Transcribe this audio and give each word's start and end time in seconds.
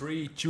3, 0.00 0.30
2, 0.30 0.46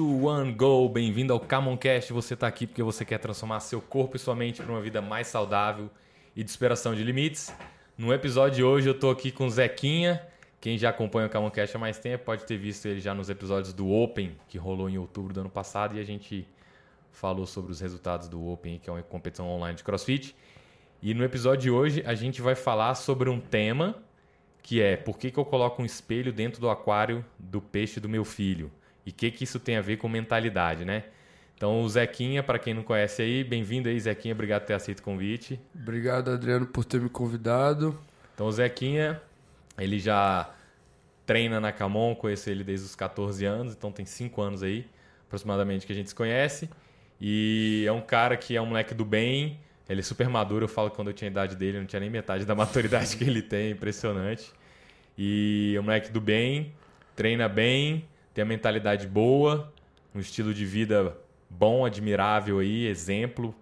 1, 0.49 0.55
go! 0.55 0.89
Bem-vindo 0.89 1.33
ao 1.33 1.41
Camoncast. 1.41 2.13
Você 2.13 2.35
está 2.35 2.47
aqui 2.47 2.69
porque 2.69 2.85
você 2.85 3.05
quer 3.05 3.19
transformar 3.19 3.59
seu 3.59 3.81
corpo 3.81 4.15
e 4.15 4.19
sua 4.21 4.37
mente 4.37 4.63
para 4.63 4.71
uma 4.71 4.81
vida 4.81 5.03
mais 5.03 5.27
saudável 5.27 5.91
e 6.37 6.45
de 6.45 6.53
superação 6.53 6.95
de 6.95 7.03
limites. 7.03 7.53
No 7.99 8.15
episódio 8.15 8.55
de 8.55 8.63
hoje 8.63 8.89
eu 8.89 8.93
estou 8.93 9.11
aqui 9.11 9.33
com 9.33 9.47
o 9.47 9.51
Zequinha. 9.51 10.25
Quem 10.61 10.79
já 10.79 10.91
acompanha 10.91 11.27
o 11.27 11.29
Camoncast 11.29 11.77
há 11.77 11.81
mais 11.81 11.99
tempo 11.99 12.27
pode 12.27 12.45
ter 12.45 12.57
visto 12.59 12.87
ele 12.87 13.01
já 13.01 13.13
nos 13.13 13.29
episódios 13.29 13.73
do 13.73 13.91
Open, 13.91 14.37
que 14.49 14.57
rolou 14.57 14.89
em 14.89 14.99
outubro 14.99 15.35
do 15.35 15.41
ano 15.41 15.51
passado, 15.51 15.97
e 15.97 16.01
a 16.01 16.05
gente 16.05 16.47
falou 17.11 17.45
sobre 17.45 17.73
os 17.73 17.81
resultados 17.81 18.29
do 18.29 18.49
Open, 18.49 18.79
que 18.79 18.89
é 18.89 18.93
uma 18.93 19.03
competição 19.03 19.49
online 19.49 19.77
de 19.77 19.83
CrossFit. 19.83 20.33
E 21.03 21.13
no 21.13 21.25
episódio 21.25 21.63
de 21.63 21.71
hoje 21.73 22.05
a 22.07 22.15
gente 22.15 22.41
vai 22.41 22.55
falar 22.55 22.95
sobre 22.95 23.29
um 23.29 23.41
tema 23.41 23.97
que 24.63 24.81
é 24.81 24.97
por 24.97 25.19
que, 25.19 25.29
que 25.29 25.39
eu 25.39 25.45
coloco 25.45 25.83
um 25.83 25.85
espelho 25.85 26.33
dentro 26.33 26.61
do 26.61 26.71
aquário 26.71 27.25
do 27.37 27.61
peixe 27.61 27.99
do 27.99 28.09
meu 28.09 28.25
filho? 28.25 28.71
E 29.05 29.11
o 29.11 29.13
que, 29.13 29.31
que 29.31 29.45
isso 29.45 29.59
tem 29.59 29.77
a 29.77 29.81
ver 29.81 29.97
com 29.97 30.09
mentalidade, 30.09 30.85
né? 30.85 31.05
Então, 31.57 31.83
o 31.83 31.89
Zequinha, 31.89 32.43
para 32.43 32.59
quem 32.59 32.73
não 32.73 32.83
conhece 32.83 33.21
aí, 33.21 33.45
bem-vindo 33.45 33.89
aí, 33.89 34.01
Zequinha, 34.01 34.33
obrigado 34.33 34.63
por 34.63 34.69
ter 34.69 34.75
aceito 34.75 35.01
o 35.01 35.03
convite. 35.03 35.61
Obrigado, 35.75 36.31
Adriano, 36.31 36.67
por 36.67 36.85
ter 36.85 37.01
me 37.01 37.11
convidado. 37.11 37.99
Então, 38.35 38.47
o 38.47 38.53
Zequinha, 38.53 39.21
ele 39.79 39.99
já 39.99 40.51
treina 41.27 41.61
na 41.61 41.71
Camon, 41.71 42.15
conheço 42.15 42.49
ele 42.49 42.65
desde 42.65 42.87
os 42.87 42.97
14 42.97 43.45
anos, 43.45 43.75
então 43.75 43.93
tem 43.93 44.07
5 44.07 44.41
anos 44.41 44.63
aí, 44.63 44.87
aproximadamente, 45.27 45.87
que 45.87 45.93
a 45.93 45.95
gente 45.95 46.09
se 46.09 46.15
conhece. 46.15 46.69
E 47.21 47.85
é 47.87 47.93
um 47.93 48.01
cara 48.01 48.37
que 48.37 48.57
é 48.57 48.63
um 48.63 48.67
moleque 48.67 48.95
do 48.95 49.05
bem, 49.05 49.61
ele 49.89 50.01
é 50.01 50.03
super 50.03 50.29
maduro, 50.29 50.65
eu 50.65 50.69
falo 50.69 50.89
que 50.89 50.97
quando 50.97 51.09
eu 51.09 51.15
tinha 51.15 51.29
a 51.29 51.33
idade 51.33 51.57
dele, 51.57 51.77
eu 51.77 51.81
não 51.83 51.87
tinha 51.87 52.01
nem 52.01 52.09
metade 52.09 52.47
da 52.47 52.55
maturidade 52.57 53.17
que 53.17 53.25
ele 53.25 53.43
tem, 53.43 53.73
impressionante. 53.73 54.51
E 55.19 55.75
é 55.77 55.81
um 55.81 55.83
moleque 55.83 56.11
do 56.11 56.21
bem, 56.21 56.73
treina 57.15 57.49
bem, 57.49 58.09
tem 58.35 58.43
a 58.43 58.47
mentalidade 58.47 59.07
boa, 59.07 59.73
um 60.15 60.21
estilo 60.21 60.53
de 60.55 60.65
vida 60.65 61.17
bom, 61.49 61.85
admirável 61.85 62.59
aí, 62.59 62.87
exemplo 62.87 63.55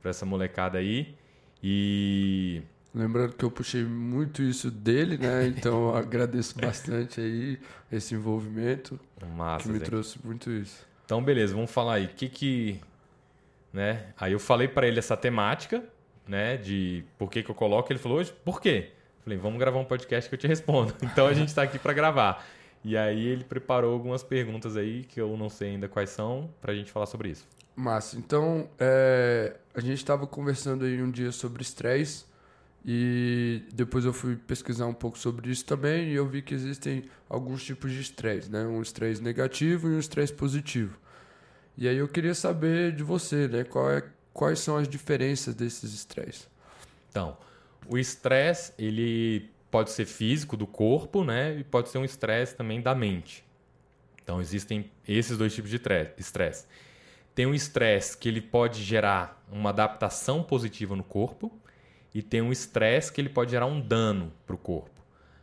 para 0.00 0.10
essa 0.10 0.26
molecada 0.26 0.76
aí. 0.76 1.14
E 1.62 2.62
Lembrando 2.94 3.34
que 3.34 3.44
eu 3.44 3.50
puxei 3.50 3.82
muito 3.82 4.42
isso 4.42 4.70
dele, 4.70 5.18
né? 5.18 5.46
Então 5.56 5.88
eu 5.88 5.96
agradeço 5.96 6.56
bastante 6.60 7.20
aí 7.20 7.58
esse 7.90 8.14
envolvimento 8.14 9.00
Massa, 9.34 9.64
que 9.64 9.72
me 9.72 9.78
Zé. 9.78 9.84
trouxe 9.84 10.18
muito 10.22 10.50
isso. 10.50 10.86
Então, 11.04 11.22
beleza, 11.22 11.54
vamos 11.54 11.70
falar 11.70 11.94
aí. 11.94 12.06
Que 12.06 12.28
que. 12.28 12.80
Né? 13.72 14.06
Aí 14.16 14.32
eu 14.32 14.38
falei 14.38 14.68
para 14.68 14.86
ele 14.86 14.98
essa 14.98 15.16
temática, 15.16 15.82
né? 16.28 16.56
De 16.56 17.04
por 17.18 17.30
que, 17.30 17.42
que 17.42 17.50
eu 17.50 17.54
coloco. 17.54 17.90
Ele 17.90 17.98
falou, 17.98 18.18
hoje, 18.18 18.32
por 18.44 18.60
quê? 18.60 18.90
Falei, 19.24 19.38
vamos 19.38 19.58
gravar 19.58 19.78
um 19.78 19.84
podcast 19.84 20.28
que 20.28 20.34
eu 20.34 20.38
te 20.38 20.46
respondo. 20.46 20.94
Então 21.02 21.26
a 21.26 21.32
gente 21.32 21.48
está 21.48 21.62
aqui 21.62 21.78
para 21.78 21.92
gravar. 21.92 22.46
E 22.84 22.96
aí 22.98 23.26
ele 23.26 23.44
preparou 23.44 23.94
algumas 23.94 24.22
perguntas 24.22 24.76
aí 24.76 25.04
que 25.04 25.18
eu 25.18 25.34
não 25.36 25.48
sei 25.48 25.70
ainda 25.70 25.88
quais 25.88 26.10
são, 26.10 26.50
para 26.60 26.72
a 26.72 26.74
gente 26.74 26.92
falar 26.92 27.06
sobre 27.06 27.30
isso. 27.30 27.46
Massa. 27.74 28.16
Então, 28.18 28.68
é, 28.78 29.56
a 29.74 29.80
gente 29.80 29.98
estava 29.98 30.26
conversando 30.26 30.84
aí 30.84 31.02
um 31.02 31.10
dia 31.10 31.32
sobre 31.32 31.62
estresse 31.62 32.26
e 32.84 33.62
depois 33.72 34.04
eu 34.04 34.12
fui 34.12 34.36
pesquisar 34.36 34.86
um 34.86 34.92
pouco 34.92 35.18
sobre 35.18 35.50
isso 35.50 35.64
também 35.64 36.10
e 36.10 36.14
eu 36.14 36.28
vi 36.28 36.42
que 36.42 36.52
existem 36.54 37.04
alguns 37.28 37.64
tipos 37.64 37.90
de 37.90 38.00
estresse, 38.00 38.50
né? 38.50 38.64
Um 38.66 38.82
estresse 38.82 39.22
negativo 39.22 39.88
e 39.88 39.96
um 39.96 39.98
estresse 39.98 40.34
positivo. 40.34 40.98
E 41.76 41.88
aí 41.88 41.96
eu 41.96 42.06
queria 42.06 42.34
saber 42.34 42.94
de 42.94 43.02
você, 43.02 43.48
né? 43.48 43.64
Qual 43.64 43.90
é, 43.90 44.04
quais 44.32 44.60
são 44.60 44.76
as 44.76 44.86
diferenças 44.86 45.54
desses 45.54 45.94
estresses? 45.94 46.46
Então, 47.10 47.36
o 47.88 47.96
estresse, 47.96 48.72
ele 48.78 49.50
pode 49.74 49.90
ser 49.90 50.06
físico 50.06 50.56
do 50.56 50.68
corpo, 50.68 51.24
né? 51.24 51.58
E 51.58 51.64
pode 51.64 51.88
ser 51.88 51.98
um 51.98 52.04
estresse 52.04 52.54
também 52.54 52.80
da 52.80 52.94
mente. 52.94 53.44
Então, 54.22 54.40
existem 54.40 54.88
esses 55.06 55.36
dois 55.36 55.52
tipos 55.52 55.68
de 55.68 55.80
tre- 55.80 56.14
estresse. 56.16 56.64
Tem 57.34 57.44
um 57.44 57.52
estresse 57.52 58.16
que 58.16 58.28
ele 58.28 58.40
pode 58.40 58.84
gerar 58.84 59.44
uma 59.50 59.70
adaptação 59.70 60.44
positiva 60.44 60.94
no 60.94 61.02
corpo 61.02 61.50
e 62.14 62.22
tem 62.22 62.40
um 62.40 62.52
estresse 62.52 63.12
que 63.12 63.20
ele 63.20 63.28
pode 63.28 63.50
gerar 63.50 63.66
um 63.66 63.80
dano 63.80 64.32
para 64.46 64.54
o 64.54 64.58
corpo. 64.58 65.00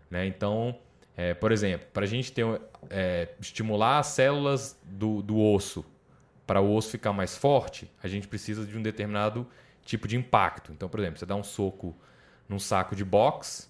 Né? 0.09 0.25
Então, 0.27 0.79
é, 1.17 1.33
por 1.33 1.51
exemplo, 1.51 1.85
para 1.91 2.05
a 2.05 2.07
gente 2.07 2.31
ter, 2.31 2.45
é, 2.89 3.33
estimular 3.37 3.99
as 3.99 4.07
células 4.07 4.79
do, 4.85 5.21
do 5.21 5.37
osso 5.37 5.83
para 6.47 6.61
o 6.61 6.73
osso 6.73 6.89
ficar 6.89 7.11
mais 7.11 7.37
forte, 7.37 7.91
a 8.01 8.07
gente 8.07 8.29
precisa 8.29 8.65
de 8.65 8.77
um 8.77 8.81
determinado 8.81 9.45
tipo 9.83 10.07
de 10.07 10.15
impacto. 10.15 10.71
Então, 10.71 10.87
por 10.87 11.01
exemplo, 11.01 11.19
você 11.19 11.25
dá 11.25 11.35
um 11.35 11.43
soco 11.43 11.93
num 12.47 12.59
saco 12.59 12.95
de 12.95 13.03
boxe, 13.03 13.69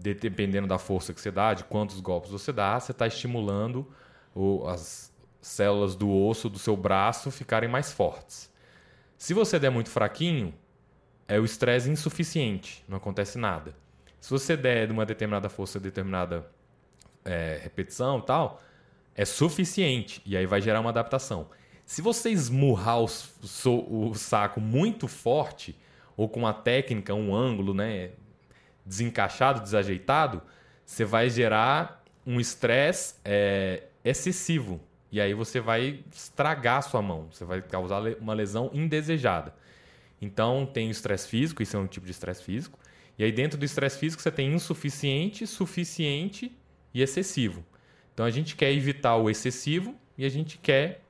de- 0.00 0.14
dependendo 0.14 0.66
da 0.66 0.78
força 0.78 1.12
que 1.12 1.20
você 1.20 1.30
dá, 1.30 1.54
de 1.54 1.64
quantos 1.64 2.00
golpes 2.00 2.30
você 2.30 2.52
dá, 2.52 2.78
você 2.78 2.92
está 2.92 3.06
estimulando 3.06 3.86
o- 4.34 4.66
as 4.66 5.12
células 5.40 5.94
do 5.94 6.10
osso 6.10 6.48
do 6.48 6.58
seu 6.58 6.76
braço 6.76 7.30
ficarem 7.30 7.68
mais 7.68 7.92
fortes. 7.92 8.50
Se 9.16 9.34
você 9.34 9.58
der 9.58 9.70
muito 9.70 9.90
fraquinho, 9.90 10.54
é 11.28 11.38
o 11.38 11.44
estresse 11.44 11.90
insuficiente, 11.90 12.84
não 12.88 12.96
acontece 12.96 13.38
nada. 13.38 13.74
Se 14.20 14.30
você 14.30 14.56
der 14.56 14.86
de 14.86 14.92
uma 14.92 15.06
determinada 15.06 15.48
força, 15.48 15.78
determinada 15.78 16.50
é, 17.24 17.60
repetição 17.62 18.18
e 18.18 18.22
tal, 18.22 18.62
é 19.14 19.24
suficiente 19.24 20.22
e 20.24 20.36
aí 20.36 20.46
vai 20.46 20.60
gerar 20.60 20.80
uma 20.80 20.90
adaptação. 20.90 21.48
Se 21.84 22.00
você 22.00 22.30
esmurrar 22.30 23.00
o, 23.00 23.08
so- 23.08 23.86
o 23.88 24.14
saco 24.14 24.60
muito 24.60 25.06
forte 25.06 25.76
ou 26.16 26.28
com 26.28 26.40
uma 26.40 26.52
técnica, 26.54 27.14
um 27.14 27.34
ângulo, 27.34 27.74
né, 27.74 28.12
desencaixado, 28.90 29.60
desajeitado, 29.60 30.42
você 30.84 31.04
vai 31.04 31.30
gerar 31.30 32.02
um 32.26 32.40
estresse 32.40 33.14
é, 33.24 33.84
excessivo 34.04 34.80
e 35.12 35.20
aí 35.20 35.32
você 35.32 35.60
vai 35.60 36.00
estragar 36.12 36.78
a 36.78 36.82
sua 36.82 37.00
mão, 37.00 37.28
você 37.30 37.44
vai 37.44 37.62
causar 37.62 38.02
uma 38.20 38.34
lesão 38.34 38.68
indesejada. 38.74 39.54
Então 40.20 40.66
tem 40.66 40.88
o 40.88 40.90
estresse 40.90 41.28
físico, 41.28 41.62
isso 41.62 41.76
é 41.76 41.80
um 41.80 41.86
tipo 41.86 42.04
de 42.04 42.10
estresse 42.10 42.42
físico. 42.42 42.78
E 43.16 43.22
aí 43.22 43.30
dentro 43.30 43.56
do 43.56 43.64
estresse 43.64 43.96
físico 43.96 44.20
você 44.20 44.30
tem 44.32 44.52
insuficiente, 44.52 45.46
suficiente 45.46 46.52
e 46.92 47.00
excessivo. 47.00 47.64
Então 48.12 48.26
a 48.26 48.30
gente 48.30 48.56
quer 48.56 48.72
evitar 48.72 49.16
o 49.16 49.30
excessivo 49.30 49.94
e 50.18 50.24
a 50.24 50.28
gente 50.28 50.58
quer 50.58 51.00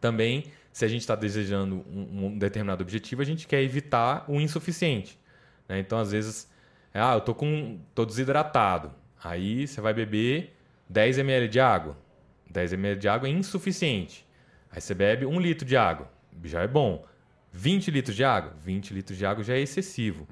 também, 0.00 0.46
se 0.72 0.84
a 0.84 0.88
gente 0.88 1.02
está 1.02 1.14
desejando 1.14 1.76
um, 1.88 2.26
um 2.26 2.38
determinado 2.38 2.82
objetivo, 2.82 3.22
a 3.22 3.24
gente 3.24 3.46
quer 3.46 3.62
evitar 3.62 4.24
o 4.28 4.40
insuficiente. 4.40 5.16
né? 5.68 5.78
Então 5.78 5.98
às 5.98 6.10
vezes, 6.10 6.48
ah, 7.00 7.14
eu 7.14 7.20
tô 7.20 7.34
com, 7.34 7.80
tô 7.94 8.04
desidratado. 8.04 8.92
Aí 9.22 9.66
você 9.66 9.80
vai 9.80 9.92
beber 9.92 10.54
10 10.88 11.18
ml 11.18 11.48
de 11.48 11.60
água. 11.60 11.96
10 12.50 12.74
ml 12.74 13.00
de 13.00 13.08
água 13.08 13.28
é 13.28 13.32
insuficiente. 13.32 14.26
Aí 14.70 14.80
você 14.80 14.94
bebe 14.94 15.26
1 15.26 15.40
litro 15.40 15.66
de 15.66 15.76
água, 15.76 16.10
já 16.44 16.62
é 16.62 16.68
bom. 16.68 17.04
20 17.52 17.90
litros 17.90 18.16
de 18.16 18.24
água, 18.24 18.52
20 18.60 18.92
litros 18.92 19.16
de 19.16 19.24
água 19.24 19.44
já 19.44 19.54
é 19.54 19.60
excessivo. 19.60 20.26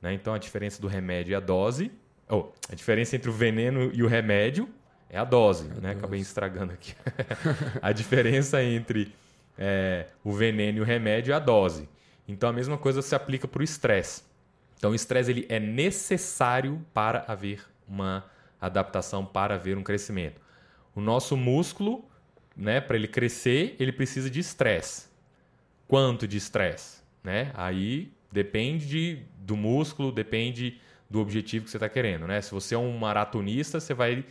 né? 0.00 0.12
Então 0.12 0.32
a 0.32 0.38
diferença 0.38 0.80
do 0.80 0.86
remédio 0.86 1.32
e 1.32 1.34
a 1.34 1.40
dose, 1.40 1.90
ou 2.28 2.54
a 2.70 2.74
diferença 2.74 3.16
entre 3.16 3.28
o 3.28 3.32
veneno 3.32 3.90
e 3.92 4.02
o 4.02 4.06
remédio 4.06 4.68
é 5.10 5.18
a 5.18 5.24
dose, 5.24 5.68
né? 5.80 5.92
Acabei 5.92 6.20
estragando 6.20 6.72
aqui. 6.72 6.94
a 7.82 7.92
diferença 7.92 8.62
entre 8.62 9.12
é, 9.56 10.06
o 10.22 10.32
veneno 10.32 10.78
e 10.78 10.80
o 10.80 10.84
remédio 10.84 11.32
é 11.32 11.36
a 11.36 11.40
dose. 11.40 11.88
Então 12.26 12.48
a 12.48 12.52
mesma 12.52 12.78
coisa 12.78 13.02
se 13.02 13.14
aplica 13.14 13.48
para 13.48 13.60
o 13.60 13.64
estresse. 13.64 14.22
Então 14.78 14.92
o 14.92 14.94
estresse 14.94 15.30
ele 15.30 15.44
é 15.48 15.60
necessário 15.60 16.84
para 16.94 17.24
haver 17.28 17.62
uma 17.86 18.24
adaptação, 18.60 19.26
para 19.26 19.56
haver 19.56 19.76
um 19.76 19.82
crescimento. 19.82 20.40
O 20.94 21.00
nosso 21.00 21.36
músculo, 21.36 22.08
né, 22.56 22.80
para 22.80 22.96
ele 22.96 23.08
crescer, 23.08 23.76
ele 23.78 23.92
precisa 23.92 24.30
de 24.30 24.40
estresse. 24.40 25.08
Quanto 25.86 26.26
de 26.26 26.36
estresse? 26.36 27.02
Né? 27.22 27.50
Aí 27.54 28.12
depende 28.30 28.86
de, 28.86 29.22
do 29.38 29.56
músculo, 29.56 30.12
depende 30.12 30.80
do 31.10 31.20
objetivo 31.20 31.64
que 31.64 31.70
você 31.70 31.76
está 31.76 31.88
querendo. 31.88 32.26
Né? 32.26 32.40
Se 32.40 32.52
você 32.52 32.74
é 32.74 32.78
um 32.78 32.96
maratonista, 32.96 33.80
você 33.80 33.94
vai 33.94 34.24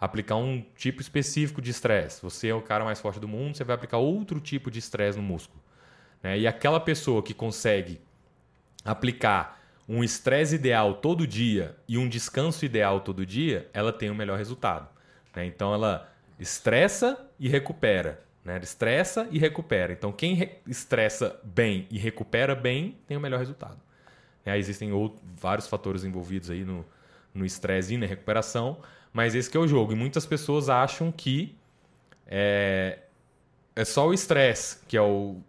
aplicar 0.00 0.36
um 0.36 0.64
tipo 0.76 1.00
específico 1.00 1.62
de 1.62 1.70
estresse. 1.70 2.16
Se 2.16 2.22
você 2.22 2.48
é 2.48 2.54
o 2.54 2.62
cara 2.62 2.84
mais 2.84 3.00
forte 3.00 3.20
do 3.20 3.28
mundo, 3.28 3.56
você 3.56 3.62
vai 3.62 3.76
aplicar 3.76 3.98
outro 3.98 4.40
tipo 4.40 4.70
de 4.70 4.78
estresse 4.80 5.16
no 5.16 5.22
músculo. 5.22 5.62
Né? 6.22 6.40
E 6.40 6.46
aquela 6.46 6.80
pessoa 6.80 7.22
que 7.22 7.32
consegue 7.32 8.00
aplicar 8.84 9.61
um 9.88 10.02
estresse 10.04 10.54
ideal 10.54 10.94
todo 10.94 11.26
dia 11.26 11.76
e 11.88 11.98
um 11.98 12.08
descanso 12.08 12.64
ideal 12.64 13.00
todo 13.00 13.26
dia, 13.26 13.68
ela 13.72 13.92
tem 13.92 14.10
o 14.10 14.14
melhor 14.14 14.38
resultado. 14.38 14.88
né? 15.34 15.44
Então 15.46 15.74
ela 15.74 16.08
estressa 16.38 17.18
e 17.38 17.48
recupera. 17.48 18.22
Né? 18.44 18.58
Estressa 18.62 19.28
e 19.30 19.38
recupera. 19.38 19.92
Então 19.92 20.12
quem 20.12 20.34
re- 20.34 20.58
estressa 20.66 21.38
bem 21.44 21.86
e 21.90 21.98
recupera 21.98 22.54
bem 22.54 22.96
tem 23.06 23.16
o 23.16 23.20
melhor 23.20 23.38
resultado. 23.38 23.78
Né? 24.44 24.58
Existem 24.58 24.90
out- 24.90 25.16
vários 25.36 25.66
fatores 25.68 26.04
envolvidos 26.04 26.50
aí 26.50 26.64
no 26.64 26.84
no 27.34 27.46
estresse 27.46 27.94
e 27.94 27.96
na 27.96 28.04
recuperação, 28.04 28.76
mas 29.10 29.34
esse 29.34 29.56
é 29.56 29.58
o 29.58 29.66
jogo. 29.66 29.92
E 29.92 29.96
muitas 29.96 30.26
pessoas 30.26 30.68
acham 30.68 31.10
que 31.10 31.56
é, 32.26 32.98
é 33.74 33.84
só 33.86 34.06
o 34.08 34.12
estresse, 34.12 34.80
que 34.86 34.98
é 34.98 35.00
o. 35.00 35.40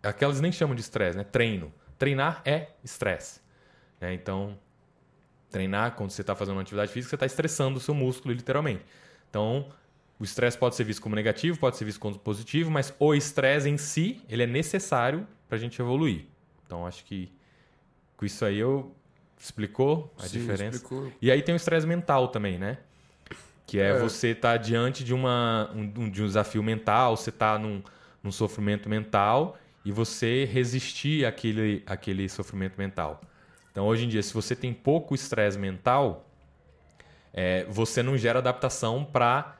Aquelas 0.00 0.40
nem 0.40 0.52
chamam 0.52 0.76
de 0.76 0.82
estresse, 0.82 1.16
né? 1.18 1.24
Treino. 1.24 1.72
Treinar 1.98 2.40
é 2.44 2.68
estresse. 2.84 3.40
Né? 4.00 4.12
Então, 4.14 4.58
treinar, 5.50 5.92
quando 5.94 6.10
você 6.10 6.20
está 6.20 6.34
fazendo 6.34 6.56
uma 6.56 6.62
atividade 6.62 6.90
física, 6.90 7.10
você 7.10 7.16
está 7.16 7.26
estressando 7.26 7.78
o 7.78 7.80
seu 7.80 7.94
músculo, 7.94 8.34
literalmente. 8.34 8.82
Então, 9.30 9.68
o 10.18 10.24
estresse 10.24 10.56
pode 10.58 10.74
ser 10.74 10.84
visto 10.84 11.00
como 11.02 11.14
negativo, 11.14 11.58
pode 11.58 11.76
ser 11.76 11.84
visto 11.84 12.00
como 12.00 12.18
positivo, 12.18 12.70
mas 12.70 12.94
o 12.98 13.14
estresse 13.14 13.68
em 13.68 13.76
si, 13.76 14.20
ele 14.28 14.42
é 14.42 14.46
necessário 14.46 15.26
para 15.48 15.56
a 15.56 15.60
gente 15.60 15.80
evoluir. 15.80 16.24
Então, 16.66 16.86
acho 16.86 17.04
que 17.04 17.30
com 18.16 18.24
isso 18.24 18.44
aí 18.44 18.58
eu 18.58 18.94
explicou 19.38 20.12
a 20.18 20.22
Sim, 20.26 20.38
diferença. 20.40 20.76
explicou. 20.76 21.12
E 21.20 21.30
aí 21.30 21.42
tem 21.42 21.54
o 21.54 21.56
estresse 21.56 21.86
mental 21.86 22.28
também, 22.28 22.58
né? 22.58 22.78
Que 23.66 23.78
é, 23.78 23.90
É. 23.90 23.98
você 23.98 24.28
estar 24.28 24.56
diante 24.56 25.02
de, 25.04 25.12
uma, 25.14 25.70
um, 25.74 25.88
de 26.10 26.22
um 26.22 26.26
desafio 26.26 26.62
mental, 26.62 27.16
você 27.16 27.30
está 27.30 27.58
num, 27.58 27.82
num 28.22 28.30
sofrimento 28.32 28.88
mental 28.88 29.58
e 29.84 29.90
você 29.92 30.44
resistir 30.44 31.24
àquele, 31.26 31.82
àquele 31.86 32.28
sofrimento 32.28 32.76
mental. 32.78 33.20
Então, 33.74 33.88
hoje 33.88 34.04
em 34.04 34.08
dia, 34.08 34.22
se 34.22 34.32
você 34.32 34.54
tem 34.54 34.72
pouco 34.72 35.16
estresse 35.16 35.58
mental, 35.58 36.30
é, 37.32 37.64
você 37.64 38.04
não 38.04 38.16
gera 38.16 38.38
adaptação 38.38 39.04
para 39.04 39.56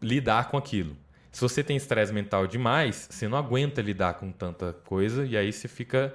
lidar 0.00 0.48
com 0.48 0.56
aquilo. 0.56 0.96
Se 1.32 1.40
você 1.40 1.64
tem 1.64 1.76
estresse 1.76 2.12
mental 2.12 2.46
demais, 2.46 3.08
você 3.10 3.26
não 3.26 3.36
aguenta 3.36 3.82
lidar 3.82 4.14
com 4.14 4.30
tanta 4.30 4.74
coisa 4.84 5.26
e 5.26 5.36
aí 5.36 5.52
você 5.52 5.66
fica 5.66 6.14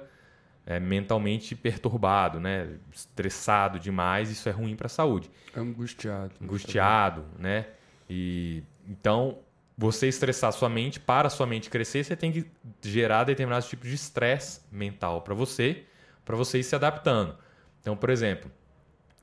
é, 0.64 0.80
mentalmente 0.80 1.54
perturbado, 1.54 2.40
né? 2.40 2.70
estressado 2.90 3.78
demais. 3.78 4.30
Isso 4.30 4.48
é 4.48 4.52
ruim 4.52 4.74
para 4.74 4.86
a 4.86 4.88
saúde 4.88 5.30
Angustiado. 5.54 6.32
angustiado, 6.42 7.24
né? 7.38 7.66
E 8.08 8.62
então 8.88 9.36
você 9.76 10.08
estressar 10.08 10.50
sua 10.54 10.70
mente 10.70 10.98
para 10.98 11.28
sua 11.28 11.46
mente 11.46 11.68
crescer, 11.68 12.04
você 12.04 12.16
tem 12.16 12.32
que 12.32 12.46
gerar 12.82 13.24
determinados 13.24 13.68
tipos 13.68 13.86
de 13.86 13.94
estresse 13.96 14.62
mental 14.72 15.20
para 15.20 15.34
você, 15.34 15.84
para 16.24 16.36
você 16.36 16.58
ir 16.58 16.64
se 16.64 16.74
adaptando. 16.74 17.36
Então, 17.80 17.96
por 17.96 18.10
exemplo, 18.10 18.50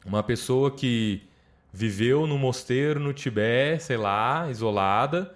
uma 0.06 0.22
pessoa 0.22 0.72
que 0.72 1.28
viveu 1.74 2.28
no 2.28 2.38
mosteiro 2.38 3.00
no 3.00 3.14
Tibete, 3.14 3.84
sei 3.84 3.98
lá, 3.98 4.50
isolada, 4.50 5.34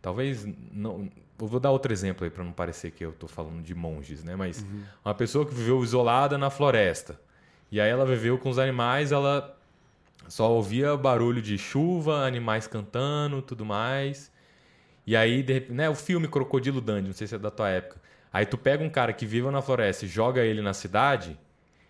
talvez 0.00 0.46
não, 0.72 1.10
eu 1.38 1.46
vou 1.46 1.60
dar 1.60 1.70
outro 1.70 1.92
exemplo 1.92 2.24
aí 2.24 2.30
para 2.30 2.44
não 2.44 2.52
parecer 2.52 2.90
que 2.90 3.04
eu 3.04 3.10
estou 3.10 3.28
falando 3.28 3.62
de 3.62 3.74
monges, 3.74 4.24
né? 4.24 4.34
Mas 4.36 4.64
uma 5.04 5.14
pessoa 5.14 5.46
que 5.46 5.54
viveu 5.54 5.82
isolada 5.82 6.36
na 6.36 6.50
floresta. 6.50 7.20
E 7.70 7.80
aí 7.80 7.88
ela 7.88 8.04
viveu 8.04 8.38
com 8.38 8.50
os 8.50 8.58
animais, 8.58 9.12
ela 9.12 9.56
só 10.28 10.50
ouvia 10.50 10.96
barulho 10.96 11.40
de 11.40 11.56
chuva, 11.56 12.26
animais 12.26 12.66
cantando, 12.66 13.40
tudo 13.42 13.64
mais. 13.64 14.30
E 15.06 15.16
aí, 15.16 15.42
de 15.42 15.54
repente, 15.54 15.72
né, 15.72 15.88
o 15.88 15.94
filme 15.94 16.28
Crocodilo 16.28 16.80
Dandy, 16.80 17.08
não 17.08 17.14
sei 17.14 17.26
se 17.26 17.34
é 17.34 17.38
da 17.38 17.50
tua 17.50 17.68
época. 17.68 18.00
Aí 18.32 18.46
tu 18.46 18.56
pega 18.56 18.82
um 18.84 18.90
cara 18.90 19.12
que 19.12 19.26
vive 19.26 19.50
na 19.50 19.60
floresta 19.62 20.04
e 20.04 20.08
joga 20.08 20.42
ele 20.42 20.62
na 20.62 20.72
cidade, 20.72 21.38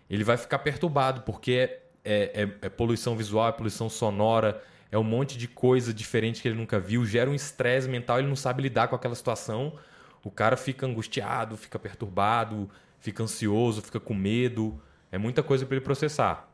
ele 0.08 0.24
vai 0.24 0.36
ficar 0.36 0.58
perturbado, 0.60 1.22
porque 1.22 1.52
é, 1.52 1.82
é, 2.04 2.42
é- 2.42 2.50
é 2.62 2.68
poluição 2.68 3.16
visual, 3.16 3.48
é 3.48 3.52
poluição 3.52 3.88
sonora, 3.88 4.62
é 4.90 4.98
um 4.98 5.04
monte 5.04 5.38
de 5.38 5.46
coisa 5.46 5.94
diferente 5.94 6.42
que 6.42 6.48
ele 6.48 6.56
nunca 6.56 6.80
viu, 6.80 7.04
gera 7.06 7.30
um 7.30 7.34
estresse 7.34 7.88
mental, 7.88 8.18
ele 8.18 8.28
não 8.28 8.36
sabe 8.36 8.62
lidar 8.62 8.88
com 8.88 8.96
aquela 8.96 9.14
situação. 9.14 9.78
O 10.24 10.30
cara 10.30 10.56
fica 10.56 10.84
angustiado, 10.86 11.56
fica 11.56 11.78
perturbado, 11.78 12.68
fica 12.98 13.22
ansioso, 13.22 13.80
fica 13.82 14.00
com 14.00 14.14
medo. 14.14 14.80
É 15.12 15.18
muita 15.18 15.42
coisa 15.42 15.64
para 15.64 15.76
ele 15.76 15.84
processar. 15.84 16.48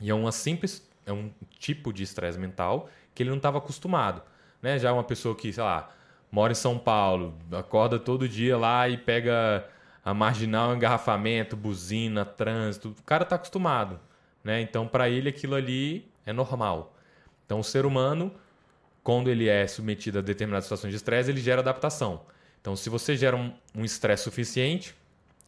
E 0.00 0.10
é 0.10 0.14
uma 0.14 0.30
simples, 0.32 0.86
é 1.06 1.12
um 1.12 1.30
tipo 1.58 1.92
de 1.92 2.02
estresse 2.02 2.38
mental 2.38 2.88
que 3.14 3.22
ele 3.22 3.30
não 3.30 3.36
estava 3.38 3.58
acostumado, 3.58 4.22
né? 4.62 4.78
Já 4.78 4.92
uma 4.92 5.04
pessoa 5.04 5.34
que, 5.34 5.52
sei 5.52 5.62
lá, 5.62 5.90
mora 6.30 6.52
em 6.52 6.56
São 6.56 6.78
Paulo, 6.78 7.34
acorda 7.52 7.98
todo 7.98 8.28
dia 8.28 8.56
lá 8.56 8.88
e 8.88 8.96
pega 8.96 9.66
a 10.04 10.14
marginal 10.14 10.74
engarrafamento, 10.74 11.56
buzina, 11.56 12.24
trânsito, 12.24 12.94
o 12.98 13.02
cara 13.02 13.24
está 13.24 13.36
acostumado, 13.36 14.00
né? 14.42 14.60
Então 14.60 14.86
para 14.86 15.08
ele 15.08 15.28
aquilo 15.28 15.54
ali 15.54 16.10
é 16.24 16.32
normal. 16.32 16.94
Então 17.44 17.60
o 17.60 17.64
ser 17.64 17.84
humano, 17.84 18.32
quando 19.02 19.28
ele 19.28 19.48
é 19.48 19.66
submetido 19.66 20.18
a 20.18 20.22
determinadas 20.22 20.64
situações 20.64 20.90
de 20.90 20.96
estresse, 20.96 21.30
ele 21.30 21.40
gera 21.40 21.60
adaptação. 21.60 22.22
Então 22.60 22.76
se 22.76 22.88
você 22.88 23.16
gera 23.16 23.36
um 23.36 23.52
um 23.74 23.84
estresse 23.84 24.24
suficiente, 24.24 24.94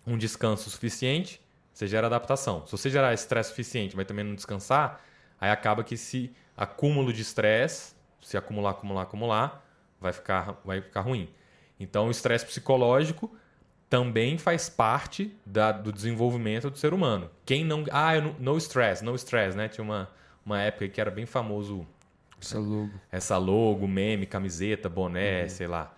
um 0.06 0.17
descanso 0.17 0.70
suficiente, 0.70 1.40
você 1.73 1.87
gera 1.87 2.06
adaptação. 2.06 2.67
Se 2.67 2.73
você 2.73 2.90
gerar 2.90 3.14
estresse 3.14 3.50
suficiente, 3.50 3.96
mas 3.96 4.06
também 4.06 4.25
não 4.25 4.34
descansar, 4.34 5.00
aí 5.40 5.50
acaba 5.50 5.82
que 5.82 5.94
esse 5.94 6.31
acúmulo 6.56 7.12
de 7.12 7.23
estresse, 7.23 7.94
se 8.20 8.37
acumular, 8.37 8.70
acumular, 8.70 9.02
acumular, 9.02 9.64
vai 10.02 10.12
ficar, 10.12 10.60
vai 10.64 10.81
ficar 10.82 11.00
ruim. 11.02 11.31
Então, 11.81 12.08
o 12.08 12.10
estresse 12.10 12.44
psicológico 12.46 13.34
também 13.88 14.38
faz 14.38 14.69
parte 14.69 15.34
da- 15.44 15.72
do 15.72 15.93
desenvolvimento 15.93 16.70
do 16.70 16.78
ser 16.78 16.94
humano. 16.94 17.31
Quem 17.44 17.64
não. 17.64 17.84
Ah, 17.90 18.16
eu 18.16 18.22
não, 18.22 18.37
no 18.38 18.56
stress, 18.58 19.04
no 19.04 19.14
stress, 19.14 19.56
né? 19.56 19.69
Tinha 19.69 19.84
uma, 19.84 20.10
uma 20.44 20.60
época 20.60 20.88
que 20.88 21.00
era 21.00 21.10
bem 21.10 21.26
famoso 21.26 21.87
Essa 22.40 22.58
logo. 22.58 22.90
essa 23.10 23.38
logo, 23.38 23.87
meme, 23.87 24.26
camiseta, 24.26 24.88
boné, 24.88 25.49
sei 25.49 25.66
lá. 25.66 25.94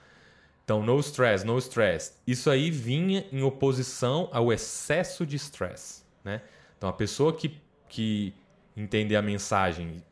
Então, 0.64 0.82
no 0.82 0.98
stress, 1.00 1.44
no 1.44 1.58
stress. 1.58 2.14
Isso 2.26 2.50
aí 2.50 2.70
vinha 2.70 3.26
em 3.30 3.42
oposição 3.42 4.28
ao 4.32 4.52
excesso 4.52 5.26
de 5.26 5.36
stress, 5.36 6.02
né? 6.24 6.40
Então, 6.78 6.88
a 6.88 6.92
pessoa 6.92 7.32
que, 7.34 7.60
que 7.88 8.34
entender 8.76 9.16
a 9.16 9.22
mensagem, 9.22 10.02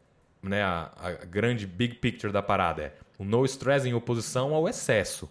né, 0.42 0.62
a, 0.62 0.90
a 0.96 1.10
grande 1.24 1.66
big 1.66 1.96
picture 1.96 2.32
da 2.32 2.42
parada 2.42 2.82
é 2.82 2.92
o 3.22 3.24
no 3.24 3.44
stress 3.44 3.88
em 3.88 3.94
oposição 3.94 4.52
ao 4.52 4.68
excesso. 4.68 5.30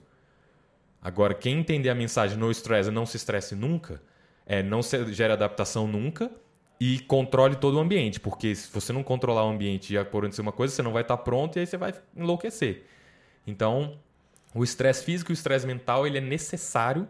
Agora, 1.02 1.34
quem 1.34 1.60
entender 1.60 1.90
a 1.90 1.96
mensagem 1.96 2.38
no 2.38 2.50
stress 2.52 2.90
e 2.90 2.92
não 2.92 3.06
se 3.06 3.18
estresse 3.18 3.54
nunca, 3.54 4.02
é 4.46 4.64
não 4.64 4.82
gere 4.82 5.34
adaptação 5.34 5.88
nunca 5.88 6.32
e 6.80 7.00
controle 7.02 7.56
todo 7.56 7.76
o 7.76 7.80
ambiente, 7.80 8.20
porque 8.20 8.56
se 8.56 8.72
você 8.72 8.94
não 8.94 9.04
controlar 9.04 9.46
o 9.46 9.50
ambiente 9.50 9.94
e 9.94 9.98
acontecer 9.98 10.42
uma 10.42 10.52
coisa, 10.52 10.74
você 10.74 10.82
não 10.82 10.94
vai 10.94 11.02
estar 11.02 11.18
pronto 11.18 11.58
e 11.58 11.60
aí 11.60 11.68
você 11.68 11.78
vai 11.78 11.94
enlouquecer. 12.16 12.86
Então, 13.46 14.00
o 14.56 14.64
estresse 14.64 15.04
físico 15.04 15.32
e 15.32 15.34
o 15.34 15.36
estresse 15.36 15.68
mental 15.68 16.08
ele 16.08 16.18
é 16.18 16.22
necessário 16.22 17.08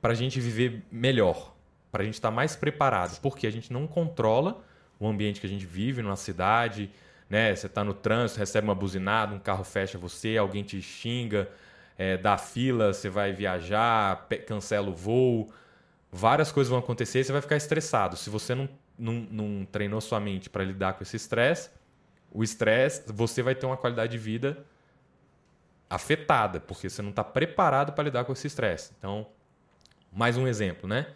para 0.00 0.12
a 0.12 0.16
gente 0.16 0.40
viver 0.40 0.82
melhor, 0.90 1.54
para 1.92 2.02
a 2.02 2.04
gente 2.04 2.14
estar 2.14 2.30
mais 2.30 2.56
preparado, 2.56 3.20
porque 3.20 3.46
a 3.46 3.52
gente 3.52 3.72
não 3.72 3.86
controla 3.86 4.62
o 4.98 5.06
ambiente 5.06 5.40
que 5.40 5.46
a 5.46 5.50
gente 5.50 5.64
vive 5.64 6.02
numa 6.02 6.16
cidade, 6.16 6.90
né? 7.28 7.54
Você 7.54 7.66
está 7.66 7.82
no 7.82 7.94
trânsito, 7.94 8.38
recebe 8.38 8.66
uma 8.66 8.74
buzinada, 8.74 9.34
um 9.34 9.38
carro 9.38 9.64
fecha 9.64 9.98
você, 9.98 10.36
alguém 10.36 10.62
te 10.62 10.80
xinga, 10.80 11.48
é, 11.96 12.16
dá 12.16 12.36
fila, 12.36 12.92
você 12.92 13.08
vai 13.08 13.32
viajar, 13.32 14.26
cancela 14.46 14.88
o 14.88 14.94
voo, 14.94 15.52
várias 16.10 16.52
coisas 16.52 16.70
vão 16.70 16.78
acontecer 16.78 17.20
e 17.20 17.24
você 17.24 17.32
vai 17.32 17.40
ficar 17.40 17.56
estressado. 17.56 18.16
Se 18.16 18.30
você 18.30 18.54
não, 18.54 18.68
não, 18.98 19.12
não 19.30 19.64
treinou 19.64 20.00
sua 20.00 20.20
mente 20.20 20.50
para 20.50 20.64
lidar 20.64 20.94
com 20.94 21.02
esse 21.02 21.16
estresse, 21.16 21.70
o 22.30 22.42
estresse, 22.42 23.04
você 23.12 23.42
vai 23.42 23.54
ter 23.54 23.66
uma 23.66 23.76
qualidade 23.76 24.12
de 24.12 24.18
vida 24.18 24.64
afetada, 25.88 26.58
porque 26.60 26.88
você 26.88 27.00
não 27.00 27.10
está 27.10 27.22
preparado 27.22 27.92
para 27.92 28.04
lidar 28.04 28.24
com 28.24 28.32
esse 28.32 28.46
estresse. 28.46 28.92
Então, 28.98 29.26
mais 30.12 30.36
um 30.36 30.46
exemplo, 30.46 30.88
né? 30.88 31.06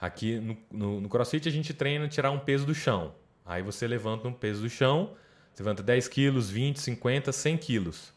Aqui 0.00 0.40
no, 0.40 0.56
no, 0.70 1.00
no 1.02 1.08
CrossFit 1.08 1.48
a 1.48 1.52
gente 1.52 1.74
treina 1.74 2.08
tirar 2.08 2.30
um 2.30 2.38
peso 2.38 2.66
do 2.66 2.74
chão. 2.74 3.14
Aí 3.44 3.62
você 3.62 3.86
levanta 3.86 4.26
um 4.26 4.32
peso 4.32 4.62
do 4.62 4.68
chão, 4.68 5.14
você 5.52 5.62
levanta 5.62 5.82
10 5.82 6.08
quilos, 6.08 6.50
20, 6.50 6.80
50, 6.80 7.32
100 7.32 7.56
quilos. 7.58 8.12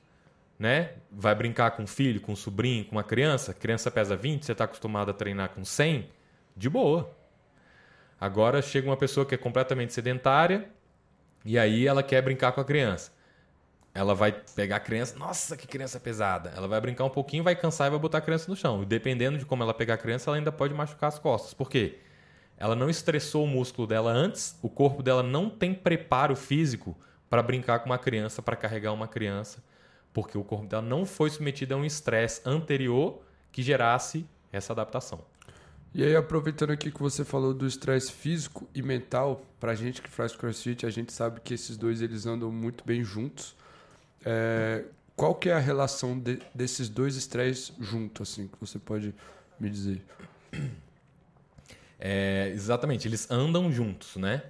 Né? 0.57 0.91
Vai 1.11 1.35
brincar 1.35 1.71
com 1.71 1.83
um 1.83 1.87
filho, 1.87 2.21
com 2.21 2.33
um 2.33 2.35
sobrinho, 2.35 2.85
com 2.85 2.93
uma 2.93 3.03
criança. 3.03 3.51
A 3.51 3.53
criança 3.53 3.91
pesa 3.91 4.15
20, 4.15 4.45
você 4.45 4.51
está 4.51 4.63
acostumado 4.63 5.11
a 5.11 5.13
treinar 5.13 5.49
com 5.49 5.65
100, 5.65 6.09
de 6.55 6.69
boa. 6.69 7.09
Agora 8.19 8.61
chega 8.61 8.87
uma 8.87 8.95
pessoa 8.95 9.25
que 9.25 9.35
é 9.35 9.37
completamente 9.37 9.93
sedentária 9.93 10.69
e 11.43 11.59
aí 11.59 11.85
ela 11.85 12.01
quer 12.01 12.21
brincar 12.21 12.53
com 12.53 12.61
a 12.61 12.65
criança. 12.65 13.11
Ela 13.93 14.15
vai 14.15 14.31
pegar 14.31 14.77
a 14.77 14.79
criança, 14.79 15.19
nossa, 15.19 15.55
que 15.57 15.67
criança 15.67 15.99
pesada. 15.99 16.51
Ela 16.55 16.67
vai 16.67 16.79
brincar 16.81 17.03
um 17.03 17.09
pouquinho, 17.09 17.43
vai 17.43 17.55
cansar 17.55 17.87
e 17.87 17.89
vai 17.91 17.99
botar 17.99 18.19
a 18.19 18.21
criança 18.21 18.49
no 18.49 18.55
chão. 18.55 18.81
E 18.81 18.85
dependendo 18.85 19.37
de 19.37 19.45
como 19.45 19.61
ela 19.61 19.73
pegar 19.73 19.95
a 19.95 19.97
criança, 19.97 20.29
ela 20.29 20.37
ainda 20.37 20.51
pode 20.51 20.73
machucar 20.73 21.09
as 21.09 21.19
costas. 21.19 21.53
Por 21.53 21.69
quê? 21.69 21.99
Ela 22.57 22.75
não 22.75 22.89
estressou 22.89 23.43
o 23.43 23.47
músculo 23.47 23.87
dela 23.87 24.11
antes, 24.11 24.57
o 24.61 24.69
corpo 24.69 25.03
dela 25.03 25.21
não 25.21 25.49
tem 25.49 25.73
preparo 25.73 26.35
físico 26.35 26.97
para 27.33 27.41
brincar 27.41 27.79
com 27.79 27.87
uma 27.87 27.97
criança, 27.97 28.43
para 28.43 28.55
carregar 28.55 28.93
uma 28.93 29.07
criança, 29.07 29.57
porque 30.13 30.37
o 30.37 30.43
corpo 30.43 30.67
dela 30.67 30.83
não 30.83 31.03
foi 31.03 31.31
submetido 31.31 31.73
a 31.73 31.77
um 31.77 31.83
estresse 31.83 32.39
anterior 32.45 33.23
que 33.51 33.63
gerasse 33.63 34.23
essa 34.51 34.71
adaptação. 34.71 35.19
E 35.95 36.03
aí, 36.03 36.15
aproveitando 36.15 36.69
aqui 36.69 36.91
que 36.91 36.99
você 36.99 37.25
falou 37.25 37.51
do 37.51 37.65
estresse 37.65 38.11
físico 38.11 38.69
e 38.71 38.83
mental, 38.83 39.43
pra 39.59 39.73
gente 39.73 39.99
que 39.99 40.11
faz 40.11 40.35
crossfit, 40.35 40.85
a 40.85 40.91
gente 40.91 41.11
sabe 41.11 41.39
que 41.39 41.55
esses 41.55 41.75
dois 41.75 42.03
eles 42.03 42.27
andam 42.27 42.51
muito 42.51 42.83
bem 42.85 43.03
juntos. 43.03 43.55
É, 44.23 44.85
qual 45.15 45.33
que 45.33 45.49
é 45.49 45.53
a 45.53 45.59
relação 45.59 46.19
de- 46.19 46.39
desses 46.53 46.87
dois 46.87 47.15
estresses 47.15 47.73
juntos, 47.79 48.29
assim, 48.29 48.45
que 48.45 48.59
você 48.61 48.77
pode 48.77 49.11
me 49.59 49.71
dizer? 49.71 50.05
É, 51.99 52.51
exatamente, 52.53 53.07
eles 53.07 53.31
andam 53.31 53.71
juntos, 53.71 54.17
né? 54.17 54.43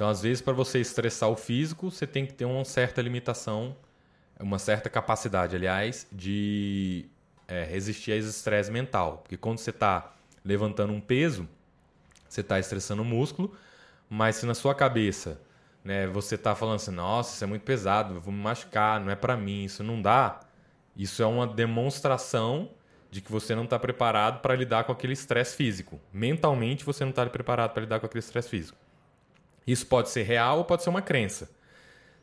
Então, 0.00 0.08
às 0.08 0.22
vezes, 0.22 0.40
para 0.40 0.54
você 0.54 0.80
estressar 0.80 1.28
o 1.28 1.36
físico, 1.36 1.90
você 1.90 2.06
tem 2.06 2.24
que 2.24 2.32
ter 2.32 2.46
uma 2.46 2.64
certa 2.64 3.02
limitação, 3.02 3.76
uma 4.40 4.58
certa 4.58 4.88
capacidade, 4.88 5.54
aliás, 5.54 6.06
de 6.10 7.04
é, 7.46 7.64
resistir 7.64 8.12
a 8.12 8.16
esse 8.16 8.30
estresse 8.30 8.70
mental. 8.70 9.18
Porque 9.18 9.36
quando 9.36 9.58
você 9.58 9.68
está 9.68 10.14
levantando 10.42 10.90
um 10.90 11.02
peso, 11.02 11.46
você 12.26 12.40
está 12.40 12.58
estressando 12.58 13.02
o 13.02 13.04
músculo, 13.04 13.54
mas 14.08 14.36
se 14.36 14.46
na 14.46 14.54
sua 14.54 14.74
cabeça 14.74 15.38
né, 15.84 16.06
você 16.06 16.38
tá 16.38 16.54
falando 16.54 16.76
assim, 16.76 16.92
nossa, 16.92 17.34
isso 17.34 17.44
é 17.44 17.46
muito 17.46 17.64
pesado, 17.64 18.14
eu 18.14 18.22
vou 18.22 18.32
me 18.32 18.40
machucar, 18.40 18.98
não 19.00 19.12
é 19.12 19.16
para 19.16 19.36
mim, 19.36 19.64
isso 19.64 19.84
não 19.84 20.00
dá. 20.00 20.40
Isso 20.96 21.22
é 21.22 21.26
uma 21.26 21.46
demonstração 21.46 22.70
de 23.10 23.20
que 23.20 23.30
você 23.30 23.54
não 23.54 23.64
está 23.64 23.78
preparado 23.78 24.40
para 24.40 24.56
lidar 24.56 24.84
com 24.84 24.92
aquele 24.92 25.12
estresse 25.12 25.54
físico. 25.54 26.00
Mentalmente 26.10 26.86
você 26.86 27.04
não 27.04 27.10
está 27.10 27.26
preparado 27.26 27.74
para 27.74 27.82
lidar 27.82 28.00
com 28.00 28.06
aquele 28.06 28.20
estresse 28.20 28.48
físico. 28.48 28.78
Isso 29.66 29.86
pode 29.86 30.10
ser 30.10 30.22
real 30.22 30.58
ou 30.58 30.64
pode 30.64 30.82
ser 30.82 30.90
uma 30.90 31.02
crença. 31.02 31.50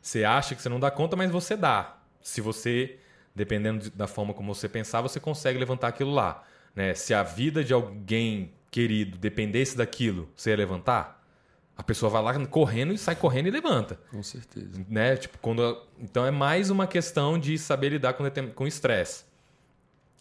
Você 0.00 0.24
acha 0.24 0.54
que 0.54 0.62
você 0.62 0.68
não 0.68 0.80
dá 0.80 0.90
conta, 0.90 1.16
mas 1.16 1.30
você 1.30 1.56
dá. 1.56 1.98
Se 2.20 2.40
você, 2.40 2.98
dependendo 3.34 3.90
da 3.90 4.06
forma 4.06 4.34
como 4.34 4.54
você 4.54 4.68
pensar, 4.68 5.00
você 5.00 5.18
consegue 5.18 5.58
levantar 5.58 5.88
aquilo 5.88 6.12
lá. 6.12 6.44
Né? 6.74 6.94
Se 6.94 7.14
a 7.14 7.22
vida 7.22 7.64
de 7.64 7.72
alguém 7.72 8.52
querido 8.70 9.18
dependesse 9.18 9.76
daquilo, 9.76 10.28
você 10.36 10.50
ia 10.50 10.56
levantar? 10.56 11.18
A 11.76 11.82
pessoa 11.82 12.10
vai 12.10 12.22
lá 12.22 12.46
correndo 12.46 12.92
e 12.92 12.98
sai 12.98 13.14
correndo 13.14 13.46
e 13.46 13.50
levanta. 13.50 14.00
Com 14.10 14.22
certeza. 14.22 14.84
Né? 14.88 15.16
Tipo, 15.16 15.38
quando... 15.38 15.80
Então 15.98 16.26
é 16.26 16.30
mais 16.30 16.70
uma 16.70 16.86
questão 16.86 17.38
de 17.38 17.56
saber 17.56 17.90
lidar 17.90 18.14
com 18.54 18.66
estresse. 18.66 19.24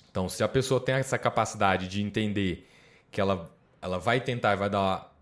Então, 0.09 0.29
se 0.29 0.43
a 0.43 0.47
pessoa 0.47 0.79
tem 0.79 0.95
essa 0.95 1.17
capacidade 1.17 1.87
de 1.87 2.01
entender 2.01 2.67
que 3.11 3.21
ela, 3.21 3.51
ela 3.81 3.99
vai 3.99 4.19
tentar, 4.19 4.55
vai 4.55 4.69
dar, 4.69 5.15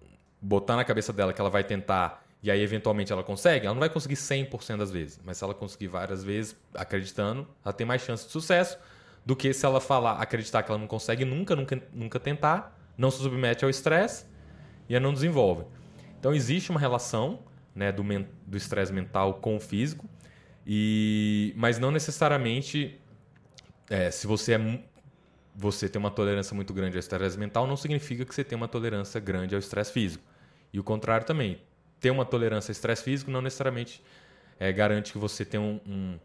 botar 0.45 0.75
na 0.75 0.83
cabeça 0.83 1.11
dela 1.11 1.33
que 1.33 1.41
ela 1.41 1.49
vai 1.49 1.63
tentar 1.63 2.23
e 2.43 2.51
aí 2.51 2.61
eventualmente 2.61 3.11
ela 3.11 3.23
consegue, 3.23 3.65
ela 3.65 3.73
não 3.73 3.79
vai 3.79 3.89
conseguir 3.89 4.15
100% 4.15 4.77
das 4.77 4.91
vezes, 4.91 5.19
mas 5.25 5.37
se 5.37 5.43
ela 5.43 5.55
conseguir 5.55 5.87
várias 5.87 6.23
vezes 6.23 6.55
acreditando, 6.75 7.47
ela 7.63 7.73
tem 7.73 7.87
mais 7.87 8.03
chance 8.03 8.25
de 8.25 8.31
sucesso 8.31 8.77
do 9.25 9.35
que 9.35 9.51
se 9.51 9.65
ela 9.65 9.81
falar, 9.81 10.21
acreditar 10.21 10.61
que 10.61 10.69
ela 10.69 10.77
não 10.77 10.85
consegue 10.85 11.25
nunca, 11.25 11.55
nunca, 11.55 11.81
nunca 11.91 12.19
tentar, 12.19 12.79
não 12.95 13.09
se 13.09 13.17
submete 13.17 13.63
ao 13.63 13.69
estresse 13.71 14.25
e 14.87 14.99
não 14.99 15.11
desenvolve. 15.11 15.63
Então 16.19 16.35
existe 16.35 16.69
uma 16.69 16.79
relação 16.79 17.39
né, 17.73 17.91
do 17.91 18.55
estresse 18.55 18.93
mental 18.93 19.35
com 19.35 19.55
o 19.55 19.59
físico, 19.59 20.07
e, 20.67 21.51
mas 21.57 21.79
não 21.79 21.89
necessariamente 21.89 22.99
é, 23.89 24.11
se 24.11 24.27
você 24.27 24.53
é 24.53 24.79
você 25.55 25.87
tem 25.87 25.99
uma 25.99 26.11
tolerância 26.11 26.53
muito 26.53 26.73
grande 26.73 26.97
ao 26.97 26.99
estresse 26.99 27.39
mental, 27.39 27.65
não 27.65 27.77
significa 27.77 28.25
que 28.25 28.35
você 28.35 28.43
tem 28.43 28.57
uma 28.57 28.67
tolerância 28.67 29.19
grande 29.21 29.55
ao 29.55 29.59
estresse 29.59 29.91
físico. 29.91 30.23
E 30.75 30.79
o 30.79 30.83
contrário 30.83 31.25
também. 31.25 31.61
Ter 32.01 32.11
uma 32.11 32.25
tolerância 32.25 32.69
ao 32.69 32.73
estresse 32.73 33.01
físico 33.01 33.31
não 33.31 33.41
necessariamente 33.41 34.03
é, 34.59 34.73
garante 34.73 35.13
que 35.13 35.17
você 35.17 35.45
tenha 35.45 35.63
um, 35.63 35.79
um, 35.87 36.19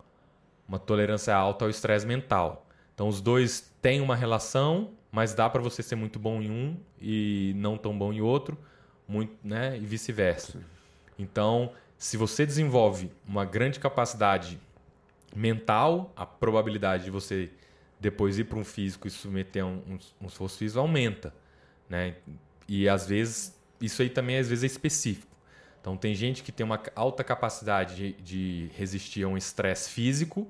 uma 0.67 0.77
tolerância 0.77 1.33
alta 1.33 1.65
ao 1.65 1.71
estresse 1.71 2.05
mental. 2.05 2.67
Então, 2.93 3.07
os 3.07 3.21
dois 3.21 3.73
têm 3.81 4.01
uma 4.01 4.17
relação, 4.17 4.91
mas 5.13 5.35
dá 5.35 5.49
para 5.49 5.63
você 5.63 5.85
ser 5.85 5.95
muito 5.95 6.19
bom 6.19 6.43
em 6.43 6.51
um 6.51 6.77
e 7.01 7.53
não 7.55 7.79
tão 7.79 7.97
bom 7.97 8.13
em 8.13 8.21
outro, 8.21 8.59
muito, 9.07 9.33
né? 9.45 9.79
e 9.79 9.87
vice-versa. 9.87 10.59
Então, 11.17 11.71
se 11.97 12.17
você 12.17 12.45
desenvolve 12.45 13.09
uma 13.25 13.45
grande 13.45 13.79
capacidade 13.79 14.59
mental, 15.35 16.13
a 16.17 16.27
probabilidade 16.27 17.05
de 17.05 17.11
você 17.13 17.53
depois 18.01 18.37
ir 18.37 18.45
para 18.45 18.59
um 18.59 18.65
físico 18.65 19.07
e 19.07 19.13
submeter 19.13 19.63
a 19.63 19.67
um, 19.67 19.81
um, 19.89 19.99
um 20.23 20.27
esforço 20.27 20.59
físico 20.59 20.81
aumenta. 20.81 21.33
Né? 21.89 22.17
E 22.67 22.89
às 22.89 23.07
vezes, 23.07 23.60
isso 23.81 24.03
aí 24.03 24.11
também 24.11 24.39
às 24.39 24.49
vezes 24.49 24.65
é 24.65 24.67
específico. 24.67 25.37
Então 25.81 25.97
tem 25.97 26.15
gente 26.15 26.43
que 26.43 26.53
tem 26.53 26.65
uma 26.65 26.81
alta 26.95 27.25
capacidade 27.25 27.97
de, 27.97 28.13
de 28.23 28.71
resistir 28.77 29.25
a 29.25 29.29
um 29.29 29.37
estresse 29.37 29.91
físico 29.91 30.47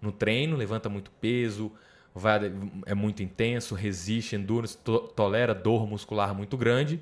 no 0.00 0.10
treino, 0.10 0.56
levanta 0.56 0.88
muito 0.88 1.10
peso, 1.12 1.72
vai, 2.12 2.52
é 2.84 2.94
muito 2.94 3.22
intenso, 3.22 3.74
resiste, 3.74 4.34
endurance, 4.34 4.76
to, 4.76 4.98
tolera 5.14 5.54
dor 5.54 5.86
muscular 5.86 6.34
muito 6.34 6.56
grande, 6.56 7.00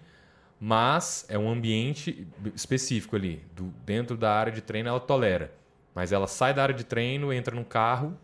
mas 0.61 1.25
é 1.29 1.39
um 1.39 1.51
ambiente 1.51 2.29
específico 2.55 3.17
ali. 3.17 3.43
Do, 3.57 3.73
dentro 3.87 4.17
da 4.17 4.33
área 4.35 4.53
de 4.53 4.61
treino 4.61 4.91
ela 4.91 5.01
tolera. 5.01 5.51
Mas 5.95 6.13
ela 6.13 6.27
sai 6.27 6.53
da 6.53 6.63
área 6.63 6.75
de 6.75 6.85
treino, 6.85 7.33
entra 7.33 7.57
no 7.57 7.65
carro, 7.65 8.17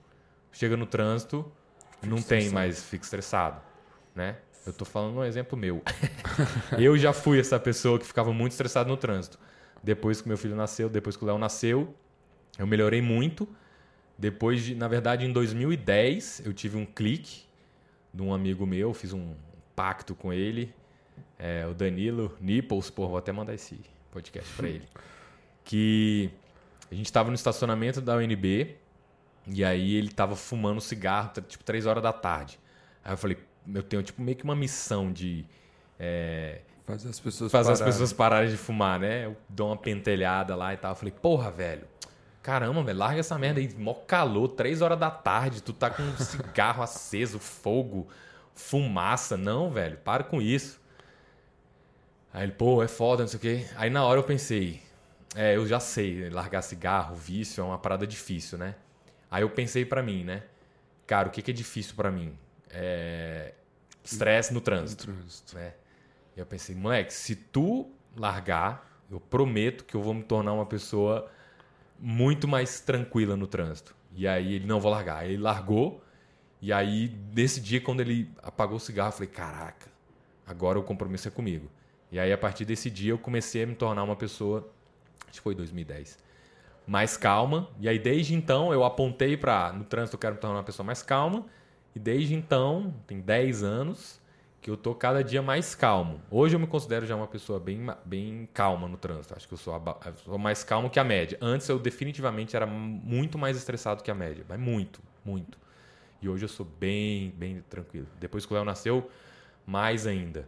chega 0.53 0.77
no 0.77 0.87
trânsito, 0.87 1.51
não 2.03 2.21
tem 2.23 2.51
mais, 2.51 2.85
fica 2.85 3.05
estressado, 3.05 3.61
né? 4.15 4.37
Eu 4.67 4.73
tô 4.73 4.85
falando 4.85 5.19
um 5.19 5.25
exemplo 5.25 5.57
meu. 5.57 5.81
eu 6.77 6.99
já 6.99 7.13
fui 7.13 7.39
essa 7.39 7.59
pessoa 7.59 7.99
que 7.99 8.05
ficava 8.05 8.33
muito 8.33 8.53
estressado 8.53 8.89
no 8.89 8.97
trânsito. 8.97 9.39
Depois 9.83 10.21
que 10.21 10.27
meu 10.27 10.37
filho 10.37 10.57
nasceu, 10.57 10.89
depois 10.89 11.17
que 11.17 11.23
o 11.23 11.27
Léo 11.27 11.39
nasceu, 11.39 11.95
eu 12.59 12.67
melhorei 12.67 13.01
muito. 13.01 13.49
Depois 14.19 14.65
de, 14.65 14.75
na 14.75 14.89
verdade, 14.89 15.25
em 15.25 15.33
2010, 15.33 16.43
eu 16.45 16.53
tive 16.53 16.77
um 16.77 16.85
clique 16.85 17.43
de 18.13 18.23
um 18.23 18.35
amigo 18.35 18.67
meu, 18.67 18.93
fiz 18.93 19.13
um 19.13 19.35
pacto 19.77 20.15
com 20.15 20.33
ele, 20.33 20.75
é, 21.39 21.67
o 21.67 21.75
Danilo 21.75 22.35
Nipples, 22.41 22.91
pô, 22.91 23.07
vou 23.07 23.19
até 23.19 23.31
mandar 23.31 23.55
esse 23.55 23.79
podcast 24.11 24.53
para 24.55 24.69
ele. 24.69 24.89
Que 25.63 26.31
a 26.91 26.95
gente 26.95 27.07
estava 27.07 27.29
no 27.29 27.35
estacionamento 27.35 28.01
da 28.01 28.17
UNB 28.17 28.77
e 29.47 29.65
aí 29.65 29.95
ele 29.95 30.09
estava 30.09 30.35
fumando 30.35 30.81
cigarro, 30.81 31.31
tipo, 31.47 31.63
três 31.63 31.85
horas 31.85 32.03
da 32.03 32.13
tarde. 32.13 32.59
Aí 33.05 33.13
eu 33.13 33.19
falei, 33.19 33.37
eu 33.75 33.83
tenho 33.83 34.03
tipo 34.03 34.23
meio 34.23 34.37
que 34.37 34.45
uma 34.45 34.57
missão 34.57 35.13
de 35.13 35.45
é, 35.99 36.61
fazer 36.85 37.09
as 37.09 37.21
pessoas 37.21 37.51
fazer 37.51 37.69
pararem. 37.69 37.89
as 37.89 37.95
pessoas 37.95 38.13
pararem 38.13 38.51
de 38.51 38.57
fumar, 38.57 39.01
né? 39.01 39.27
Eu 39.27 39.37
dou 39.49 39.69
uma 39.69 39.77
pentelhada 39.77 40.55
lá 40.55 40.73
e 40.73 40.77
tal. 40.77 40.93
Eu 40.93 40.97
falei, 40.97 41.13
porra, 41.13 41.51
velho. 41.51 41.87
Caramba, 42.43 42.83
velho, 42.85 42.99
larga 42.99 43.21
essa 43.21 43.37
merda 43.39 43.59
aí. 43.59 43.69
Mó 43.77 43.93
calor, 43.93 44.49
três 44.49 44.81
horas 44.81 44.99
da 44.99 45.11
tarde, 45.11 45.63
tu 45.63 45.73
tá 45.73 45.91
com 45.91 46.03
um 46.03 46.17
cigarro 46.17 46.81
aceso, 46.85 47.41
fogo, 47.41 48.07
fumaça. 48.55 49.37
Não, 49.37 49.71
velho, 49.71 49.99
para 49.99 50.23
com 50.23 50.41
isso. 50.41 50.81
Aí 52.33 52.45
ele, 52.45 52.53
pô, 52.53 52.83
é 52.83 52.89
foda, 52.89 53.23
não 53.23 53.29
sei 53.29 53.39
o 53.39 53.41
quê. 53.41 53.67
Aí 53.77 53.91
na 53.91 54.05
hora 54.05 54.21
eu 54.21 54.25
pensei, 54.25 54.81
é, 55.35 55.57
eu 55.57 55.67
já 55.67 55.81
sei, 55.81 56.31
largar 56.31 56.63
cigarro, 56.63 57.17
vício 57.17 57.61
é 57.63 57.65
uma 57.65 57.79
parada 57.79 58.07
difícil, 58.07 58.59
né? 58.59 58.75
Aí 59.31 59.43
eu 59.43 59.51
pensei 59.51 59.85
para 59.85 60.03
mim, 60.03 60.23
né? 60.23 60.43
Cara, 61.07 61.29
o 61.29 61.31
que, 61.31 61.43
que 61.43 61.51
é 61.51 61.55
difícil 61.55 61.95
para 61.97 62.11
mim? 62.11 62.37
É... 62.77 63.55
Estresse 64.05 64.53
no 64.53 64.61
trânsito. 64.61 65.11
No 65.11 65.17
trânsito. 65.17 65.57
Né? 65.57 65.73
E 66.37 66.41
eu 66.41 66.47
pensei, 66.47 66.75
moleque, 66.75 67.13
se 67.13 67.35
tu 67.35 67.91
largar, 68.17 69.01
eu 69.11 69.19
prometo 69.19 69.85
que 69.85 69.95
eu 69.95 70.03
vou 70.03 70.15
me 70.15 70.23
tornar 70.23 70.53
uma 70.53 70.67
pessoa 70.67 71.31
muito 71.99 72.47
mais 72.47 72.81
tranquila 72.81 73.37
no 73.37 73.47
trânsito. 73.47 73.97
E 74.13 74.29
aí 74.29 74.55
ele 74.55 74.67
não 74.67 74.81
vou 74.81 74.91
largar. 74.91 75.19
Aí 75.19 75.33
ele 75.33 75.43
largou. 75.43 76.03
E 76.61 76.73
aí, 76.73 77.17
nesse 77.35 77.61
dia, 77.61 77.81
quando 77.81 78.01
ele 78.01 78.31
apagou 78.43 78.77
o 78.77 78.81
cigarro, 78.81 79.09
eu 79.09 79.13
falei: 79.13 79.29
caraca, 79.29 79.89
agora 80.47 80.79
o 80.79 80.83
compromisso 80.83 81.29
é 81.29 81.31
comigo. 81.31 81.71
E 82.11 82.19
aí, 82.19 82.33
a 82.33 82.39
partir 82.39 82.65
desse 82.65 82.91
dia, 82.91 83.13
eu 83.13 83.19
comecei 83.19 83.65
a 83.65 83.67
me 83.67 83.75
tornar 83.75 84.03
uma 84.03 84.17
pessoa 84.17 84.71
acho 85.29 85.41
que 85.41 85.41
foi 85.41 85.55
2010, 85.55 86.19
mais 86.87 87.17
calma. 87.17 87.69
E 87.79 87.89
aí, 87.89 87.99
desde 87.99 88.35
então, 88.35 88.73
eu 88.73 88.85
apontei 88.85 89.37
para. 89.37 89.73
No 89.73 89.85
trânsito, 89.85 90.17
eu 90.17 90.21
quero 90.21 90.35
me 90.35 90.41
tornar 90.41 90.57
uma 90.57 90.65
pessoa 90.65 90.85
mais 90.85 91.03
calma. 91.03 91.45
E 91.97 91.99
desde 91.99 92.35
então, 92.35 92.95
tem 93.07 93.21
10 93.21 93.63
anos, 93.63 94.21
que 94.61 94.69
eu 94.69 94.77
tô 94.77 94.95
cada 94.95 95.25
dia 95.25 95.41
mais 95.41 95.75
calmo. 95.75 96.21
Hoje 96.31 96.55
eu 96.55 96.61
me 96.61 96.67
considero 96.67 97.07
já 97.07 97.17
uma 97.17 97.27
pessoa 97.27 97.59
bem, 97.59 97.87
bem 98.05 98.47
calma 98.53 98.87
no 98.87 98.99
trânsito. 98.99 99.35
Acho 99.35 99.49
que 99.49 99.55
eu 99.55 99.59
sou, 99.59 99.75
eu 99.75 100.15
sou 100.17 100.37
mais 100.39 100.63
calmo 100.63 100.91
que 100.91 101.01
a 101.01 101.05
média. 101.05 101.39
Antes 101.41 101.67
eu 101.71 101.79
definitivamente 101.79 102.55
era 102.55 102.67
muito 102.67 103.39
mais 103.39 103.57
estressado 103.57 104.03
que 104.03 104.11
a 104.11 104.15
média. 104.15 104.45
Mas 104.47 104.61
muito, 104.61 105.01
muito. 105.25 105.59
E 106.21 106.29
hoje 106.29 106.45
eu 106.45 106.49
sou 106.51 106.67
bem, 106.67 107.31
bem 107.31 107.65
tranquilo. 107.71 108.07
Depois 108.21 108.45
que 108.45 108.53
o 108.53 108.57
Léo 108.57 108.65
nasceu, 108.67 109.11
mais 109.67 110.07
ainda. 110.07 110.47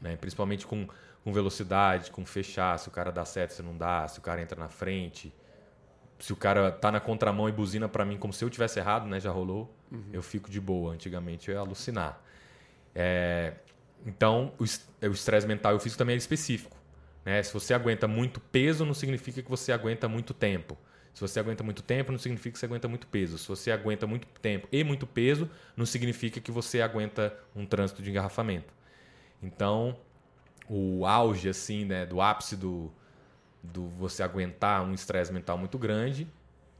Né? 0.00 0.14
Principalmente 0.14 0.64
com 0.64 0.86
com 1.24 1.32
velocidade, 1.32 2.12
com 2.12 2.24
fechar, 2.24 2.78
se 2.78 2.88
o 2.88 2.90
cara 2.92 3.10
dá 3.10 3.24
certo, 3.24 3.50
se 3.50 3.62
não 3.62 3.76
dá, 3.76 4.06
se 4.06 4.18
o 4.18 4.22
cara 4.22 4.40
entra 4.40 4.58
na 4.58 4.68
frente, 4.68 5.34
se 6.20 6.32
o 6.32 6.36
cara 6.36 6.70
tá 6.70 6.90
na 6.90 7.00
contramão 7.00 7.48
e 7.48 7.52
buzina 7.52 7.88
para 7.88 8.04
mim 8.04 8.16
como 8.16 8.32
se 8.32 8.44
eu 8.44 8.48
tivesse 8.48 8.78
errado, 8.78 9.06
né? 9.06 9.20
Já 9.20 9.30
rolou. 9.30 9.74
Uhum. 9.90 10.10
Eu 10.12 10.22
fico 10.22 10.50
de 10.50 10.60
boa. 10.60 10.92
Antigamente 10.92 11.48
eu 11.48 11.54
ia 11.54 11.60
alucinar. 11.60 12.20
É, 12.94 13.54
então, 14.04 14.52
o 14.58 15.12
estresse 15.12 15.46
mental 15.46 15.72
e 15.72 15.76
o 15.76 15.80
físico 15.80 15.98
também 15.98 16.14
é 16.14 16.18
específico. 16.18 16.76
Né? 17.24 17.42
Se 17.42 17.52
você 17.52 17.74
aguenta 17.74 18.08
muito 18.08 18.40
peso, 18.40 18.84
não 18.84 18.94
significa 18.94 19.42
que 19.42 19.50
você 19.50 19.72
aguenta 19.72 20.08
muito 20.08 20.32
tempo. 20.32 20.78
Se 21.12 21.20
você 21.20 21.40
aguenta 21.40 21.64
muito 21.64 21.82
tempo, 21.82 22.12
não 22.12 22.18
significa 22.18 22.52
que 22.52 22.58
você 22.58 22.66
aguenta 22.66 22.86
muito 22.86 23.06
peso. 23.06 23.38
Se 23.38 23.48
você 23.48 23.70
aguenta 23.72 24.06
muito 24.06 24.26
tempo 24.40 24.68
e 24.70 24.84
muito 24.84 25.06
peso, 25.06 25.50
não 25.76 25.84
significa 25.84 26.40
que 26.40 26.52
você 26.52 26.80
aguenta 26.80 27.36
um 27.56 27.66
trânsito 27.66 28.02
de 28.02 28.10
engarrafamento. 28.10 28.72
Então, 29.42 29.98
o 30.68 31.04
auge, 31.04 31.48
assim, 31.48 31.84
né, 31.84 32.06
do 32.06 32.20
ápice 32.20 32.56
do, 32.56 32.92
do 33.62 33.88
você 33.88 34.22
aguentar 34.22 34.82
um 34.84 34.94
estresse 34.94 35.32
mental 35.32 35.58
muito 35.58 35.76
grande, 35.76 36.28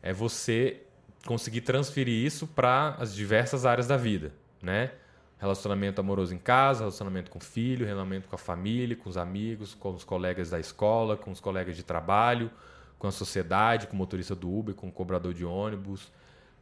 é 0.00 0.12
você 0.12 0.82
conseguir 1.26 1.62
transferir 1.62 2.24
isso 2.24 2.46
para 2.46 2.96
as 2.98 3.14
diversas 3.14 3.66
áreas 3.66 3.86
da 3.86 3.96
vida, 3.96 4.32
né? 4.62 4.92
Relacionamento 5.38 6.00
amoroso 6.00 6.34
em 6.34 6.38
casa, 6.38 6.80
relacionamento 6.80 7.30
com 7.30 7.38
o 7.38 7.42
filho, 7.42 7.86
relacionamento 7.86 8.28
com 8.28 8.34
a 8.34 8.38
família, 8.38 8.96
com 8.96 9.08
os 9.08 9.16
amigos, 9.16 9.74
com 9.74 9.90
os 9.94 10.02
colegas 10.02 10.50
da 10.50 10.58
escola, 10.58 11.16
com 11.16 11.30
os 11.30 11.38
colegas 11.38 11.76
de 11.76 11.84
trabalho, 11.84 12.50
com 12.98 13.06
a 13.06 13.12
sociedade, 13.12 13.86
com 13.86 13.94
o 13.94 13.96
motorista 13.96 14.34
do 14.34 14.52
Uber, 14.52 14.74
com 14.74 14.88
o 14.88 14.92
cobrador 14.92 15.32
de 15.32 15.44
ônibus, 15.44 16.10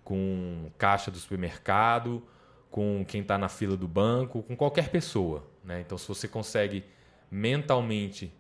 com 0.05 0.71
caixa 0.77 1.11
do 1.11 1.19
supermercado, 1.19 2.23
com 2.71 3.05
quem 3.09 3.23
está 3.23 3.39
na 3.39 3.49
fila 3.49 3.77
do 3.77 3.89
banco, 3.89 4.43
com 4.43 4.55
qualquer 4.55 4.91
pessoa. 4.91 5.43
Né? 5.65 5.81
Então, 5.81 5.97
se 5.97 6.07
você 6.07 6.29
consegue 6.29 6.85
mentalmente 7.31 8.33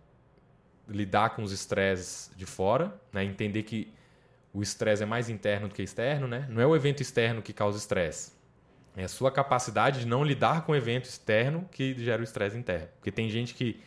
lidar 0.86 1.30
com 1.30 1.42
os 1.42 1.52
estresses 1.52 2.30
de 2.36 2.46
fora, 2.46 2.94
né? 3.12 3.24
entender 3.24 3.62
que 3.62 3.92
o 4.56 4.62
estresse 4.62 5.02
é 5.02 5.06
mais 5.06 5.28
interno 5.28 5.68
do 5.68 5.74
que 5.74 5.82
externo, 5.82 6.26
né? 6.26 6.46
Não 6.48 6.62
é 6.62 6.66
o 6.66 6.74
evento 6.74 7.02
externo 7.02 7.42
que 7.42 7.52
causa 7.52 7.76
estresse. 7.76 8.32
É 8.96 9.04
a 9.04 9.08
sua 9.08 9.30
capacidade 9.30 10.00
de 10.00 10.06
não 10.06 10.24
lidar 10.24 10.64
com 10.64 10.72
o 10.72 10.74
evento 10.74 11.04
externo 11.04 11.68
que 11.70 11.94
gera 12.02 12.22
o 12.22 12.24
estresse 12.24 12.56
interno. 12.56 12.88
Porque 12.96 13.12
tem 13.12 13.28
gente 13.28 13.52
que 13.52 13.78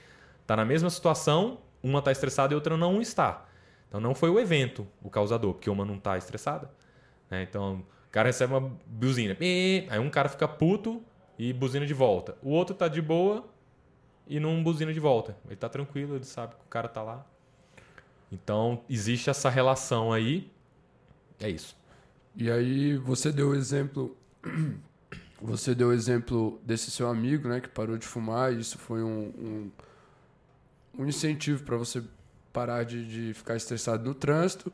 está 0.44 0.56
na 0.56 0.64
mesma 0.64 0.92
situação, 0.92 1.62
uma 1.82 1.98
está 1.98 2.12
estressada 2.12 2.54
e 2.54 2.56
outra 2.56 2.78
não 2.78 3.02
está. 3.02 3.48
Então 3.88 4.00
não 4.00 4.14
foi 4.14 4.30
o 4.30 4.40
evento 4.40 4.86
o 5.02 5.10
causador, 5.10 5.54
porque 5.54 5.72
uma 5.72 5.84
não 5.84 5.96
está 5.96 6.16
estressada. 6.20 6.70
Né? 7.32 7.42
Então 7.42 7.84
o 8.08 8.12
cara 8.12 8.28
recebe 8.28 8.54
uma 8.54 8.72
buzina. 8.86 9.36
Aí 9.90 9.98
um 9.98 10.10
cara 10.12 10.30
fica 10.30 10.48
puto 10.48 11.02
e 11.40 11.52
buzina 11.52 11.88
de 11.88 11.96
volta. 11.96 12.38
O 12.44 12.52
outro 12.52 12.76
tá 12.76 12.88
de 12.88 13.02
boa 13.02 13.44
e 14.28 14.40
não 14.40 14.62
buzina 14.62 14.94
de 14.94 15.00
volta. 15.00 15.36
Ele 15.48 15.56
tá 15.56 15.68
tranquilo, 15.68 16.16
ele 16.16 16.26
sabe 16.26 16.54
que 16.54 16.62
o 16.62 16.70
cara 16.70 16.88
tá 16.88 17.02
lá. 17.02 17.26
Então 18.32 18.84
existe 18.88 19.32
essa 19.32 19.50
relação 19.50 20.14
aí. 20.14 20.52
É 21.40 21.50
isso. 21.50 21.76
E 22.36 22.50
aí 22.50 22.98
você 22.98 23.32
deu 23.32 23.50
o 23.50 23.56
exemplo. 23.56 24.16
Você 25.42 25.74
deu 25.74 25.88
o 25.88 25.94
exemplo 25.94 26.60
desse 26.66 26.92
seu 26.92 27.08
amigo, 27.08 27.48
né, 27.48 27.62
que 27.62 27.70
parou 27.70 27.98
de 27.98 28.06
fumar, 28.06 28.52
e 28.52 28.60
isso 28.60 28.78
foi 28.78 29.02
um, 29.02 29.32
um, 29.38 29.72
um 30.98 31.06
incentivo 31.08 31.64
para 31.64 31.78
você 31.78 32.04
parar 32.52 32.84
de, 32.84 33.06
de 33.06 33.34
ficar 33.34 33.56
estressado 33.56 34.04
no 34.04 34.14
trânsito. 34.14 34.70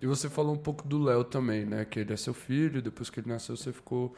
E 0.00 0.06
você 0.06 0.30
falou 0.30 0.54
um 0.54 0.58
pouco 0.58 0.88
do 0.88 1.02
Léo 1.02 1.22
também, 1.22 1.66
né? 1.66 1.84
Que 1.84 2.00
ele 2.00 2.14
é 2.14 2.16
seu 2.16 2.32
filho, 2.32 2.80
depois 2.80 3.10
que 3.10 3.20
ele 3.20 3.28
nasceu 3.28 3.56
você 3.56 3.72
ficou 3.74 4.16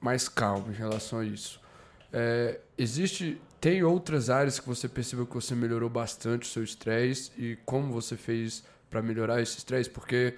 mais 0.00 0.28
calmo 0.28 0.70
em 0.70 0.74
relação 0.74 1.20
a 1.20 1.24
isso. 1.24 1.60
É, 2.12 2.60
existe, 2.76 3.40
tem 3.60 3.82
outras 3.82 4.28
áreas 4.28 4.60
que 4.60 4.66
você 4.66 4.88
percebeu 4.88 5.26
que 5.26 5.34
você 5.34 5.54
melhorou 5.54 5.88
bastante 5.88 6.42
o 6.42 6.46
seu 6.46 6.62
estresse 6.62 7.32
e 7.38 7.56
como 7.64 7.92
você 7.92 8.16
fez 8.16 8.64
para 8.90 9.00
melhorar 9.00 9.40
esse 9.40 9.58
estresse? 9.58 9.88
Porque 9.88 10.34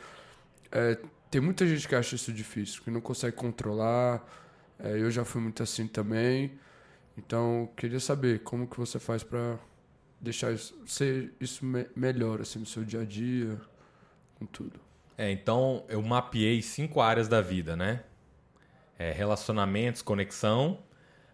é, 0.74 0.98
tem 1.30 1.40
muita 1.40 1.66
gente 1.66 1.86
que 1.86 1.94
acha 1.94 2.16
isso 2.16 2.32
difícil, 2.32 2.82
que 2.82 2.90
não 2.90 3.00
consegue 3.00 3.36
controlar. 3.36 4.26
É, 4.78 4.98
eu 4.98 5.10
já 5.10 5.24
fui 5.24 5.40
muito 5.40 5.62
assim 5.62 5.86
também. 5.86 6.58
Então, 7.16 7.70
queria 7.76 8.00
saber 8.00 8.40
como 8.40 8.66
que 8.66 8.76
você 8.76 8.98
faz 8.98 9.22
para 9.22 9.56
deixar 10.20 10.52
isso, 10.52 10.76
ser 10.84 11.32
isso 11.40 11.64
me 11.64 11.86
melhor 11.94 12.40
assim 12.40 12.58
no 12.58 12.66
seu 12.66 12.84
dia 12.84 13.02
a 13.02 13.04
dia 13.04 13.60
com 14.34 14.46
tudo. 14.46 14.80
É, 15.16 15.30
então 15.30 15.84
eu 15.88 16.02
mapeei 16.02 16.60
cinco 16.60 17.00
áreas 17.00 17.28
da 17.28 17.40
vida, 17.40 17.76
né? 17.76 18.02
É, 18.98 19.12
relacionamentos, 19.12 20.02
conexão, 20.02 20.82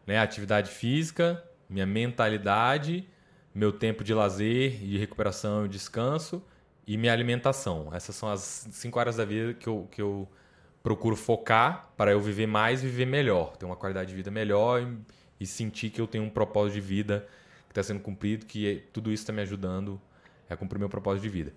né? 0.07 0.19
atividade 0.19 0.71
física, 0.71 1.43
minha 1.69 1.87
mentalidade, 1.87 3.09
meu 3.55 3.73
tempo 3.73 4.05
de 4.05 4.13
lazer, 4.13 4.73
de 4.73 4.99
recuperação 4.99 5.65
e 5.65 5.69
descanso 5.69 6.45
e 6.91 6.97
minha 6.97 7.13
alimentação. 7.13 7.89
Essas 7.93 8.17
são 8.17 8.29
as 8.29 8.67
cinco 8.73 8.99
áreas 8.99 9.15
da 9.15 9.25
vida 9.25 9.55
que 9.55 9.69
eu, 9.69 9.87
que 9.93 10.03
eu 10.03 10.27
procuro 10.83 11.15
focar 11.15 11.89
para 11.97 12.11
eu 12.11 12.21
viver 12.21 12.49
mais 12.49 12.83
e 12.83 12.87
viver 12.89 13.07
melhor, 13.07 13.57
ter 13.57 13.65
uma 13.65 13.77
qualidade 13.77 14.11
de 14.11 14.17
vida 14.17 14.29
melhor 14.29 14.83
e, 14.83 14.99
e 15.39 15.47
sentir 15.47 15.91
que 15.91 16.01
eu 16.01 16.09
tenho 16.09 16.25
um 16.25 16.29
propósito 16.29 16.75
de 16.75 16.81
vida 16.81 17.29
que 17.67 17.71
está 17.71 17.85
sendo 17.85 18.01
cumprido, 18.01 18.45
que 18.45 18.83
tudo 18.93 19.13
isso 19.13 19.23
está 19.23 19.33
me 19.33 19.41
ajudando 19.41 20.01
a 20.49 20.57
cumprir 20.57 20.81
meu 20.81 20.89
propósito 20.89 21.23
de 21.23 21.29
vida. 21.29 21.53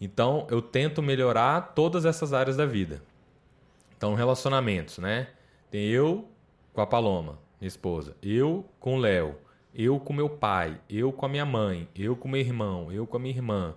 Então, 0.00 0.46
eu 0.48 0.62
tento 0.62 1.02
melhorar 1.02 1.72
todas 1.74 2.04
essas 2.04 2.32
áreas 2.32 2.56
da 2.56 2.64
vida. 2.64 3.02
Então, 3.96 4.14
relacionamentos, 4.14 4.98
né? 4.98 5.26
Tem 5.72 5.88
eu 5.88 6.28
com 6.72 6.80
a 6.80 6.86
Paloma, 6.86 7.36
minha 7.60 7.66
esposa, 7.66 8.16
eu 8.22 8.64
com 8.78 8.94
o 8.94 9.00
Léo, 9.00 9.34
eu 9.74 9.98
com 9.98 10.12
meu 10.12 10.30
pai, 10.30 10.80
eu 10.88 11.10
com 11.12 11.26
a 11.26 11.28
minha 11.28 11.44
mãe, 11.44 11.88
eu 11.96 12.14
com 12.14 12.28
meu 12.28 12.40
irmão, 12.40 12.92
eu 12.92 13.08
com 13.08 13.16
a 13.16 13.20
minha 13.20 13.34
irmã. 13.34 13.74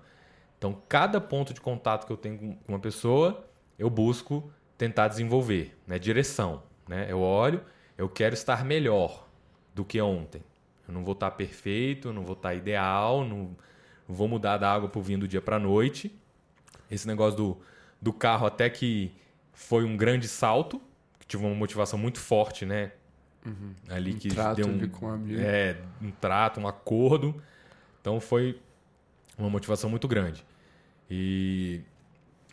Então, 0.61 0.79
cada 0.87 1.19
ponto 1.19 1.55
de 1.55 1.59
contato 1.59 2.05
que 2.05 2.13
eu 2.13 2.17
tenho 2.17 2.37
com 2.37 2.57
uma 2.67 2.77
pessoa, 2.77 3.47
eu 3.79 3.89
busco 3.89 4.47
tentar 4.77 5.07
desenvolver, 5.07 5.75
né? 5.87 5.97
Direção, 5.97 6.61
né? 6.87 7.07
Eu 7.09 7.19
olho, 7.19 7.63
eu 7.97 8.07
quero 8.07 8.35
estar 8.35 8.63
melhor 8.63 9.27
do 9.73 9.83
que 9.83 9.99
ontem. 9.99 10.43
Eu 10.87 10.93
não 10.93 11.03
vou 11.03 11.13
estar 11.13 11.31
perfeito, 11.31 12.13
não 12.13 12.23
vou 12.23 12.33
estar 12.33 12.53
ideal, 12.53 13.25
não 13.25 13.57
vou 14.07 14.27
mudar 14.27 14.57
da 14.57 14.71
água 14.71 14.87
para 14.87 14.99
o 14.99 15.01
vinho 15.01 15.17
do 15.17 15.27
dia 15.27 15.41
para 15.41 15.55
a 15.55 15.59
noite. 15.59 16.15
Esse 16.91 17.07
negócio 17.07 17.37
do, 17.37 17.57
do 17.99 18.13
carro 18.13 18.45
até 18.45 18.69
que 18.69 19.11
foi 19.53 19.83
um 19.83 19.97
grande 19.97 20.27
salto, 20.27 20.79
que 21.17 21.25
tive 21.25 21.43
uma 21.43 21.55
motivação 21.55 21.97
muito 21.97 22.19
forte, 22.19 22.67
né? 22.67 22.91
Uhum. 23.43 23.73
Ali 23.89 24.13
um 24.13 24.17
que 24.19 24.27
trato 24.29 24.57
deu 24.57 24.67
um, 24.67 24.89
com 24.89 25.07
um 25.07 25.09
amigo. 25.09 25.41
É, 25.41 25.81
um 25.99 26.11
trato, 26.11 26.59
um 26.59 26.67
acordo. 26.67 27.41
Então 27.99 28.19
foi 28.19 28.61
uma 29.39 29.49
motivação 29.49 29.89
muito 29.89 30.07
grande. 30.07 30.45
E 31.13 31.81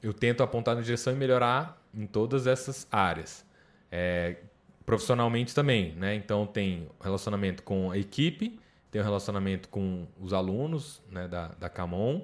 eu 0.02 0.12
tento 0.12 0.42
apontar 0.42 0.74
na 0.74 0.82
direção 0.82 1.12
e 1.12 1.16
melhorar 1.16 1.80
em 1.94 2.06
todas 2.06 2.48
essas 2.48 2.88
áreas. 2.90 3.46
É, 3.90 4.38
profissionalmente 4.84 5.54
também, 5.54 5.92
né? 5.92 6.16
Então 6.16 6.44
tem 6.44 6.88
relacionamento 7.00 7.62
com 7.62 7.92
a 7.92 7.96
equipe, 7.96 8.58
tem 8.90 9.00
um 9.00 9.04
relacionamento 9.04 9.68
com 9.68 10.08
os 10.20 10.32
alunos 10.32 11.00
né, 11.08 11.28
da, 11.28 11.48
da 11.48 11.68
Camon. 11.68 12.22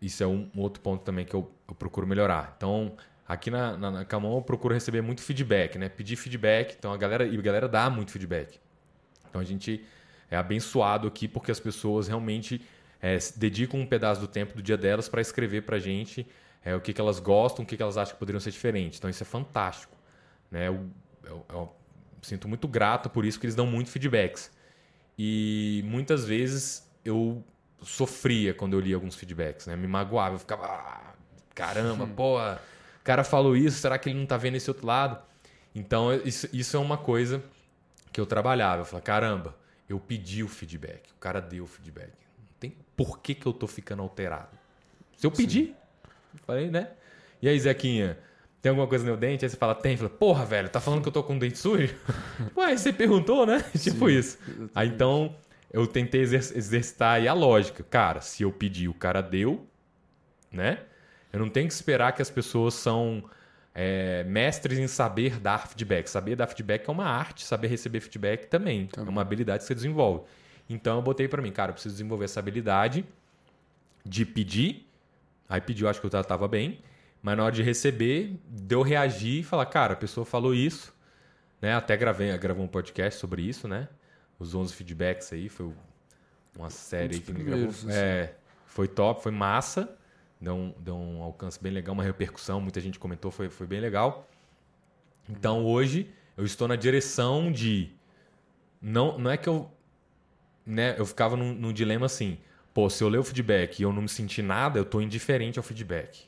Isso 0.00 0.22
é 0.22 0.26
um, 0.26 0.48
outro 0.56 0.80
ponto 0.80 1.02
também 1.02 1.24
que 1.24 1.34
eu, 1.34 1.50
eu 1.66 1.74
procuro 1.74 2.06
melhorar. 2.06 2.54
Então, 2.56 2.92
aqui 3.26 3.50
na, 3.50 3.76
na, 3.76 3.90
na, 3.90 4.04
Camon 4.04 4.36
eu 4.36 4.42
procuro 4.42 4.72
receber 4.72 5.00
muito 5.00 5.20
feedback, 5.20 5.78
né? 5.78 5.88
Pedir 5.88 6.14
feedback. 6.14 6.76
Então, 6.78 6.92
a 6.92 6.96
galera, 6.96 7.26
e 7.26 7.36
a 7.36 7.42
galera 7.42 7.68
dá 7.68 7.90
muito 7.90 8.12
feedback. 8.12 8.60
Então, 9.28 9.40
a 9.40 9.44
gente 9.44 9.84
é 10.30 10.36
abençoado 10.36 11.08
aqui 11.08 11.26
porque 11.26 11.50
as 11.50 11.58
pessoas 11.58 12.06
realmente 12.06 12.60
é, 13.04 13.18
dedicam 13.36 13.78
um 13.78 13.84
pedaço 13.86 14.18
do 14.18 14.26
tempo 14.26 14.54
do 14.54 14.62
dia 14.62 14.78
delas 14.78 15.10
para 15.10 15.20
escrever 15.20 15.64
para 15.64 15.76
a 15.76 15.78
gente 15.78 16.26
é, 16.64 16.74
o 16.74 16.80
que, 16.80 16.90
que 16.90 16.98
elas 16.98 17.20
gostam, 17.20 17.62
o 17.62 17.68
que, 17.68 17.76
que 17.76 17.82
elas 17.82 17.98
acham 17.98 18.14
que 18.14 18.18
poderiam 18.18 18.40
ser 18.40 18.50
diferentes. 18.50 18.98
Então, 18.98 19.10
isso 19.10 19.22
é 19.22 19.26
fantástico. 19.26 19.94
Né? 20.50 20.68
Eu, 20.68 20.88
eu, 21.22 21.44
eu 21.50 21.76
sinto 22.22 22.48
muito 22.48 22.66
grato 22.66 23.10
por 23.10 23.26
isso 23.26 23.38
que 23.38 23.44
eles 23.44 23.54
dão 23.54 23.66
muito 23.66 23.90
feedbacks. 23.90 24.50
E 25.18 25.84
muitas 25.84 26.24
vezes 26.24 26.90
eu 27.04 27.44
sofria 27.82 28.54
quando 28.54 28.72
eu 28.72 28.80
lia 28.80 28.94
alguns 28.94 29.14
feedbacks, 29.14 29.66
né? 29.66 29.76
Me 29.76 29.86
magoava, 29.86 30.36
eu 30.36 30.38
ficava, 30.38 30.64
ah, 30.64 31.12
caramba, 31.54 32.06
pô, 32.06 32.38
o 32.38 32.58
cara 33.04 33.22
falou 33.22 33.54
isso, 33.54 33.76
será 33.76 33.98
que 33.98 34.08
ele 34.08 34.18
não 34.18 34.24
tá 34.24 34.38
vendo 34.38 34.56
esse 34.56 34.70
outro 34.70 34.86
lado? 34.86 35.22
Então, 35.74 36.10
isso, 36.24 36.48
isso 36.54 36.74
é 36.74 36.80
uma 36.80 36.96
coisa 36.96 37.44
que 38.10 38.18
eu 38.18 38.24
trabalhava. 38.24 38.80
Eu 38.80 38.86
falava, 38.86 39.04
caramba, 39.04 39.54
eu 39.86 40.00
pedi 40.00 40.42
o 40.42 40.48
feedback, 40.48 41.10
o 41.14 41.20
cara 41.20 41.38
deu 41.38 41.64
o 41.64 41.66
feedback. 41.66 42.24
Tem 42.68 42.76
por 42.96 43.18
que, 43.18 43.34
que 43.34 43.46
eu 43.46 43.52
tô 43.52 43.66
ficando 43.66 44.02
alterado. 44.02 44.56
Se 45.16 45.26
eu 45.26 45.30
pedir, 45.30 45.74
falei, 46.46 46.70
né? 46.70 46.90
E 47.42 47.48
aí, 47.48 47.58
Zequinha, 47.58 48.18
tem 48.62 48.70
alguma 48.70 48.86
coisa 48.86 49.04
no 49.04 49.10
meu 49.10 49.18
dente? 49.18 49.44
Aí 49.44 49.48
você 49.50 49.56
fala, 49.56 49.74
tem. 49.74 49.96
Fala, 49.96 50.08
porra, 50.08 50.44
velho, 50.44 50.68
tá 50.68 50.80
falando 50.80 51.02
que 51.02 51.08
eu 51.08 51.12
tô 51.12 51.22
com 51.22 51.36
o 51.36 51.38
dente 51.38 51.58
sujo? 51.58 51.94
Ué, 52.56 52.76
você 52.76 52.92
perguntou, 52.92 53.44
né? 53.44 53.62
tipo 53.78 54.08
Sim, 54.08 54.16
isso. 54.16 54.38
exatamente. 54.42 54.72
Aí 54.74 54.88
então, 54.88 55.36
eu 55.70 55.86
tentei 55.86 56.22
exer 56.22 56.40
exercitar 56.56 57.16
aí 57.16 57.28
a 57.28 57.34
lógica. 57.34 57.84
Cara, 57.84 58.20
se 58.20 58.42
eu 58.42 58.50
pedir, 58.50 58.88
o 58.88 58.94
cara 58.94 59.20
deu, 59.20 59.66
né? 60.50 60.78
Eu 61.32 61.40
não 61.40 61.50
tenho 61.50 61.66
que 61.66 61.74
esperar 61.74 62.12
que 62.12 62.22
as 62.22 62.30
pessoas 62.30 62.74
são 62.74 63.24
é, 63.74 64.22
mestres 64.24 64.78
em 64.78 64.86
saber 64.86 65.40
dar 65.40 65.66
feedback. 65.66 66.06
Saber 66.08 66.36
dar 66.36 66.46
feedback 66.46 66.88
é 66.88 66.92
uma 66.92 67.06
arte, 67.06 67.44
saber 67.44 67.66
receber 67.66 68.00
feedback 68.00 68.46
também. 68.46 68.86
Também. 68.86 69.08
É 69.08 69.10
uma 69.10 69.22
habilidade 69.22 69.58
que 69.58 69.66
você 69.66 69.74
desenvolve. 69.74 70.24
Então 70.68 70.96
eu 70.96 71.02
botei 71.02 71.28
para 71.28 71.42
mim, 71.42 71.52
cara, 71.52 71.70
eu 71.70 71.74
preciso 71.74 71.94
desenvolver 71.94 72.24
essa 72.24 72.40
habilidade 72.40 73.04
de 74.04 74.24
pedir. 74.24 74.88
Aí 75.48 75.60
pediu, 75.60 75.88
acho 75.88 76.00
que 76.00 76.06
eu 76.06 76.24
tava 76.24 76.48
bem. 76.48 76.80
Mas 77.22 77.36
na 77.36 77.44
hora 77.44 77.54
de 77.54 77.62
receber, 77.62 78.38
deu 78.46 78.82
reagir 78.82 79.40
e 79.40 79.42
falar, 79.42 79.66
cara, 79.66 79.94
a 79.94 79.96
pessoa 79.96 80.24
falou 80.24 80.54
isso. 80.54 80.94
Né? 81.60 81.74
Até 81.74 81.96
gravei, 81.96 82.36
gravei 82.36 82.62
um 82.62 82.68
podcast 82.68 83.18
sobre 83.18 83.42
isso, 83.42 83.66
né? 83.66 83.88
Os 84.38 84.54
11 84.54 84.74
feedbacks 84.74 85.32
aí, 85.32 85.48
foi 85.48 85.72
uma 86.56 86.68
série 86.68 87.16
Um 87.16 87.20
que 87.20 87.32
primeiros, 87.32 87.84
gravou. 87.84 88.02
É, 88.02 88.34
foi 88.66 88.88
top, 88.88 89.22
foi 89.22 89.32
massa. 89.32 89.96
Deu 90.40 90.54
um, 90.54 90.74
deu 90.78 90.94
um 90.94 91.22
alcance 91.22 91.58
bem 91.62 91.72
legal, 91.72 91.94
uma 91.94 92.02
repercussão, 92.02 92.60
muita 92.60 92.80
gente 92.80 92.98
comentou, 92.98 93.30
foi, 93.30 93.48
foi 93.48 93.66
bem 93.66 93.80
legal. 93.80 94.28
Então 95.28 95.64
hoje 95.64 96.10
eu 96.36 96.44
estou 96.44 96.68
na 96.68 96.76
direção 96.76 97.50
de. 97.50 97.90
Não, 98.82 99.18
não 99.18 99.30
é 99.30 99.36
que 99.36 99.48
eu. 99.48 99.70
Né, 100.66 100.94
eu 100.98 101.04
ficava 101.04 101.36
num, 101.36 101.52
num 101.54 101.72
dilema 101.72 102.06
assim. 102.06 102.38
Pô, 102.72 102.88
se 102.90 103.04
eu 103.04 103.08
ler 103.08 103.18
o 103.18 103.24
feedback 103.24 103.78
e 103.80 103.82
eu 103.82 103.92
não 103.92 104.02
me 104.02 104.08
sentir 104.08 104.42
nada, 104.42 104.78
eu 104.78 104.82
estou 104.82 105.00
indiferente 105.02 105.58
ao 105.58 105.62
feedback. 105.62 106.26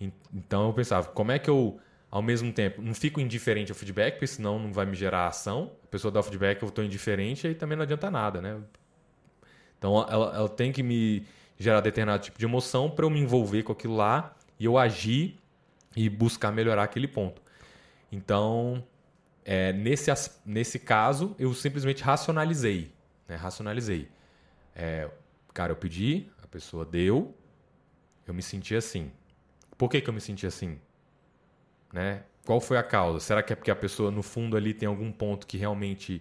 En- 0.00 0.12
Então 0.34 0.68
eu 0.68 0.74
pensava, 0.74 1.08
como 1.08 1.32
é 1.32 1.38
que 1.38 1.50
eu, 1.50 1.80
ao 2.10 2.22
mesmo 2.22 2.52
tempo, 2.52 2.82
não 2.82 2.94
fico 2.94 3.20
indiferente 3.20 3.72
ao 3.72 3.76
feedback, 3.76 4.14
porque 4.14 4.26
senão 4.28 4.58
não 4.58 4.72
vai 4.72 4.86
me 4.86 4.96
gerar 4.96 5.28
ação. 5.28 5.72
A 5.84 5.88
pessoa 5.88 6.12
dá 6.12 6.20
o 6.20 6.22
feedback, 6.22 6.62
eu 6.62 6.68
estou 6.68 6.84
indiferente, 6.84 7.46
aí 7.46 7.54
também 7.54 7.76
não 7.76 7.84
adianta 7.84 8.10
nada, 8.10 8.40
né? 8.42 8.58
Então 9.78 10.06
ela, 10.08 10.34
ela 10.36 10.48
tem 10.48 10.72
que 10.72 10.82
me 10.82 11.26
gerar 11.58 11.80
determinado 11.80 12.22
tipo 12.22 12.38
de 12.38 12.44
emoção 12.44 12.90
para 12.90 13.04
eu 13.04 13.10
me 13.10 13.20
envolver 13.20 13.62
com 13.62 13.72
aquilo 13.72 13.96
lá 13.96 14.34
e 14.58 14.64
eu 14.64 14.76
agir 14.78 15.38
e 15.96 16.08
buscar 16.08 16.52
melhorar 16.52 16.84
aquele 16.84 17.08
ponto. 17.08 17.42
Então, 18.12 18.84
é, 19.44 19.72
nesse, 19.72 20.10
nesse 20.46 20.78
caso, 20.80 21.36
eu 21.38 21.54
simplesmente 21.54 22.02
racionalizei. 22.04 22.92
Né? 23.28 23.36
Racionalizei. 23.36 24.08
É, 24.74 25.10
Cara, 25.56 25.72
eu 25.72 25.76
pedi, 25.76 26.28
a 26.42 26.46
pessoa 26.46 26.84
deu, 26.84 27.34
eu 28.26 28.34
me 28.34 28.42
senti 28.42 28.76
assim. 28.76 29.10
Por 29.78 29.88
que, 29.88 30.02
que 30.02 30.10
eu 30.10 30.12
me 30.12 30.20
senti 30.20 30.46
assim? 30.46 30.78
Né? 31.90 32.24
Qual 32.44 32.60
foi 32.60 32.76
a 32.76 32.82
causa? 32.82 33.20
Será 33.20 33.42
que 33.42 33.54
é 33.54 33.56
porque 33.56 33.70
a 33.70 33.74
pessoa, 33.74 34.10
no 34.10 34.22
fundo, 34.22 34.54
ali 34.54 34.74
tem 34.74 34.86
algum 34.86 35.10
ponto 35.10 35.46
que 35.46 35.56
realmente 35.56 36.20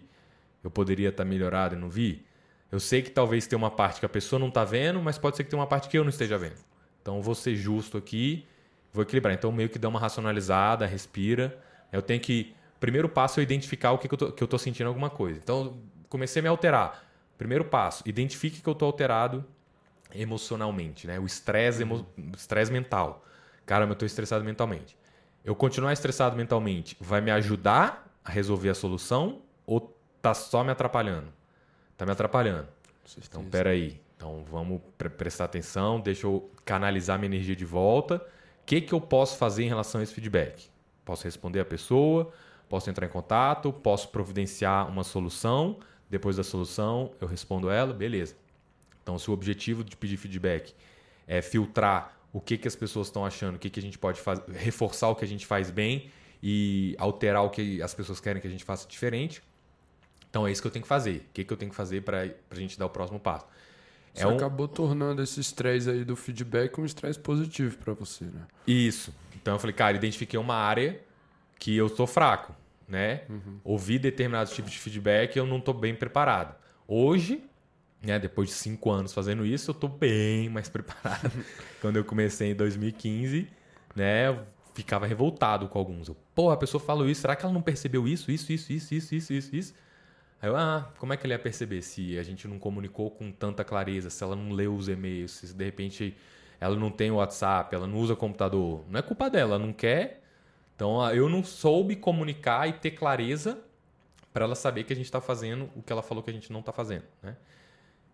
eu 0.63 0.71
poderia 0.71 1.09
estar 1.09 1.25
melhorado 1.25 1.75
e 1.75 1.77
não 1.77 1.89
vi? 1.89 2.25
Eu 2.71 2.79
sei 2.79 3.01
que 3.01 3.09
talvez 3.09 3.45
tenha 3.45 3.57
uma 3.57 3.69
parte 3.69 3.99
que 3.99 4.05
a 4.05 4.09
pessoa 4.09 4.39
não 4.39 4.47
está 4.47 4.63
vendo, 4.63 5.01
mas 5.01 5.17
pode 5.17 5.35
ser 5.35 5.43
que 5.43 5.49
tenha 5.49 5.59
uma 5.59 5.67
parte 5.67 5.89
que 5.89 5.97
eu 5.97 6.05
não 6.05 6.09
esteja 6.09 6.37
vendo. 6.37 6.63
Então, 7.01 7.21
vou 7.21 7.35
ser 7.35 7.57
justo 7.57 7.97
aqui, 7.97 8.47
vou 8.93 9.03
equilibrar. 9.03 9.33
Então, 9.33 9.51
meio 9.51 9.67
que 9.67 9.77
dá 9.77 9.89
uma 9.89 9.99
racionalizada, 9.99 10.85
respira. 10.85 11.61
Eu 11.91 12.01
tenho 12.01 12.21
que. 12.21 12.55
Primeiro 12.79 13.09
passo 13.09 13.41
é 13.41 13.43
identificar 13.43 13.91
o 13.91 13.97
que, 13.97 14.07
que 14.07 14.15
eu 14.15 14.45
estou 14.45 14.57
sentindo 14.57 14.87
alguma 14.87 15.09
coisa. 15.09 15.37
Então, 15.43 15.77
comecei 16.15 16.39
a 16.39 16.43
me 16.43 16.47
alterar. 16.47 17.03
Primeiro 17.37 17.65
passo, 17.65 18.01
identifique 18.05 18.61
que 18.61 18.69
eu 18.69 18.73
estou 18.73 18.85
alterado 18.85 19.43
emocionalmente, 20.13 21.05
né? 21.05 21.19
O 21.19 21.25
estresse, 21.25 21.81
emo... 21.81 22.07
estresse 22.33 22.71
mental. 22.71 23.25
Cara, 23.65 23.85
eu 23.85 23.91
estou 23.91 24.05
estressado 24.05 24.45
mentalmente. 24.45 24.97
Eu 25.43 25.53
continuar 25.53 25.91
estressado 25.91 26.37
mentalmente 26.37 26.95
vai 27.01 27.19
me 27.19 27.31
ajudar 27.31 28.07
a 28.23 28.31
resolver 28.31 28.69
a 28.69 28.73
solução 28.73 29.41
ou 29.65 29.93
tá 30.21 30.33
só 30.33 30.63
me 30.63 30.71
atrapalhando? 30.71 31.27
Tá 31.97 32.05
me 32.05 32.13
atrapalhando. 32.13 32.67
Então, 33.17 33.43
peraí. 33.43 33.99
Então, 34.15 34.45
vamos 34.49 34.81
pre 34.97 35.09
prestar 35.09 35.43
atenção, 35.45 35.99
deixa 35.99 36.25
eu 36.25 36.49
canalizar 36.63 37.19
minha 37.19 37.27
energia 37.27 37.55
de 37.55 37.65
volta. 37.65 38.15
O 38.61 38.65
que, 38.65 38.79
que 38.79 38.93
eu 38.93 39.01
posso 39.01 39.37
fazer 39.37 39.65
em 39.65 39.67
relação 39.67 39.99
a 39.99 40.03
esse 40.03 40.13
feedback? 40.13 40.69
Posso 41.03 41.25
responder 41.25 41.59
a 41.59 41.65
pessoa, 41.65 42.31
posso 42.69 42.89
entrar 42.89 43.05
em 43.05 43.09
contato, 43.09 43.73
posso 43.73 44.07
providenciar 44.07 44.89
uma 44.89 45.03
solução 45.03 45.77
depois 46.09 46.35
da 46.35 46.43
solução, 46.43 47.11
eu 47.19 47.27
respondo 47.27 47.69
ela, 47.69 47.93
beleza. 47.93 48.35
Então, 49.01 49.17
se 49.19 49.29
o 49.29 49.33
objetivo 49.33 49.83
de 49.83 49.95
pedir 49.95 50.17
feedback 50.17 50.73
é 51.27 51.41
filtrar 51.41 52.17
o 52.31 52.41
que, 52.41 52.57
que 52.57 52.67
as 52.67 52.75
pessoas 52.75 53.07
estão 53.07 53.25
achando, 53.25 53.55
o 53.55 53.59
que, 53.59 53.69
que 53.69 53.79
a 53.79 53.83
gente 53.83 53.97
pode 53.97 54.19
fazer, 54.19 54.43
reforçar 54.51 55.09
o 55.09 55.15
que 55.15 55.23
a 55.23 55.27
gente 55.27 55.45
faz 55.45 55.71
bem 55.71 56.09
e 56.41 56.95
alterar 56.97 57.43
o 57.43 57.49
que 57.49 57.81
as 57.81 57.93
pessoas 57.93 58.19
querem 58.19 58.41
que 58.41 58.47
a 58.47 58.51
gente 58.51 58.63
faça 58.63 58.87
diferente. 58.87 59.41
Então 60.29 60.45
é 60.45 60.51
isso 60.51 60.61
que 60.61 60.67
eu 60.67 60.71
tenho 60.71 60.83
que 60.83 60.89
fazer. 60.89 61.17
O 61.29 61.33
que, 61.33 61.43
que 61.43 61.53
eu 61.53 61.57
tenho 61.57 61.71
que 61.71 61.77
fazer 61.77 62.01
para 62.01 62.29
a 62.51 62.55
gente 62.55 62.77
dar 62.77 62.87
o 62.87 62.89
próximo 62.89 63.19
passo? 63.19 63.45
Você 64.13 64.23
é 64.23 64.27
um... 64.27 64.35
acabou 64.35 64.67
tornando 64.67 65.21
esse 65.21 65.39
estresse 65.39 65.89
aí 65.89 66.03
do 66.03 66.15
feedback 66.15 66.79
um 66.79 66.85
estresse 66.85 67.19
positivo 67.19 67.77
para 67.77 67.93
você, 67.93 68.25
né? 68.25 68.41
Isso. 68.67 69.13
Então 69.35 69.55
eu 69.55 69.59
falei, 69.59 69.73
cara, 69.73 69.95
identifiquei 69.95 70.39
uma 70.39 70.55
área 70.55 70.99
que 71.57 71.75
eu 71.75 71.87
estou 71.87 72.05
fraco 72.05 72.53
né? 72.87 73.23
Uhum. 73.29 73.59
Ouvir 73.63 73.99
determinados 73.99 74.53
tipos 74.53 74.71
de 74.71 74.79
feedback 74.79 75.35
eu 75.35 75.45
não 75.45 75.57
estou 75.57 75.73
bem 75.73 75.95
preparado. 75.95 76.55
Hoje, 76.87 77.43
né, 78.01 78.19
depois 78.19 78.49
de 78.49 78.55
cinco 78.55 78.91
anos 78.91 79.13
fazendo 79.13 79.45
isso, 79.45 79.71
eu 79.71 79.73
estou 79.73 79.89
bem 79.89 80.49
mais 80.49 80.69
preparado. 80.69 81.31
Quando 81.81 81.97
eu 81.97 82.05
comecei 82.05 82.51
em 82.51 82.55
2015, 82.55 83.47
né, 83.95 84.27
eu 84.27 84.39
ficava 84.73 85.07
revoltado 85.07 85.67
com 85.67 85.79
alguns. 85.79 86.07
Eu, 86.07 86.17
Pô, 86.33 86.51
a 86.51 86.57
pessoa 86.57 86.81
falou 86.81 87.09
isso, 87.09 87.21
será 87.21 87.35
que 87.35 87.45
ela 87.45 87.53
não 87.53 87.61
percebeu 87.61 88.07
isso, 88.07 88.29
isso, 88.29 88.51
isso, 88.51 88.71
isso, 88.71 88.93
isso, 88.93 89.15
isso, 89.15 89.33
isso, 89.33 89.55
isso? 89.55 89.73
Aí 90.41 90.49
eu, 90.49 90.55
ah, 90.55 90.91
como 90.99 91.13
é 91.13 91.17
que 91.17 91.25
ele 91.25 91.33
ia 91.33 91.39
perceber 91.39 91.81
se 91.81 92.19
a 92.19 92.23
gente 92.23 92.47
não 92.47 92.59
comunicou 92.59 93.09
com 93.09 93.31
tanta 93.31 93.63
clareza, 93.63 94.09
se 94.09 94.23
ela 94.23 94.35
não 94.35 94.51
leu 94.51 94.75
os 94.75 94.89
e-mails, 94.89 95.31
se 95.31 95.53
de 95.53 95.63
repente 95.63 96.15
ela 96.59 96.75
não 96.75 96.91
tem 96.91 97.09
o 97.09 97.15
WhatsApp, 97.15 97.73
ela 97.73 97.87
não 97.87 97.97
usa 97.97 98.15
computador? 98.15 98.83
Não 98.89 98.99
é 98.99 99.01
culpa 99.01 99.29
dela, 99.29 99.55
ela 99.55 99.65
não 99.65 99.73
quer 99.73 100.24
então 100.75 101.09
eu 101.13 101.29
não 101.29 101.43
soube 101.43 101.95
comunicar 101.95 102.67
e 102.67 102.73
ter 102.73 102.91
clareza 102.91 103.59
para 104.33 104.43
ela 104.43 104.55
saber 104.55 104.83
que 104.83 104.91
a 104.91 104.95
gente 104.95 105.05
está 105.05 105.21
fazendo 105.21 105.69
o 105.75 105.81
que 105.81 105.91
ela 105.91 106.03
falou 106.03 106.21
que 106.21 106.29
a 106.29 106.33
gente 106.33 106.51
não 106.51 106.59
está 106.59 106.73
fazendo, 106.73 107.05
né? 107.23 107.37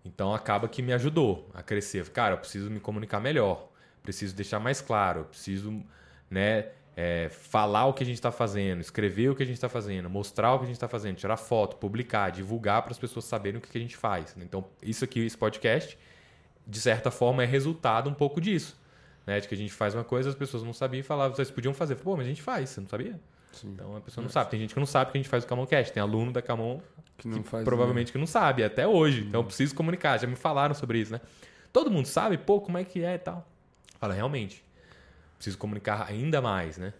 Então 0.05 0.33
acaba 0.33 0.67
que 0.67 0.81
me 0.81 0.93
ajudou 0.93 1.49
a 1.53 1.63
crescer. 1.63 2.07
Cara, 2.09 2.35
eu 2.35 2.37
preciso 2.37 2.69
me 2.69 2.79
comunicar 2.79 3.19
melhor, 3.19 3.69
preciso 4.03 4.35
deixar 4.35 4.59
mais 4.59 4.81
claro, 4.81 5.25
preciso, 5.25 5.83
né, 6.29 6.69
é, 6.95 7.29
falar 7.29 7.85
o 7.85 7.93
que 7.93 8.03
a 8.03 8.05
gente 8.05 8.15
está 8.15 8.31
fazendo, 8.31 8.81
escrever 8.81 9.29
o 9.29 9.35
que 9.35 9.43
a 9.43 9.45
gente 9.45 9.55
está 9.55 9.69
fazendo, 9.69 10.09
mostrar 10.09 10.53
o 10.53 10.59
que 10.59 10.65
a 10.65 10.67
gente 10.67 10.75
está 10.75 10.87
fazendo, 10.87 11.15
tirar 11.15 11.37
foto, 11.37 11.75
publicar, 11.77 12.31
divulgar 12.31 12.81
para 12.81 12.91
as 12.91 12.99
pessoas 12.99 13.25
saberem 13.25 13.59
o 13.59 13.61
que 13.61 13.77
a 13.77 13.81
gente 13.81 13.95
faz. 13.95 14.35
Então 14.37 14.65
isso 14.81 15.03
aqui, 15.03 15.23
esse 15.25 15.37
podcast, 15.37 15.97
de 16.67 16.79
certa 16.79 17.09
forma 17.09 17.43
é 17.43 17.45
resultado 17.45 18.09
um 18.09 18.13
pouco 18.13 18.39
disso 18.41 18.80
né? 19.25 19.39
De 19.39 19.47
que 19.47 19.53
a 19.53 19.57
gente 19.57 19.73
faz 19.73 19.93
uma 19.93 20.03
coisa, 20.03 20.29
as 20.29 20.35
pessoas 20.35 20.63
não 20.63 20.73
sabiam 20.73 20.99
e 20.99 21.03
falavam, 21.03 21.35
vocês 21.35 21.51
podiam 21.51 21.73
fazer. 21.73 21.95
Pô, 21.95 22.15
mas 22.15 22.25
a 22.25 22.29
gente 22.29 22.41
faz, 22.41 22.69
você 22.69 22.81
não 22.81 22.87
sabia? 22.87 23.19
Sim. 23.51 23.69
Então 23.73 23.95
a 23.95 24.01
pessoa 24.01 24.23
não 24.23 24.29
sabe. 24.29 24.51
Tem 24.51 24.59
gente 24.59 24.73
que 24.73 24.79
não 24.79 24.87
sabe 24.87 25.11
que 25.11 25.17
a 25.17 25.21
gente 25.21 25.29
faz 25.29 25.43
o 25.43 25.47
Camon 25.47 25.65
Cast. 25.65 25.93
Tem 25.93 26.01
aluno 26.01 26.31
da 26.31 26.41
Camon 26.41 26.79
que, 27.17 27.29
que 27.29 27.39
provavelmente 27.63 28.07
né? 28.07 28.11
que 28.13 28.17
não 28.17 28.27
sabe, 28.27 28.63
até 28.63 28.87
hoje. 28.87 29.21
Uhum. 29.21 29.27
Então 29.27 29.41
eu 29.41 29.45
preciso 29.45 29.75
comunicar. 29.75 30.17
Já 30.17 30.27
me 30.27 30.35
falaram 30.35 30.73
sobre 30.73 30.99
isso, 30.99 31.11
né? 31.11 31.21
Todo 31.71 31.89
mundo 31.89 32.05
sabe, 32.05 32.37
pô, 32.37 32.59
como 32.59 32.77
é 32.77 32.83
que 32.83 33.03
é 33.03 33.15
e 33.15 33.19
tal. 33.19 33.47
Fala, 33.99 34.13
realmente. 34.13 34.63
Preciso 35.35 35.57
comunicar 35.57 36.07
ainda 36.07 36.41
mais, 36.41 36.77
né? 36.77 36.93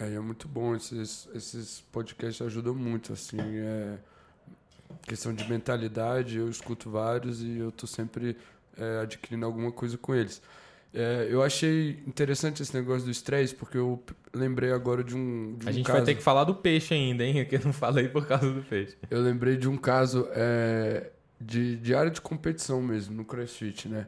É, 0.00 0.14
é 0.14 0.20
muito 0.20 0.48
bom. 0.48 0.74
Esses, 0.74 1.28
esses 1.34 1.80
podcasts 1.92 2.44
ajudam 2.46 2.74
muito, 2.74 3.12
assim. 3.12 3.38
É... 3.40 3.98
Questão 5.02 5.34
de 5.34 5.48
mentalidade, 5.48 6.38
eu 6.38 6.48
escuto 6.48 6.90
vários 6.90 7.42
e 7.42 7.58
eu 7.58 7.72
tô 7.72 7.86
sempre 7.86 8.36
é, 8.76 9.00
adquirindo 9.00 9.44
alguma 9.44 9.72
coisa 9.72 9.98
com 9.98 10.14
eles. 10.14 10.40
É, 10.98 11.28
eu 11.28 11.42
achei 11.42 12.02
interessante 12.06 12.62
esse 12.62 12.74
negócio 12.74 13.04
do 13.04 13.10
estresse, 13.10 13.54
porque 13.54 13.76
eu 13.76 14.02
lembrei 14.32 14.72
agora 14.72 15.04
de 15.04 15.14
um. 15.14 15.54
De 15.58 15.66
um 15.66 15.68
a 15.68 15.72
gente 15.72 15.84
caso... 15.84 15.98
vai 15.98 16.06
ter 16.06 16.14
que 16.14 16.22
falar 16.22 16.44
do 16.44 16.54
peixe 16.54 16.94
ainda, 16.94 17.22
hein? 17.22 17.44
Que 17.44 17.56
eu 17.56 17.60
não 17.62 17.72
falei 17.72 18.08
por 18.08 18.26
causa 18.26 18.50
do 18.50 18.62
peixe. 18.62 18.96
Eu 19.10 19.20
lembrei 19.20 19.58
de 19.58 19.68
um 19.68 19.76
caso 19.76 20.26
é, 20.32 21.10
de, 21.38 21.76
de 21.76 21.94
área 21.94 22.10
de 22.10 22.22
competição 22.22 22.80
mesmo, 22.80 23.14
no 23.14 23.26
CrossFit, 23.26 23.90
né? 23.90 24.06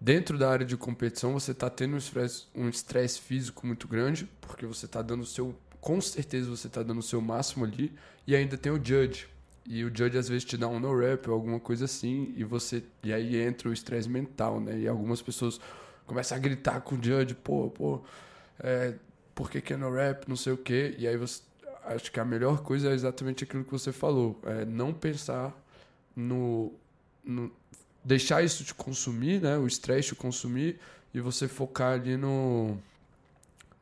Dentro 0.00 0.38
da 0.38 0.48
área 0.48 0.64
de 0.64 0.76
competição, 0.76 1.32
você 1.32 1.50
está 1.50 1.68
tendo 1.68 1.94
um 1.94 1.98
estresse 1.98 2.46
um 2.54 2.68
estresse 2.68 3.20
físico 3.20 3.66
muito 3.66 3.88
grande, 3.88 4.28
porque 4.40 4.64
você 4.64 4.86
está 4.86 5.02
dando 5.02 5.22
o 5.22 5.26
seu. 5.26 5.58
Com 5.80 6.00
certeza 6.00 6.48
você 6.48 6.68
está 6.68 6.84
dando 6.84 6.98
o 6.98 7.02
seu 7.02 7.20
máximo 7.20 7.64
ali, 7.64 7.92
e 8.28 8.36
ainda 8.36 8.56
tem 8.56 8.70
o 8.70 8.76
judge. 8.76 9.26
E 9.66 9.82
o 9.84 9.88
judge 9.88 10.16
às 10.16 10.28
vezes 10.28 10.44
te 10.44 10.56
dá 10.56 10.68
um 10.68 10.78
no-rap 10.78 11.28
ou 11.28 11.34
alguma 11.34 11.58
coisa 11.58 11.86
assim, 11.86 12.32
e 12.36 12.44
você. 12.44 12.84
E 13.02 13.12
aí 13.12 13.36
entra 13.36 13.68
o 13.68 13.72
estresse 13.72 14.08
mental, 14.08 14.60
né? 14.60 14.78
E 14.78 14.86
algumas 14.86 15.20
pessoas 15.20 15.60
começa 16.08 16.34
a 16.34 16.38
gritar 16.38 16.80
com 16.80 16.96
o 16.96 16.98
judge, 17.02 17.34
pô, 17.34 17.70
pô, 17.70 18.00
é, 18.58 18.94
por 19.34 19.50
que, 19.50 19.60
que 19.60 19.74
é 19.74 19.76
no 19.76 19.92
rap, 19.94 20.26
não 20.26 20.34
sei 20.34 20.52
o 20.52 20.56
quê. 20.56 20.96
E 20.98 21.06
aí 21.06 21.16
você. 21.16 21.42
Acho 21.84 22.10
que 22.10 22.20
a 22.20 22.24
melhor 22.24 22.60
coisa 22.60 22.90
é 22.90 22.92
exatamente 22.92 23.44
aquilo 23.44 23.64
que 23.64 23.70
você 23.70 23.92
falou. 23.92 24.40
É 24.44 24.64
não 24.64 24.92
pensar 24.92 25.54
no. 26.16 26.72
no 27.24 27.52
deixar 28.04 28.42
isso 28.42 28.64
te 28.64 28.74
consumir, 28.74 29.40
né? 29.40 29.56
O 29.56 29.66
estresse 29.66 30.08
te 30.08 30.14
consumir 30.14 30.80
e 31.14 31.20
você 31.20 31.46
focar 31.46 31.92
ali 31.92 32.16
no. 32.16 32.76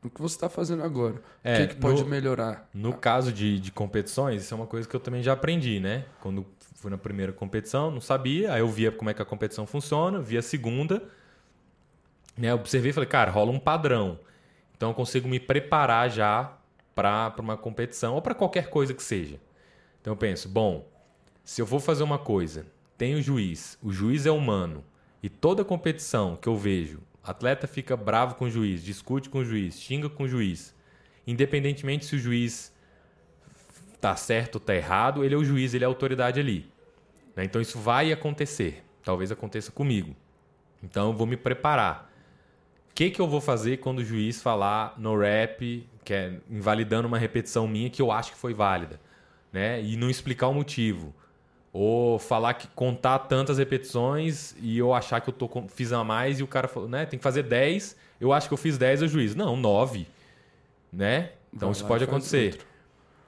No 0.03 0.11
que 0.11 0.21
você 0.21 0.35
está 0.35 0.47
fazendo 0.47 0.83
agora. 0.83 1.21
É, 1.43 1.55
o 1.55 1.67
que, 1.67 1.73
que 1.73 1.81
pode 1.81 2.03
no, 2.03 2.07
melhorar? 2.07 2.69
No 2.73 2.93
caso 2.93 3.31
de, 3.31 3.59
de 3.59 3.71
competições, 3.71 4.43
isso 4.43 4.53
é 4.53 4.57
uma 4.57 4.67
coisa 4.67 4.87
que 4.87 4.95
eu 4.95 4.99
também 4.99 5.23
já 5.23 5.33
aprendi, 5.33 5.79
né? 5.79 6.05
Quando 6.21 6.45
fui 6.75 6.91
na 6.91 6.97
primeira 6.97 7.33
competição, 7.33 7.89
não 7.89 7.99
sabia, 7.99 8.53
aí 8.53 8.59
eu 8.59 8.69
via 8.69 8.91
como 8.91 9.09
é 9.09 9.13
que 9.13 9.21
a 9.21 9.25
competição 9.25 9.65
funciona, 9.65 10.21
via 10.21 10.39
a 10.39 10.43
segunda, 10.43 11.03
né, 12.37 12.53
observei 12.53 12.91
e 12.91 12.93
falei, 12.93 13.09
cara, 13.09 13.31
rola 13.31 13.51
um 13.51 13.59
padrão. 13.59 14.19
Então 14.75 14.89
eu 14.89 14.93
consigo 14.93 15.27
me 15.27 15.39
preparar 15.39 16.09
já 16.09 16.55
para 16.93 17.33
uma 17.39 17.57
competição 17.57 18.15
ou 18.15 18.21
para 18.21 18.35
qualquer 18.35 18.69
coisa 18.69 18.93
que 18.93 19.03
seja. 19.03 19.39
Então 19.99 20.13
eu 20.13 20.17
penso, 20.17 20.47
bom, 20.47 20.87
se 21.43 21.61
eu 21.61 21.65
vou 21.65 21.79
fazer 21.79 22.03
uma 22.03 22.19
coisa, 22.19 22.65
tem 22.97 23.15
o 23.15 23.21
juiz, 23.21 23.77
o 23.81 23.91
juiz 23.91 24.25
é 24.25 24.31
humano, 24.31 24.83
e 25.21 25.29
toda 25.29 25.65
competição 25.65 26.35
que 26.35 26.47
eu 26.47 26.55
vejo, 26.55 26.99
atleta 27.23 27.67
fica 27.67 27.97
bravo 27.97 28.35
com 28.35 28.45
o 28.45 28.49
juiz, 28.49 28.83
discute 28.83 29.29
com 29.29 29.39
o 29.39 29.45
juiz, 29.45 29.79
xinga 29.79 30.09
com 30.09 30.23
o 30.23 30.27
juiz, 30.27 30.73
independentemente 31.25 32.05
se 32.05 32.15
o 32.15 32.19
juiz 32.19 32.73
tá 33.99 34.15
certo 34.15 34.55
ou 34.55 34.61
tá 34.61 34.75
errado, 34.75 35.23
ele 35.23 35.33
é 35.33 35.37
o 35.37 35.43
juiz, 35.43 35.73
ele 35.73 35.83
é 35.83 35.87
a 35.87 35.89
autoridade 35.89 36.39
ali. 36.39 36.71
Né? 37.35 37.43
Então 37.43 37.61
isso 37.61 37.79
vai 37.79 38.11
acontecer, 38.11 38.83
talvez 39.03 39.31
aconteça 39.31 39.71
comigo. 39.71 40.15
Então 40.83 41.07
eu 41.07 41.13
vou 41.13 41.27
me 41.27 41.35
preparar 41.35 42.06
que, 42.97 43.11
que 43.11 43.21
eu 43.21 43.27
vou 43.27 43.39
fazer 43.39 43.77
quando 43.77 43.99
o 43.99 44.03
juiz 44.03 44.41
falar 44.41 44.95
no 44.97 45.15
rap, 45.19 45.87
que 46.03 46.11
é 46.11 46.33
invalidando 46.49 47.07
uma 47.07 47.19
repetição 47.19 47.67
minha 47.67 47.91
que 47.91 48.01
eu 48.01 48.11
acho 48.11 48.31
que 48.31 48.37
foi 48.39 48.55
válida, 48.55 48.99
né? 49.53 49.79
E 49.83 49.95
não 49.95 50.09
explicar 50.09 50.47
o 50.47 50.53
motivo. 50.55 51.13
Ou 51.71 52.17
falar 52.17 52.55
que 52.55 52.67
contar 52.69 53.19
tantas 53.19 53.59
repetições 53.59 54.55
e 54.59 54.79
eu 54.79 54.95
achar 54.95 55.21
que 55.21 55.29
eu 55.29 55.33
tô, 55.33 55.47
fiz 55.67 55.93
a 55.93 56.03
mais 56.03 56.39
e 56.39 56.43
o 56.43 56.47
cara 56.47 56.67
falou, 56.67 56.89
né? 56.89 57.05
Tem 57.05 57.19
que 57.19 57.23
fazer 57.23 57.43
10, 57.43 57.95
eu 58.19 58.33
acho 58.33 58.47
que 58.47 58.55
eu 58.55 58.57
fiz 58.57 58.79
10 58.79 59.03
o 59.03 59.07
juiz. 59.07 59.35
Não, 59.35 59.55
9. 59.55 60.07
Né? 60.91 61.33
Então 61.53 61.67
Vai 61.69 61.73
isso 61.73 61.85
pode 61.85 62.03
acontecer. 62.03 62.57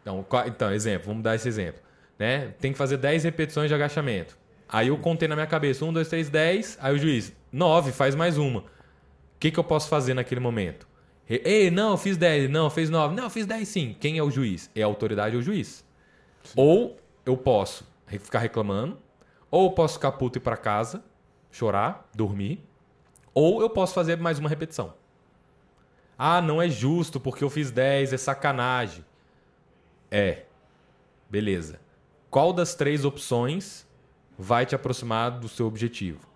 Então, 0.02 0.26
então, 0.48 0.74
exemplo, 0.74 1.10
vamos 1.10 1.22
dar 1.22 1.36
esse 1.36 1.48
exemplo. 1.48 1.80
Né? 2.18 2.56
Tem 2.60 2.72
que 2.72 2.78
fazer 2.80 2.98
10 2.98 3.24
repetições 3.24 3.70
de 3.70 3.76
agachamento. 3.76 4.36
Aí 4.68 4.88
eu 4.88 4.98
contei 4.98 5.28
na 5.28 5.36
minha 5.36 5.48
cabeça, 5.48 5.86
1, 5.86 5.94
2, 5.94 6.08
3, 6.08 6.30
10. 6.30 6.78
Aí 6.82 6.96
o 6.96 6.98
juiz, 6.98 7.32
9, 7.52 7.92
faz 7.92 8.16
mais 8.16 8.36
uma 8.36 8.64
que, 9.40 9.52
que 9.52 9.60
eu 9.60 9.64
posso 9.64 9.88
fazer 9.88 10.14
naquele 10.14 10.42
momento? 10.42 10.88
Ei, 11.30 11.70
não, 11.70 11.92
eu 11.92 11.98
fiz 11.98 12.18
10, 12.18 12.50
não, 12.50 12.70
fez 12.70 12.90
9. 12.90 13.16
Não, 13.16 13.26
eu 13.26 13.30
fiz 13.30 13.46
10 13.46 13.68
sim. 13.68 13.96
Quem 14.00 14.18
é 14.18 14.24
o 14.24 14.32
juiz? 14.32 14.70
É 14.76 14.82
a 14.82 14.86
autoridade 14.86 15.36
ou 15.36 15.42
o 15.42 15.44
juiz. 15.44 15.86
Sim. 16.44 16.54
Ou 16.56 16.98
eu 17.26 17.38
posso 17.38 17.88
ficar 18.08 18.40
reclamando, 18.40 18.98
ou 19.52 19.66
eu 19.66 19.72
posso 19.72 19.96
ficar 19.96 20.14
puto 20.14 20.38
e 20.38 20.40
ir 20.40 20.42
para 20.42 20.58
casa, 20.58 21.04
chorar, 21.52 22.10
dormir, 22.16 22.64
ou 23.34 23.62
eu 23.62 23.70
posso 23.70 23.94
fazer 23.94 24.18
mais 24.18 24.40
uma 24.40 24.50
repetição. 24.50 24.94
Ah, 26.18 26.42
não 26.42 26.62
é 26.62 26.68
justo 26.68 27.20
porque 27.20 27.44
eu 27.44 27.50
fiz 27.50 27.70
10, 27.72 28.12
é 28.12 28.18
sacanagem. 28.18 29.06
É. 30.10 30.44
Beleza. 31.30 31.80
Qual 32.30 32.52
das 32.52 32.74
três 32.74 33.06
opções 33.06 33.88
vai 34.38 34.66
te 34.66 34.76
aproximar 34.76 35.32
do 35.32 35.48
seu 35.48 35.68
objetivo? 35.68 36.28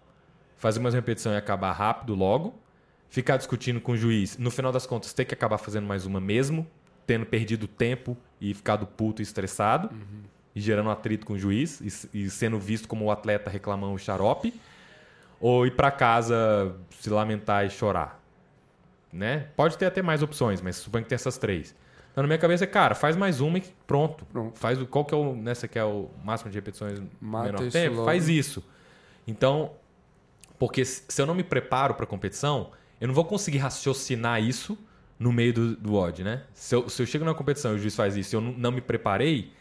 Fazer 0.56 0.80
mais 0.80 0.94
uma 0.94 1.00
repetição 1.00 1.34
e 1.34 1.36
acabar 1.36 1.72
rápido 1.72 2.16
logo, 2.16 2.54
ficar 3.14 3.38
discutindo 3.38 3.80
com 3.80 3.92
o 3.92 3.96
juiz, 3.96 4.40
no 4.40 4.50
final 4.50 4.72
das 4.72 4.88
contas 4.88 5.14
ter 5.14 5.24
que 5.24 5.36
acabar 5.36 5.60
fazendo 5.60 5.86
mais 5.86 6.04
uma 6.08 6.20
mesmo, 6.20 6.66
tendo 7.06 7.28
perdido 7.28 7.68
tempo 7.68 8.18
e 8.42 8.56
ficado 8.56 8.88
puto 8.88 9.22
e 9.22 9.24
estressado, 9.24 9.90
uhum. 9.94 10.24
e 10.56 10.60
gerando 10.60 10.90
atrito 10.90 11.24
com 11.24 11.34
o 11.34 11.38
juiz, 11.38 11.80
e, 11.80 12.24
e 12.26 12.30
sendo 12.32 12.58
visto 12.58 12.88
como 12.88 13.06
o 13.06 13.12
atleta 13.12 13.52
reclamando 13.52 13.94
o 13.94 14.00
xarope, 14.00 14.52
ou 15.40 15.68
ir 15.68 15.76
para 15.76 15.92
casa 15.92 16.76
se 16.90 17.08
lamentar 17.08 17.68
e 17.68 17.70
chorar. 17.70 18.20
Né? 19.12 19.46
Pode 19.56 19.78
ter 19.78 19.86
até 19.86 20.02
mais 20.02 20.24
opções, 20.24 20.60
mas 20.60 20.78
suponho 20.78 21.04
que 21.04 21.10
tem 21.10 21.16
essas 21.16 21.38
três. 21.38 21.76
Então, 22.12 22.24
na 22.24 22.28
minha 22.28 22.40
cabeça 22.40 22.64
é, 22.64 22.68
cara, 22.68 22.96
faz 22.96 23.16
mais 23.16 23.40
uma 23.42 23.60
e 23.60 23.64
pronto. 23.86 24.26
pronto. 24.26 24.58
Faz 24.58 24.82
o, 24.82 24.88
qual 24.88 25.06
que 25.06 25.14
é 25.14 25.18
o, 25.18 25.36
né, 25.36 25.54
você 25.54 25.68
quer 25.68 25.84
o 25.84 26.10
máximo 26.24 26.50
de 26.50 26.58
repetições 26.58 27.00
Mata 27.22 27.52
menor 27.52 27.72
tempo? 27.72 27.98
Logo. 27.98 28.06
Faz 28.06 28.28
isso. 28.28 28.64
Então, 29.28 29.74
porque 30.58 30.84
se 30.84 31.22
eu 31.22 31.28
não 31.28 31.36
me 31.36 31.44
preparo 31.44 31.94
para 31.94 32.08
competição, 32.08 32.72
eu 33.04 33.08
não 33.08 33.14
vou 33.14 33.26
conseguir 33.26 33.58
raciocinar 33.58 34.42
isso 34.42 34.78
no 35.20 35.34
meio 35.34 35.54
do, 35.54 35.76
do 35.76 35.96
odd, 35.96 36.24
né? 36.24 36.44
Se 36.54 36.74
eu, 36.74 36.88
se 36.88 37.02
eu 37.02 37.06
chego 37.06 37.26
na 37.26 37.34
competição 37.34 37.74
e 37.74 37.76
o 37.76 37.78
juiz 37.78 37.94
faz 37.94 38.16
isso 38.16 38.34
e 38.34 38.38
eu 38.38 38.40
não, 38.40 38.54
não 38.54 38.72
me 38.72 38.80
preparei, 38.80 39.52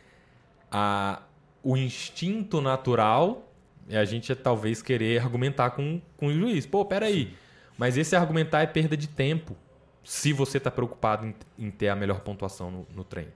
a, 0.71 1.21
o 1.61 1.77
instinto 1.77 2.61
natural 2.61 3.53
é 3.89 3.99
a 3.99 4.05
gente 4.05 4.33
talvez 4.37 4.81
querer 4.81 5.21
argumentar 5.21 5.71
com, 5.71 6.01
com 6.17 6.29
o 6.29 6.33
juiz. 6.33 6.67
Pô, 6.67 6.85
peraí. 6.85 7.25
Sim. 7.25 7.35
Mas 7.77 7.99
esse 7.99 8.15
argumentar 8.15 8.63
é 8.63 8.67
perda 8.67 8.97
de 8.97 9.09
tempo 9.09 9.57
se 10.05 10.33
você 10.33 10.59
está 10.59 10.71
preocupado 10.71 11.27
em, 11.27 11.35
em, 11.59 11.69
ter 11.69 11.89
a 11.89 11.97
melhor 11.97 12.21
pontuação 12.21 12.71
no, 12.71 12.87
no 12.95 13.03
treino. 13.03 13.33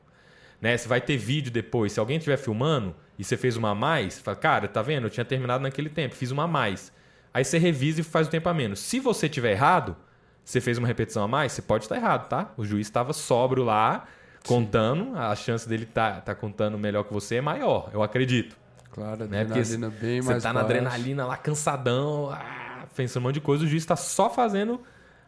Né? 0.60 0.76
Se 0.76 0.86
vai 0.86 1.00
ter 1.00 1.16
vídeo 1.16 1.50
depois, 1.50 1.90
se 1.90 1.98
alguém 1.98 2.18
estiver 2.18 2.36
filmando 2.36 2.94
e 3.18 3.24
você 3.24 3.36
fez 3.36 3.56
uma 3.56 3.70
a 3.70 3.74
mais, 3.74 4.20
fala, 4.20 4.36
cara, 4.36 4.68
tá 4.68 4.82
vendo? 4.82 5.08
Eu 5.08 5.10
tinha 5.10 5.24
terminado 5.24 5.64
naquele 5.64 5.90
tempo, 5.90 6.14
fiz 6.14 6.30
uma 6.30 6.44
a 6.44 6.46
mais. 6.46 6.92
Aí 7.36 7.44
você 7.44 7.58
revisa 7.58 8.00
e 8.00 8.02
faz 8.02 8.28
o 8.28 8.30
tempo 8.30 8.48
a 8.48 8.54
menos. 8.54 8.80
Se 8.80 8.98
você 8.98 9.28
tiver 9.28 9.50
errado, 9.50 9.94
você 10.42 10.58
fez 10.58 10.78
uma 10.78 10.88
repetição 10.88 11.22
a 11.22 11.28
mais, 11.28 11.52
você 11.52 11.60
pode 11.60 11.84
estar 11.84 11.94
errado, 11.94 12.30
tá? 12.30 12.50
O 12.56 12.64
juiz 12.64 12.86
estava 12.86 13.12
sóbrio 13.12 13.62
lá, 13.62 14.06
contando, 14.46 15.14
a 15.14 15.36
chance 15.36 15.68
dele 15.68 15.84
estar 15.84 16.14
tá, 16.14 16.20
tá 16.22 16.34
contando 16.34 16.78
melhor 16.78 17.04
que 17.04 17.12
você 17.12 17.34
é 17.34 17.40
maior, 17.42 17.90
eu 17.92 18.02
acredito. 18.02 18.56
Claro, 18.90 19.26
né? 19.26 19.42
adrenalina 19.42 19.90
Porque 19.90 20.06
bem 20.06 20.22
mais 20.22 20.38
Você 20.38 20.48
tá 20.48 20.54
na 20.54 20.60
adrenalina 20.60 21.26
lá, 21.26 21.36
cansadão, 21.36 22.30
ah, 22.30 22.86
pensando 22.96 23.24
um 23.24 23.26
monte 23.26 23.34
de 23.34 23.42
coisa, 23.42 23.64
o 23.64 23.66
juiz 23.66 23.82
está 23.82 23.96
só 23.96 24.30
fazendo, 24.30 24.80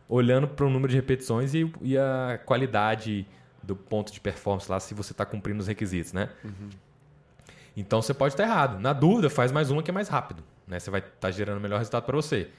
olhando 0.08 0.48
para 0.48 0.64
o 0.64 0.70
número 0.70 0.90
de 0.90 0.96
repetições 0.96 1.52
e, 1.52 1.70
e, 1.82 1.98
a 1.98 2.40
qualidade 2.46 3.26
do 3.62 3.76
ponto 3.76 4.10
de 4.10 4.18
performance 4.18 4.70
lá, 4.70 4.80
se 4.80 4.94
você 4.94 5.12
está 5.12 5.26
cumprindo 5.26 5.60
os 5.60 5.66
requisitos, 5.66 6.14
né? 6.14 6.30
Uhum. 6.42 6.70
Então 7.76 8.00
você 8.00 8.14
pode 8.14 8.32
estar 8.32 8.44
errado. 8.44 8.80
Na 8.80 8.94
dúvida, 8.94 9.28
faz 9.28 9.52
mais 9.52 9.70
uma 9.70 9.82
que 9.82 9.90
é 9.90 9.92
mais 9.92 10.08
rápido. 10.08 10.42
Né? 10.68 10.78
Você 10.78 10.90
vai 10.90 11.00
estar 11.00 11.12
tá 11.18 11.30
gerando 11.30 11.58
o 11.58 11.60
melhor 11.60 11.78
resultado 11.78 12.04
para 12.04 12.16
você. 12.16 12.50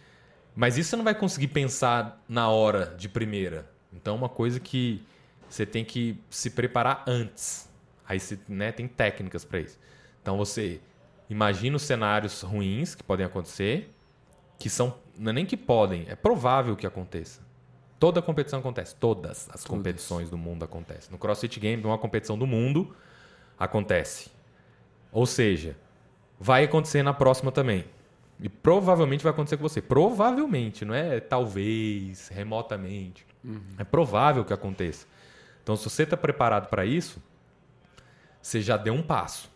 Mas 0.56 0.78
isso 0.78 0.90
você 0.90 0.96
não 0.96 1.04
vai 1.04 1.16
conseguir 1.16 1.50
pensar 1.50 2.22
na 2.28 2.50
hora 2.50 2.96
de 2.98 3.08
primeira. 3.08 3.70
Então, 3.94 4.16
é 4.16 4.18
uma 4.18 4.30
coisa 4.30 4.60
que 4.60 5.04
você 5.48 5.66
tem 5.66 5.86
que 5.86 6.22
se 6.30 6.50
preparar 6.50 7.04
antes. 7.08 7.70
Aí 8.08 8.20
você, 8.20 8.40
né, 8.48 8.72
tem 8.72 8.88
técnicas 8.88 9.46
para 9.46 9.60
isso. 9.60 9.80
Então, 10.22 10.38
você 10.38 10.82
imagina 11.30 11.78
os 11.78 11.84
cenários 11.84 12.42
ruins 12.42 12.96
que 12.96 13.04
podem 13.04 13.26
acontecer, 13.26 13.94
que 14.58 14.70
são 14.70 14.96
não 15.18 15.32
é 15.32 15.34
nem 15.34 15.46
que 15.46 15.58
podem, 15.58 16.06
é 16.08 16.16
provável 16.16 16.76
que 16.76 16.88
aconteça. 16.88 17.42
Toda 18.00 18.22
competição 18.22 18.60
acontece, 18.60 18.96
todas 18.96 19.50
as 19.52 19.66
competições 19.66 20.30
do 20.30 20.38
mundo 20.38 20.64
acontecem. 20.64 21.12
No 21.12 21.18
CrossFit 21.18 21.60
Games, 21.60 21.84
uma 21.84 21.98
competição 21.98 22.38
do 22.38 22.48
mundo 22.48 22.96
acontece. 23.60 24.32
Ou 25.12 25.26
seja, 25.26 25.76
vai 26.40 26.64
acontecer 26.64 27.04
na 27.04 27.14
próxima 27.14 27.52
também. 27.52 27.84
E 28.42 28.48
provavelmente 28.48 29.24
vai 29.24 29.32
acontecer 29.32 29.58
com 29.58 29.64
você. 29.64 29.82
Provavelmente, 29.82 30.86
não 30.86 30.94
é 30.94 31.20
talvez, 31.20 32.30
remotamente. 32.30 33.26
Uhum. 33.44 33.62
É 33.78 33.84
provável 33.84 34.46
que 34.46 34.54
aconteça. 34.54 35.06
Então, 35.62 35.76
se 35.76 35.90
você 35.90 36.04
está 36.04 36.16
preparado 36.16 36.70
para 36.70 36.86
isso, 36.86 37.22
você 38.42 38.62
já 38.62 38.78
deu 38.78 38.94
um 38.94 39.04
passo. 39.04 39.52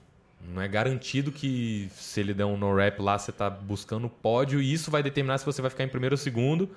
Não 0.46 0.62
é 0.62 0.68
garantido 0.68 1.32
que 1.32 1.90
se 1.94 2.20
ele 2.20 2.34
der 2.34 2.46
um 2.46 2.58
no-rap 2.58 3.02
lá, 3.02 3.18
você 3.18 3.32
está 3.32 3.50
buscando 3.50 4.08
o 4.08 4.10
pódio 4.10 4.62
e 4.62 4.74
isso 4.74 4.92
vai 4.92 5.02
determinar 5.02 5.38
se 5.38 5.46
você 5.46 5.62
vai 5.62 5.72
ficar 5.72 5.86
em 5.86 5.88
primeiro 5.88 6.14
ou 6.14 6.18
segundo. 6.18 6.70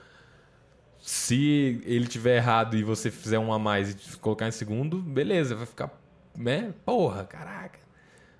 Se 0.98 1.82
ele 1.84 2.06
tiver 2.06 2.36
errado 2.36 2.76
e 2.76 2.84
você 2.84 3.10
fizer 3.10 3.38
um 3.38 3.52
a 3.52 3.58
mais 3.58 4.14
e 4.14 4.18
colocar 4.18 4.46
em 4.46 4.52
segundo, 4.52 4.98
beleza, 4.98 5.54
vai 5.54 5.66
ficar, 5.66 5.90
né? 6.36 6.72
Porra, 6.84 7.24
caraca. 7.24 7.78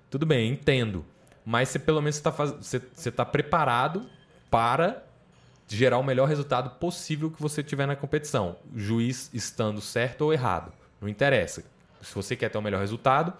Tudo 0.09 0.25
bem, 0.25 0.51
entendo. 0.51 1.05
Mas 1.49 1.69
você 1.69 1.79
pelo 1.79 2.01
menos 2.01 2.17
está 2.17 2.29
você, 2.29 2.81
você 2.93 3.09
tá 3.09 3.23
preparado 3.23 4.05
para 4.51 5.01
gerar 5.65 5.97
o 5.97 6.03
melhor 6.03 6.27
resultado 6.27 6.71
possível 6.71 7.31
que 7.31 7.41
você 7.41 7.63
tiver 7.63 7.85
na 7.85 7.95
competição. 7.95 8.57
Juiz 8.75 9.29
estando 9.33 9.79
certo 9.79 10.23
ou 10.23 10.33
errado. 10.33 10.73
Não 10.99 11.07
interessa. 11.07 11.63
Se 12.01 12.13
você 12.13 12.35
quer 12.35 12.49
ter 12.49 12.57
o 12.57 12.61
melhor 12.61 12.81
resultado, 12.81 13.31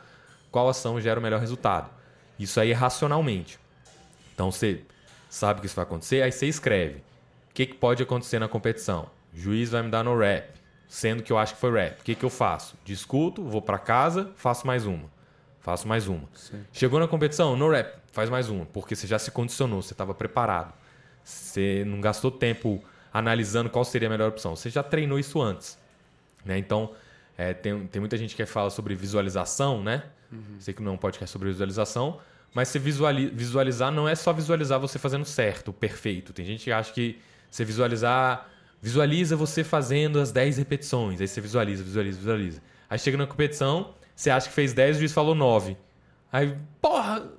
qual 0.49 0.69
ação 0.69 1.01
gera 1.01 1.19
o 1.19 1.23
melhor 1.23 1.41
resultado? 1.41 1.89
Isso 2.39 2.61
aí 2.61 2.71
é 2.71 2.73
racionalmente. 2.73 3.59
Então 4.33 4.53
você 4.53 4.83
sabe 5.29 5.59
que 5.59 5.65
isso 5.65 5.75
vai 5.75 5.83
acontecer, 5.83 6.21
aí 6.21 6.31
você 6.31 6.47
escreve. 6.47 6.99
O 7.49 7.53
que, 7.53 7.65
que 7.65 7.73
pode 7.73 8.01
acontecer 8.01 8.39
na 8.39 8.47
competição? 8.47 9.09
O 9.33 9.37
juiz 9.37 9.71
vai 9.71 9.83
me 9.83 9.91
dar 9.91 10.05
no 10.05 10.17
rap, 10.17 10.49
sendo 10.87 11.23
que 11.23 11.33
eu 11.33 11.37
acho 11.37 11.55
que 11.55 11.59
foi 11.59 11.73
rap. 11.73 11.99
O 11.99 12.03
que, 12.05 12.15
que 12.15 12.23
eu 12.23 12.29
faço? 12.29 12.77
Discuto, 12.85 13.43
vou 13.43 13.61
para 13.61 13.77
casa, 13.77 14.31
faço 14.37 14.65
mais 14.65 14.85
uma. 14.85 15.16
Faço 15.67 15.85
mais 15.85 16.07
uma. 16.07 16.23
Sim. 16.33 16.63
Chegou 16.71 16.97
na 16.97 17.09
competição, 17.09 17.57
no 17.57 17.69
rap, 17.69 17.93
faz 18.13 18.29
mais 18.29 18.47
uma, 18.47 18.65
porque 18.67 18.95
você 18.95 19.05
já 19.05 19.19
se 19.19 19.29
condicionou, 19.31 19.81
você 19.81 19.93
estava 19.93 20.13
preparado. 20.13 20.73
Você 21.25 21.83
não 21.85 21.99
gastou 21.99 22.31
tempo 22.31 22.81
analisando 23.11 23.69
qual 23.69 23.83
seria 23.83 24.07
a 24.07 24.11
melhor 24.11 24.29
opção. 24.29 24.55
Você 24.55 24.69
já 24.69 24.81
treinou 24.81 25.19
isso 25.19 25.41
antes. 25.41 25.77
Né? 26.45 26.57
Então, 26.57 26.93
é, 27.37 27.53
tem, 27.53 27.85
tem 27.85 27.99
muita 27.99 28.15
gente 28.15 28.33
que 28.33 28.45
fala 28.45 28.69
sobre 28.69 28.95
visualização, 28.95 29.83
né? 29.83 30.05
Uhum. 30.31 30.55
Sei 30.57 30.73
que 30.73 30.81
não 30.81 30.93
é 30.93 30.95
um 30.95 30.97
podcast 30.97 31.33
sobre 31.33 31.49
visualização, 31.49 32.21
mas 32.53 32.69
se 32.69 32.79
visuali 32.79 33.27
visualizar 33.27 33.91
não 33.91 34.07
é 34.07 34.15
só 34.15 34.31
visualizar 34.31 34.79
você 34.79 34.97
fazendo 34.97 35.25
certo, 35.25 35.73
perfeito. 35.73 36.31
Tem 36.31 36.45
gente 36.45 36.63
que 36.63 36.71
acha 36.71 36.93
que 36.93 37.19
você 37.51 37.65
visualizar, 37.65 38.49
visualiza 38.81 39.35
você 39.35 39.65
fazendo 39.65 40.17
as 40.21 40.31
10 40.31 40.59
repetições, 40.59 41.19
aí 41.19 41.27
você 41.27 41.41
visualiza, 41.41 41.83
visualiza, 41.83 42.17
visualiza. 42.19 42.61
Aí 42.89 42.97
chega 42.97 43.17
na 43.17 43.27
competição, 43.27 43.93
você 44.17 44.31
acha 44.31 44.49
que 44.49 44.55
fez 44.55 44.73
10, 44.73 44.95
o 44.95 44.99
juiz 45.01 45.13
falou 45.13 45.35
9. 45.35 45.77
Aí, 46.31 46.57
porra, 46.81 47.29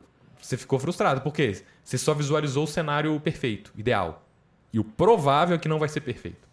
você 0.41 0.57
ficou 0.57 0.79
frustrado. 0.79 1.21
Por 1.21 1.35
quê? 1.35 1.61
Você 1.83 1.99
só 1.99 2.15
visualizou 2.15 2.63
o 2.63 2.67
cenário 2.69 3.19
perfeito, 3.19 3.73
ideal. 3.77 4.25
E 4.73 4.79
o 4.79 4.85
provável 4.85 5.57
é 5.57 5.59
que 5.59 5.67
não 5.67 5.81
vai 5.81 5.89
ser 5.89 6.03
perfeito. 6.03 6.47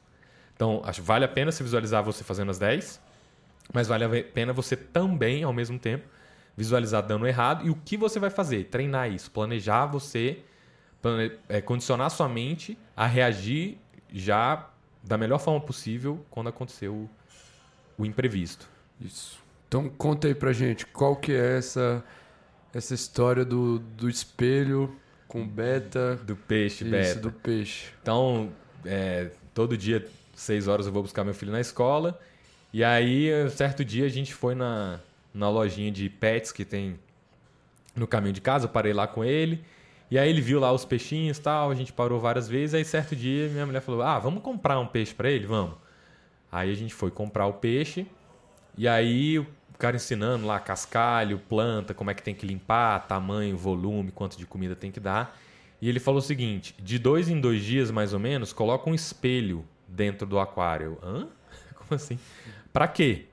Então, 0.55 0.81
acho 0.83 1.03
vale 1.03 1.25
a 1.25 1.27
pena 1.27 1.51
se 1.51 1.61
visualizar 1.61 2.03
você 2.03 2.23
fazendo 2.23 2.49
as 2.49 2.57
10, 2.57 2.99
mas 3.71 3.87
vale 3.87 4.03
a 4.03 4.23
pena 4.23 4.51
você 4.51 4.75
também, 4.75 5.43
ao 5.43 5.53
mesmo 5.53 5.77
tempo, 5.77 6.07
visualizar 6.57 7.03
dando 7.05 7.27
errado. 7.27 7.63
E 7.63 7.69
o 7.69 7.75
que 7.75 7.95
você 7.95 8.17
vai 8.17 8.31
fazer? 8.31 8.63
Treinar 8.63 9.11
isso, 9.11 9.29
planejar 9.29 9.85
você, 9.85 10.39
plane... 11.03 11.33
é, 11.47 11.61
condicionar 11.61 12.09
sua 12.09 12.27
mente 12.27 12.75
a 12.97 13.05
reagir 13.05 13.77
já 14.11 14.67
da 15.03 15.19
melhor 15.19 15.37
forma 15.37 15.61
possível 15.61 16.25
quando 16.31 16.47
acontecer 16.47 16.87
o, 16.87 17.07
o 17.95 18.07
imprevisto. 18.07 18.67
Isso. 18.99 19.44
Então 19.75 19.89
conta 19.89 20.29
aí 20.29 20.33
pra 20.33 20.53
gente, 20.53 20.85
qual 20.85 21.17
que 21.17 21.33
é 21.33 21.57
essa, 21.57 22.01
essa 22.73 22.93
história 22.93 23.43
do, 23.43 23.79
do 23.79 24.09
espelho 24.09 24.95
com 25.27 25.45
beta? 25.45 26.15
Do 26.15 26.33
peixe, 26.33 26.85
Isso, 26.85 26.91
beta. 26.91 27.19
do 27.19 27.29
peixe. 27.29 27.91
Então, 28.01 28.53
é, 28.85 29.31
todo 29.53 29.75
dia, 29.75 30.07
seis 30.33 30.69
horas, 30.69 30.85
eu 30.85 30.93
vou 30.93 31.01
buscar 31.01 31.25
meu 31.25 31.33
filho 31.33 31.51
na 31.51 31.59
escola. 31.59 32.17
E 32.71 32.85
aí, 32.85 33.29
certo 33.49 33.83
dia, 33.83 34.05
a 34.05 34.09
gente 34.09 34.33
foi 34.33 34.55
na, 34.55 35.01
na 35.33 35.49
lojinha 35.49 35.91
de 35.91 36.07
pets 36.07 36.53
que 36.53 36.63
tem 36.63 36.97
no 37.93 38.07
caminho 38.07 38.31
de 38.33 38.39
casa, 38.39 38.67
eu 38.67 38.69
parei 38.69 38.93
lá 38.93 39.07
com 39.07 39.25
ele. 39.25 39.61
E 40.09 40.17
aí 40.17 40.29
ele 40.29 40.39
viu 40.39 40.57
lá 40.57 40.71
os 40.71 40.85
peixinhos 40.85 41.37
e 41.37 41.41
tal, 41.41 41.69
a 41.69 41.75
gente 41.75 41.91
parou 41.91 42.17
várias 42.17 42.47
vezes. 42.47 42.75
Aí 42.75 42.85
certo 42.85 43.13
dia 43.13 43.49
minha 43.49 43.65
mulher 43.65 43.81
falou: 43.81 44.01
Ah, 44.01 44.19
vamos 44.19 44.41
comprar 44.41 44.79
um 44.79 44.87
peixe 44.87 45.13
para 45.13 45.29
ele? 45.29 45.45
Vamos. 45.45 45.75
Aí 46.49 46.71
a 46.71 46.75
gente 46.75 46.93
foi 46.93 47.11
comprar 47.11 47.45
o 47.47 47.53
peixe. 47.55 48.07
E 48.77 48.87
aí 48.87 49.45
o 49.75 49.77
cara 49.77 49.97
ensinando 49.97 50.45
lá 50.45 50.57
cascalho, 50.57 51.37
planta, 51.37 51.93
como 51.93 52.09
é 52.09 52.13
que 52.13 52.23
tem 52.23 52.33
que 52.33 52.47
limpar, 52.47 53.05
tamanho, 53.07 53.57
volume, 53.57 54.09
quanto 54.09 54.37
de 54.37 54.45
comida 54.45 54.75
tem 54.75 54.89
que 54.89 55.01
dar. 55.01 55.37
E 55.81 55.89
ele 55.89 55.99
falou 55.99 56.19
o 56.19 56.23
seguinte: 56.23 56.73
de 56.79 56.97
dois 56.97 57.27
em 57.27 57.39
dois 57.39 57.61
dias, 57.61 57.91
mais 57.91 58.13
ou 58.13 58.19
menos, 58.19 58.53
coloca 58.53 58.89
um 58.89 58.95
espelho 58.95 59.65
dentro 59.87 60.25
do 60.25 60.39
aquário. 60.39 60.97
Hã? 61.03 61.27
Como 61.75 61.89
assim? 61.91 62.17
Para 62.71 62.87
quê? 62.87 63.25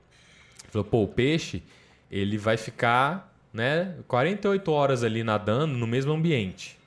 Ele 0.63 0.71
falou, 0.71 0.85
pô, 0.85 1.03
o 1.03 1.07
peixe 1.07 1.63
ele 2.11 2.37
vai 2.37 2.57
ficar 2.57 3.33
né, 3.51 3.95
48 4.07 4.71
horas 4.71 5.03
ali 5.03 5.23
nadando 5.23 5.75
no 5.75 5.87
mesmo 5.87 6.11
ambiente. 6.11 6.77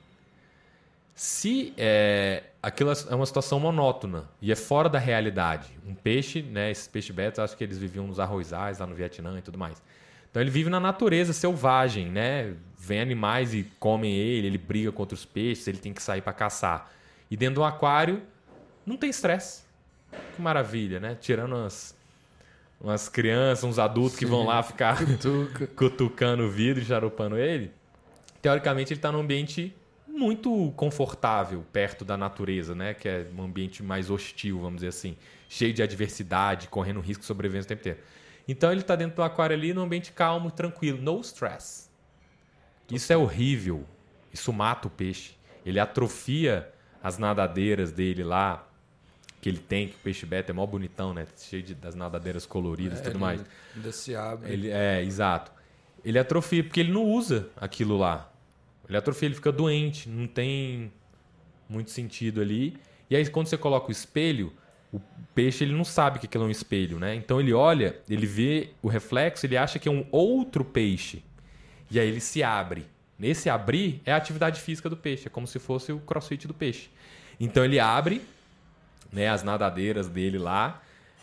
Se 1.17 1.73
é, 1.75 2.43
aquilo 2.61 2.91
é 2.91 3.15
uma 3.15 3.25
situação 3.25 3.59
monótona 3.59 4.29
e 4.39 4.51
é 4.51 4.55
fora 4.55 4.87
da 4.87 4.99
realidade, 4.99 5.67
um 5.83 5.95
peixe, 5.95 6.43
né, 6.43 6.69
esses 6.69 6.87
peixes 6.87 7.09
betas, 7.09 7.39
acho 7.39 7.57
que 7.57 7.63
eles 7.63 7.79
viviam 7.79 8.05
nos 8.05 8.19
arrozais 8.19 8.77
lá 8.77 8.85
no 8.85 8.93
Vietnã 8.93 9.35
e 9.35 9.41
tudo 9.41 9.57
mais. 9.57 9.81
Então 10.29 10.39
ele 10.39 10.51
vive 10.51 10.69
na 10.69 10.79
natureza 10.79 11.33
selvagem, 11.33 12.11
né? 12.11 12.53
Vem 12.77 13.01
animais 13.01 13.55
e 13.55 13.63
comem 13.79 14.15
ele, 14.15 14.45
ele 14.45 14.59
briga 14.59 14.91
contra 14.91 15.15
os 15.15 15.25
peixes, 15.25 15.67
ele 15.67 15.79
tem 15.79 15.91
que 15.91 16.03
sair 16.03 16.21
para 16.21 16.33
caçar. 16.33 16.91
E 17.31 17.35
dentro 17.35 17.55
do 17.55 17.63
aquário 17.63 18.21
não 18.85 18.95
tem 18.95 19.09
estresse. 19.09 19.63
Que 20.35 20.41
maravilha, 20.41 20.99
né? 20.99 21.17
Tirando 21.19 21.55
umas, 21.55 21.97
umas 22.79 23.09
crianças, 23.09 23.63
uns 23.63 23.79
adultos 23.79 24.13
Sim, 24.13 24.19
que 24.19 24.25
vão 24.27 24.45
lá 24.45 24.61
ficar 24.61 25.03
cutuca. 25.03 25.65
cutucando 25.75 26.43
o 26.43 26.49
vidro 26.51 26.83
e 26.83 26.85
charupando 26.85 27.35
ele. 27.35 27.71
Teoricamente 28.39 28.93
ele 28.93 28.99
está 28.99 29.11
num 29.11 29.21
ambiente 29.21 29.75
muito 30.17 30.73
confortável 30.75 31.63
perto 31.71 32.03
da 32.03 32.17
natureza, 32.17 32.75
né? 32.75 32.93
Que 32.93 33.07
é 33.07 33.27
um 33.37 33.43
ambiente 33.43 33.81
mais 33.83 34.09
hostil, 34.09 34.59
vamos 34.59 34.77
dizer 34.77 34.89
assim, 34.89 35.15
cheio 35.47 35.73
de 35.73 35.81
adversidade, 35.83 36.67
correndo 36.67 36.99
risco 36.99 37.21
de 37.21 37.27
sobrevivência 37.27 37.67
o 37.67 37.69
tempo 37.69 37.81
inteiro. 37.81 37.99
Então 38.47 38.71
ele 38.71 38.81
está 38.81 38.95
dentro 38.95 39.17
do 39.17 39.23
aquário 39.23 39.55
ali, 39.55 39.73
num 39.73 39.81
ambiente 39.81 40.11
calmo, 40.11 40.49
tranquilo, 40.49 41.01
no 41.01 41.19
stress. 41.21 41.89
Isso 42.89 43.11
é 43.11 43.17
horrível. 43.17 43.85
Isso 44.33 44.51
mata 44.53 44.87
o 44.87 44.91
peixe. 44.91 45.35
Ele 45.65 45.79
atrofia 45.79 46.71
as 47.03 47.17
nadadeiras 47.17 47.91
dele 47.91 48.23
lá, 48.23 48.67
que 49.41 49.49
ele 49.49 49.59
tem, 49.59 49.89
que 49.89 49.95
o 49.95 49.99
peixe 49.99 50.25
beta 50.25 50.51
é 50.51 50.53
mó 50.53 50.65
bonitão, 50.65 51.13
né? 51.13 51.27
Cheio 51.37 51.61
de, 51.61 51.75
das 51.75 51.93
nadadeiras 51.93 52.45
coloridas 52.45 52.99
e 52.99 53.01
é, 53.01 53.05
tudo 53.05 53.19
mais. 53.19 53.43
Ainda 53.75 53.91
se 53.91 54.15
abre. 54.15 54.51
Ele, 54.51 54.69
é, 54.69 55.03
exato. 55.03 55.51
Ele 56.03 56.17
atrofia, 56.17 56.63
porque 56.63 56.79
ele 56.79 56.91
não 56.91 57.03
usa 57.03 57.49
aquilo 57.57 57.97
lá. 57.97 58.31
Ele 58.87 58.97
atrofia, 58.97 59.27
ele 59.27 59.35
fica 59.35 59.51
doente, 59.51 60.07
não 60.09 60.27
tem 60.27 60.91
muito 61.69 61.91
sentido 61.91 62.41
ali. 62.41 62.77
E 63.09 63.15
aí, 63.15 63.27
quando 63.29 63.47
você 63.47 63.57
coloca 63.57 63.89
o 63.89 63.91
espelho, 63.91 64.53
o 64.91 65.01
peixe 65.35 65.63
ele 65.63 65.73
não 65.73 65.83
sabe 65.83 66.19
que 66.19 66.25
aquilo 66.25 66.45
é 66.45 66.47
um 66.47 66.51
espelho, 66.51 66.97
né? 66.99 67.15
Então 67.15 67.39
ele 67.39 67.53
olha, 67.53 67.99
ele 68.09 68.25
vê 68.25 68.69
o 68.81 68.87
reflexo, 68.87 69.45
ele 69.45 69.57
acha 69.57 69.77
que 69.77 69.87
é 69.87 69.91
um 69.91 70.05
outro 70.11 70.63
peixe. 70.63 71.23
E 71.91 71.99
aí 71.99 72.07
ele 72.07 72.21
se 72.21 72.41
abre. 72.43 72.85
Nesse 73.19 73.49
abrir 73.49 74.01
é 74.05 74.11
a 74.11 74.17
atividade 74.17 74.61
física 74.61 74.89
do 74.89 74.95
peixe, 74.95 75.27
é 75.27 75.29
como 75.29 75.47
se 75.47 75.59
fosse 75.59 75.91
o 75.91 75.99
crossfit 75.99 76.47
do 76.47 76.53
peixe. 76.53 76.89
Então 77.39 77.65
ele 77.65 77.79
abre 77.79 78.21
né, 79.11 79.27
as 79.27 79.43
nadadeiras 79.43 80.07
dele 80.07 80.37
lá 80.37 80.81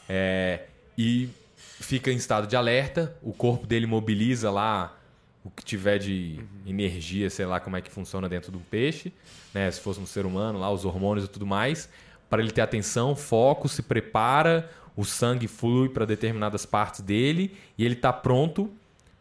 é, 0.08 0.66
e 0.98 1.28
fica 1.56 2.10
em 2.10 2.16
estado 2.16 2.46
de 2.46 2.56
alerta, 2.56 3.16
o 3.22 3.32
corpo 3.32 3.66
dele 3.66 3.86
mobiliza 3.86 4.50
lá 4.50 4.96
o 5.44 5.50
que 5.50 5.62
tiver 5.62 5.98
de 5.98 6.40
energia, 6.66 7.28
sei 7.28 7.44
lá 7.44 7.60
como 7.60 7.76
é 7.76 7.82
que 7.82 7.90
funciona 7.90 8.28
dentro 8.28 8.50
do 8.50 8.58
peixe, 8.58 9.12
né? 9.52 9.70
Se 9.70 9.80
fosse 9.80 10.00
um 10.00 10.06
ser 10.06 10.24
humano, 10.24 10.58
lá 10.58 10.70
os 10.70 10.84
hormônios 10.86 11.26
e 11.26 11.28
tudo 11.28 11.46
mais, 11.46 11.88
para 12.30 12.42
ele 12.42 12.50
ter 12.50 12.62
atenção, 12.62 13.14
foco, 13.14 13.68
se 13.68 13.82
prepara, 13.82 14.70
o 14.96 15.04
sangue 15.04 15.46
flui 15.46 15.90
para 15.90 16.06
determinadas 16.06 16.64
partes 16.64 17.02
dele 17.02 17.54
e 17.76 17.84
ele 17.84 17.94
está 17.94 18.12
pronto 18.12 18.72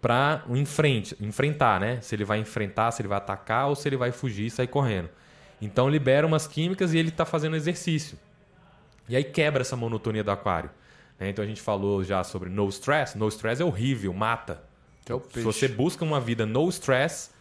para 0.01 0.43
enfrentar, 1.19 1.79
né? 1.79 1.99
Se 2.01 2.15
ele 2.15 2.23
vai 2.23 2.39
enfrentar, 2.39 2.91
se 2.91 3.01
ele 3.01 3.09
vai 3.09 3.17
atacar 3.17 3.67
ou 3.67 3.75
se 3.75 3.87
ele 3.87 3.97
vai 3.97 4.11
fugir 4.11 4.45
e 4.45 4.49
sair 4.49 4.67
correndo. 4.67 5.09
Então 5.61 5.89
libera 5.89 6.25
umas 6.25 6.47
químicas 6.47 6.93
e 6.93 6.97
ele 6.97 7.09
está 7.09 7.25
fazendo 7.25 7.55
exercício. 7.55 8.17
E 9.07 9.15
aí 9.15 9.23
quebra 9.23 9.61
essa 9.61 9.75
monotonia 9.75 10.23
do 10.23 10.31
aquário. 10.31 10.69
Né? 11.19 11.29
Então 11.29 11.43
a 11.43 11.47
gente 11.47 11.61
falou 11.61 12.03
já 12.03 12.23
sobre 12.23 12.49
no 12.49 12.67
stress. 12.69 13.17
No 13.17 13.27
stress 13.27 13.61
é 13.61 13.65
horrível, 13.65 14.13
mata. 14.13 14.61
É 15.09 15.33
Se 15.33 15.41
você 15.41 15.67
busca 15.67 16.03
uma 16.03 16.19
vida 16.19 16.45
no 16.45 16.67
stress, 16.69 17.31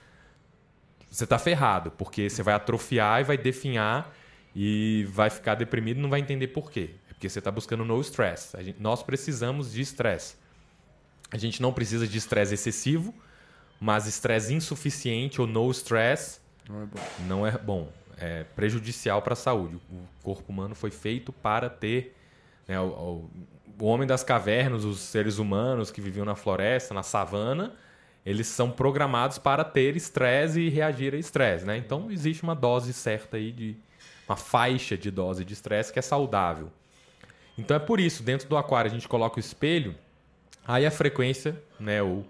você 1.11 1.25
está 1.25 1.38
ferrado, 1.38 1.90
porque 1.92 2.29
você 2.29 2.42
vai 2.42 2.55
atrofiar 2.55 3.20
e 3.20 3.25
vai 3.25 3.38
definhar 3.38 4.14
e 4.55 5.07
vai 5.11 5.31
ficar 5.31 5.55
deprimido 5.55 5.98
e 5.98 6.01
não 6.01 6.11
vai 6.11 6.20
entender 6.20 6.48
por 6.48 6.70
quê. 6.70 6.90
É 7.11 7.12
porque 7.12 7.29
você 7.29 7.38
está 7.38 7.51
buscando 7.51 7.85
no 7.85 8.01
stress. 8.01 8.57
Gente, 8.62 8.81
nós 8.81 9.03
precisamos 9.03 9.72
de 9.72 9.81
estresse. 9.81 10.37
A 11.31 11.38
gente 11.38 11.62
não 11.62 11.72
precisa 11.72 12.07
de 12.07 12.18
estresse 12.18 12.55
excessivo, 12.55 13.14
mas 13.81 14.07
estresse 14.07 14.53
insuficiente 14.53 15.40
ou 15.40 15.46
no 15.46 15.70
stress 15.70 16.40
não 16.68 16.83
é 16.83 16.87
bom. 16.87 17.01
Não 17.27 17.46
é 17.46 17.59
bom 17.59 17.92
é, 18.22 18.44
prejudicial 18.55 19.20
para 19.20 19.33
a 19.33 19.37
saúde. 19.37 19.77
O 19.90 20.07
corpo 20.22 20.53
humano 20.53 20.75
foi 20.75 20.90
feito 20.90 21.33
para 21.33 21.68
ter. 21.68 22.16
Né, 22.66 22.79
o, 22.81 22.85
o, 22.85 23.31
o, 23.81 23.87
homem 23.87 24.07
das 24.07 24.22
cavernas, 24.22 24.85
os 24.85 25.01
seres 25.01 25.38
humanos 25.38 25.90
que 25.90 26.01
viviam 26.01 26.25
na 26.25 26.35
floresta, 26.35 26.94
na 26.94 27.03
savana, 27.03 27.75
eles 28.25 28.46
são 28.46 28.70
programados 28.70 29.38
para 29.38 29.64
ter 29.64 29.96
estresse 29.96 30.61
e 30.61 30.68
reagir 30.68 31.14
a 31.14 31.18
estresse. 31.18 31.64
Né? 31.64 31.77
Então 31.77 32.11
existe 32.11 32.42
uma 32.42 32.55
dose 32.55 32.92
certa 32.92 33.37
aí 33.37 33.51
de. 33.51 33.77
uma 34.29 34.37
faixa 34.37 34.96
de 34.96 35.11
dose 35.11 35.44
de 35.44 35.53
estresse 35.53 35.92
que 35.92 35.98
é 35.98 36.03
saudável. 36.03 36.70
Então 37.59 37.77
é 37.77 37.81
por 37.81 38.01
isso, 38.01 38.22
dentro 38.22 38.48
do 38.48 38.57
aquário 38.57 38.90
a 38.90 38.94
gente 38.94 39.09
coloca 39.09 39.37
o 39.37 39.40
espelho, 39.40 39.94
aí 40.66 40.87
a 40.87 40.90
frequência, 40.90 41.61
né, 41.79 42.03
o, 42.03 42.25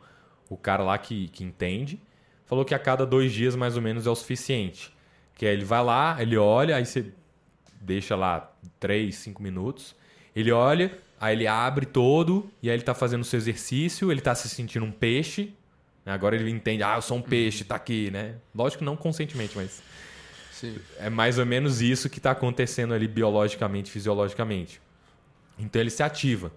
o 0.49 0.57
cara 0.57 0.83
lá 0.83 0.99
que, 0.99 1.29
que 1.29 1.45
entende, 1.45 2.01
falou 2.47 2.65
que 2.65 2.75
a 2.75 2.79
cada 2.79 3.07
dois 3.07 3.33
dias 3.33 3.55
mais 3.55 3.77
ou 3.77 3.83
menos 3.83 4.07
é 4.07 4.11
o 4.11 4.15
suficiente. 4.15 4.93
Que 5.35 5.47
ele 5.47 5.65
vai 5.65 5.83
lá, 5.83 6.17
ele 6.21 6.37
olha, 6.37 6.77
aí 6.77 6.85
você 6.85 7.13
deixa 7.81 8.15
lá 8.15 8.53
3, 8.79 9.15
5 9.15 9.43
minutos. 9.43 9.95
Ele 10.35 10.51
olha, 10.51 10.97
aí 11.21 11.37
ele 11.37 11.47
abre 11.47 11.87
todo, 11.87 12.51
e 12.63 12.71
aí 12.71 12.77
ele 12.77 12.83
tá 12.83 12.95
fazendo 12.95 13.23
o 13.23 13.25
seu 13.25 13.39
exercício, 13.39 14.11
ele 14.11 14.21
tá 14.21 14.35
se 14.35 14.49
sentindo 14.49 14.85
um 14.85 14.93
peixe. 14.93 15.53
Né? 16.05 16.13
Agora 16.13 16.35
ele 16.35 16.51
entende, 16.51 16.83
ah, 16.83 16.97
eu 16.97 17.03
sou 17.03 17.19
um 17.19 17.23
peixe, 17.23 17.65
tá 17.65 17.77
aqui, 17.77 18.11
né? 18.11 18.37
Lógico 18.55 18.85
não 18.85 18.97
conscientemente, 18.97 19.57
mas. 19.57 19.83
Sim. 20.51 20.79
É 20.99 21.11
mais 21.11 21.39
ou 21.39 21.47
menos 21.47 21.81
isso 21.81 22.09
que 22.09 22.19
está 22.19 22.31
acontecendo 22.31 22.95
ali 22.95 23.09
biologicamente, 23.09 23.91
fisiologicamente. 23.91 24.81
Então 25.59 25.81
ele 25.81 25.91
se 25.91 26.03
ativa. 26.03 26.53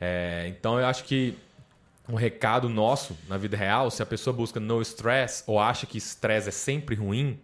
É, 0.00 0.46
então 0.48 0.78
eu 0.78 0.86
acho 0.86 1.04
que 1.04 1.34
um 2.08 2.14
recado 2.14 2.68
nosso 2.68 3.16
na 3.28 3.36
vida 3.36 3.56
real, 3.56 3.90
se 3.90 4.02
a 4.02 4.06
pessoa 4.06 4.34
busca 4.34 4.58
no 4.58 4.80
stress 4.80 5.44
ou 5.46 5.60
acha 5.60 5.86
que 5.86 5.98
estresse 5.98 6.48
é 6.48 6.52
sempre 6.52 6.94
ruim, 6.94 7.38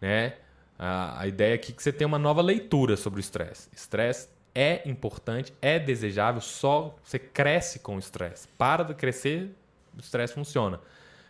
né? 0.00 0.34
A, 0.78 1.20
a 1.22 1.26
ideia 1.28 1.54
aqui 1.54 1.70
é 1.72 1.74
que 1.74 1.82
você 1.82 1.92
tem 1.92 2.06
uma 2.06 2.18
nova 2.18 2.42
leitura 2.42 2.96
sobre 2.96 3.20
o 3.20 3.22
estresse. 3.22 3.68
Estresse 3.72 4.28
é 4.54 4.88
importante, 4.88 5.52
é 5.62 5.78
desejável, 5.78 6.40
só 6.40 6.96
você 7.02 7.18
cresce 7.18 7.78
com 7.78 7.96
o 7.96 7.98
estresse. 7.98 8.46
Para 8.58 8.82
de 8.82 8.94
crescer, 8.94 9.50
o 9.96 10.00
estresse 10.00 10.34
funciona. 10.34 10.80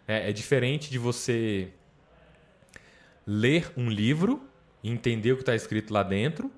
É, 0.06 0.30
é, 0.30 0.32
diferente 0.32 0.90
de 0.90 0.98
você 0.98 1.72
ler 3.26 3.72
um 3.76 3.88
livro 3.88 4.42
e 4.82 4.90
entender 4.90 5.32
o 5.32 5.36
que 5.36 5.42
está 5.42 5.54
escrito 5.54 5.92
lá 5.92 6.02
dentro. 6.02 6.50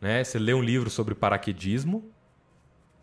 Né? 0.00 0.22
Você 0.22 0.38
lê 0.38 0.52
um 0.52 0.62
livro 0.62 0.90
sobre 0.90 1.14
paraquedismo 1.14 2.10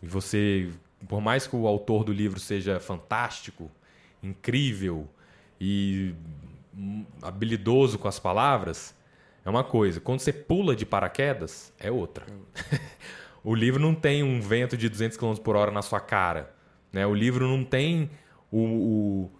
e 0.01 0.08
você, 0.08 0.69
por 1.08 1.19
mais 1.19 1.47
que 1.47 1.56
o 1.56 1.67
autor 1.67 2.03
do 2.03 2.13
livro 2.13 2.39
seja 2.39 2.79
fantástico, 2.79 3.71
incrível 4.21 5.10
e 5.60 6.13
habilidoso 7.21 7.97
com 7.97 8.08
as 8.08 8.19
palavras 8.19 8.95
é 9.45 9.49
uma 9.49 9.63
coisa. 9.63 9.99
Quando 9.99 10.19
você 10.19 10.32
pula 10.32 10.75
de 10.75 10.86
paraquedas, 10.86 11.73
é 11.79 11.91
outra. 11.91 12.25
o 13.43 13.53
livro 13.53 13.79
não 13.79 13.93
tem 13.93 14.23
um 14.23 14.39
vento 14.41 14.77
de 14.77 14.88
200 14.88 15.17
km 15.17 15.36
por 15.36 15.56
hora 15.56 15.71
na 15.71 15.82
sua 15.82 15.99
cara. 15.99 16.53
Né? 16.91 17.06
O 17.06 17.13
livro 17.13 17.47
não 17.47 17.63
tem 17.63 18.10
o, 18.51 18.60
o 18.60 19.32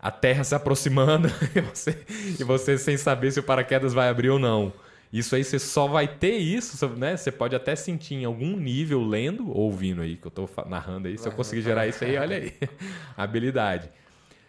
a 0.00 0.10
Terra 0.10 0.44
se 0.44 0.54
aproximando 0.54 1.28
e 1.54 1.60
você, 1.60 2.04
e 2.38 2.44
você 2.44 2.78
sem 2.78 2.96
saber 2.96 3.32
se 3.32 3.40
o 3.40 3.42
paraquedas 3.42 3.92
vai 3.92 4.08
abrir 4.08 4.30
ou 4.30 4.38
não. 4.38 4.72
Isso 5.12 5.34
aí 5.34 5.42
você 5.42 5.58
só 5.58 5.88
vai 5.88 6.06
ter 6.06 6.36
isso, 6.36 6.88
né? 6.90 7.16
Você 7.16 7.32
pode 7.32 7.56
até 7.56 7.74
sentir 7.74 8.14
em 8.14 8.24
algum 8.24 8.56
nível 8.56 9.02
lendo 9.02 9.48
ou 9.50 9.62
ouvindo 9.62 10.02
aí, 10.02 10.16
que 10.16 10.24
eu 10.24 10.28
estou 10.28 10.48
narrando 10.66 11.08
aí. 11.08 11.18
Se 11.18 11.26
eu 11.26 11.32
conseguir 11.32 11.62
gerar 11.62 11.88
isso 11.88 12.04
aí, 12.04 12.16
olha 12.16 12.36
aí. 12.36 12.54
habilidade. 13.16 13.90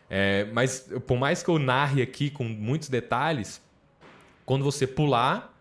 É, 0.07 0.45
mas 0.53 0.87
por 1.07 1.17
mais 1.17 1.41
que 1.41 1.49
eu 1.49 1.57
narre 1.57 2.03
aqui 2.03 2.29
com 2.29 2.43
muitos 2.43 2.89
detalhes, 2.89 3.59
quando 4.51 4.65
você 4.65 4.85
pular, 4.85 5.57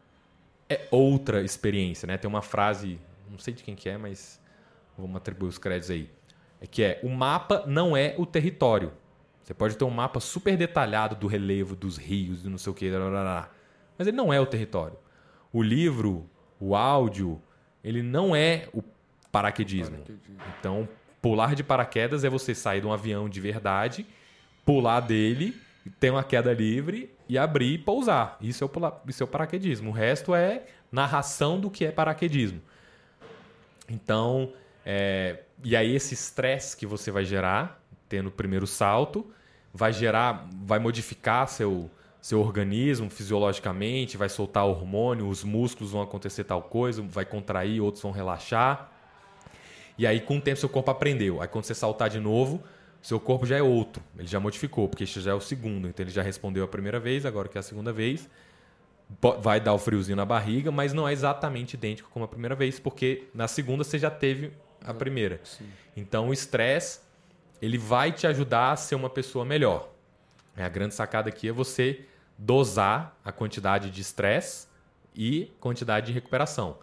é 0.68 0.88
outra 0.90 1.42
experiência, 1.42 2.08
né? 2.08 2.18
Tem 2.18 2.28
uma 2.28 2.42
frase, 2.42 2.98
não 3.30 3.38
sei 3.38 3.54
de 3.54 3.62
quem 3.62 3.76
que 3.76 3.88
é, 3.88 3.96
mas 3.96 4.40
vamos 4.98 5.14
atribuir 5.14 5.48
os 5.48 5.58
créditos 5.58 5.90
aí. 5.90 6.10
É 6.60 6.66
que 6.66 6.82
é, 6.82 6.98
o 7.00 7.08
mapa 7.08 7.62
não 7.68 7.96
é 7.96 8.16
o 8.18 8.26
território. 8.26 8.90
Você 9.44 9.54
pode 9.54 9.76
ter 9.76 9.84
um 9.84 9.90
mapa 9.90 10.18
super 10.18 10.56
detalhado 10.56 11.14
do 11.14 11.28
relevo, 11.28 11.76
dos 11.76 11.96
rios, 11.96 12.42
do 12.42 12.50
não 12.50 12.58
sei 12.58 12.72
o 12.72 12.74
que, 12.74 12.90
mas 13.96 14.08
ele 14.08 14.16
não 14.16 14.32
é 14.32 14.40
o 14.40 14.46
território. 14.46 14.96
O 15.52 15.62
livro, 15.62 16.28
o 16.58 16.74
áudio, 16.74 17.40
ele 17.84 18.02
não 18.02 18.34
é 18.34 18.66
o 18.72 18.82
paraquedismo. 19.30 19.98
paraquedismo. 19.98 20.42
Então, 20.58 20.88
pular 21.22 21.54
de 21.54 21.62
paraquedas 21.62 22.24
é 22.24 22.28
você 22.28 22.56
sair 22.56 22.80
de 22.80 22.88
um 22.88 22.92
avião 22.92 23.28
de 23.28 23.40
verdade 23.40 24.04
pular 24.64 24.98
dele, 24.98 25.56
ter 25.88 26.10
uma 26.10 26.24
queda 26.24 26.52
livre 26.52 27.14
e 27.28 27.38
abrir 27.38 27.74
e 27.74 27.78
pousar. 27.78 28.36
Isso 28.40 28.64
é 28.64 28.66
o, 28.66 28.70
isso 29.08 29.22
é 29.22 29.24
o 29.24 29.28
paraquedismo. 29.28 29.90
O 29.90 29.92
resto 29.92 30.34
é 30.34 30.64
narração 30.90 31.58
do 31.58 31.70
que 31.70 31.84
é 31.84 31.92
paraquedismo. 31.92 32.60
Então, 33.88 34.52
é, 34.84 35.40
e 35.64 35.74
aí 35.74 35.94
esse 35.94 36.14
estresse 36.14 36.76
que 36.76 36.86
você 36.86 37.10
vai 37.10 37.24
gerar, 37.24 37.82
tendo 38.08 38.28
o 38.28 38.32
primeiro 38.32 38.66
salto, 38.66 39.32
vai 39.72 39.92
gerar, 39.92 40.48
vai 40.64 40.78
modificar 40.78 41.48
seu, 41.48 41.90
seu 42.20 42.40
organismo 42.40 43.08
fisiologicamente, 43.08 44.16
vai 44.16 44.28
soltar 44.28 44.66
hormônio, 44.66 45.28
os 45.28 45.44
músculos 45.44 45.92
vão 45.92 46.02
acontecer 46.02 46.44
tal 46.44 46.62
coisa, 46.62 47.02
vai 47.02 47.24
contrair, 47.24 47.80
outros 47.80 48.02
vão 48.02 48.12
relaxar. 48.12 48.90
E 49.96 50.06
aí, 50.06 50.20
com 50.20 50.38
o 50.38 50.40
tempo, 50.40 50.58
seu 50.58 50.68
corpo 50.68 50.90
aprendeu. 50.90 51.42
Aí, 51.42 51.48
quando 51.48 51.64
você 51.64 51.74
saltar 51.74 52.08
de 52.08 52.18
novo, 52.18 52.62
seu 53.02 53.18
corpo 53.18 53.46
já 53.46 53.56
é 53.56 53.62
outro. 53.62 54.02
Ele 54.18 54.28
já 54.28 54.38
modificou, 54.38 54.88
porque 54.88 55.04
este 55.04 55.20
já 55.20 55.30
é 55.32 55.34
o 55.34 55.40
segundo. 55.40 55.88
Então, 55.88 56.04
ele 56.04 56.10
já 56.10 56.22
respondeu 56.22 56.64
a 56.64 56.68
primeira 56.68 57.00
vez, 57.00 57.24
agora 57.24 57.48
que 57.48 57.56
é 57.56 57.60
a 57.60 57.62
segunda 57.62 57.92
vez. 57.92 58.28
Vai 59.40 59.60
dar 59.60 59.72
o 59.72 59.78
friozinho 59.78 60.16
na 60.16 60.24
barriga, 60.24 60.70
mas 60.70 60.92
não 60.92 61.08
é 61.08 61.12
exatamente 61.12 61.74
idêntico 61.74 62.10
como 62.10 62.24
a 62.24 62.28
primeira 62.28 62.54
vez, 62.54 62.78
porque 62.78 63.28
na 63.34 63.48
segunda 63.48 63.82
você 63.82 63.98
já 63.98 64.10
teve 64.10 64.52
a 64.84 64.94
primeira. 64.94 65.40
Sim. 65.42 65.68
Então, 65.96 66.28
o 66.28 66.32
estresse, 66.32 67.00
ele 67.60 67.76
vai 67.76 68.12
te 68.12 68.26
ajudar 68.26 68.72
a 68.72 68.76
ser 68.76 68.94
uma 68.94 69.10
pessoa 69.10 69.44
melhor. 69.44 69.92
A 70.56 70.68
grande 70.68 70.94
sacada 70.94 71.28
aqui 71.28 71.48
é 71.48 71.52
você 71.52 72.04
dosar 72.36 73.16
a 73.24 73.32
quantidade 73.32 73.90
de 73.90 74.00
estresse 74.00 74.68
e 75.14 75.50
quantidade 75.58 76.06
de 76.06 76.12
recuperação. 76.12 76.78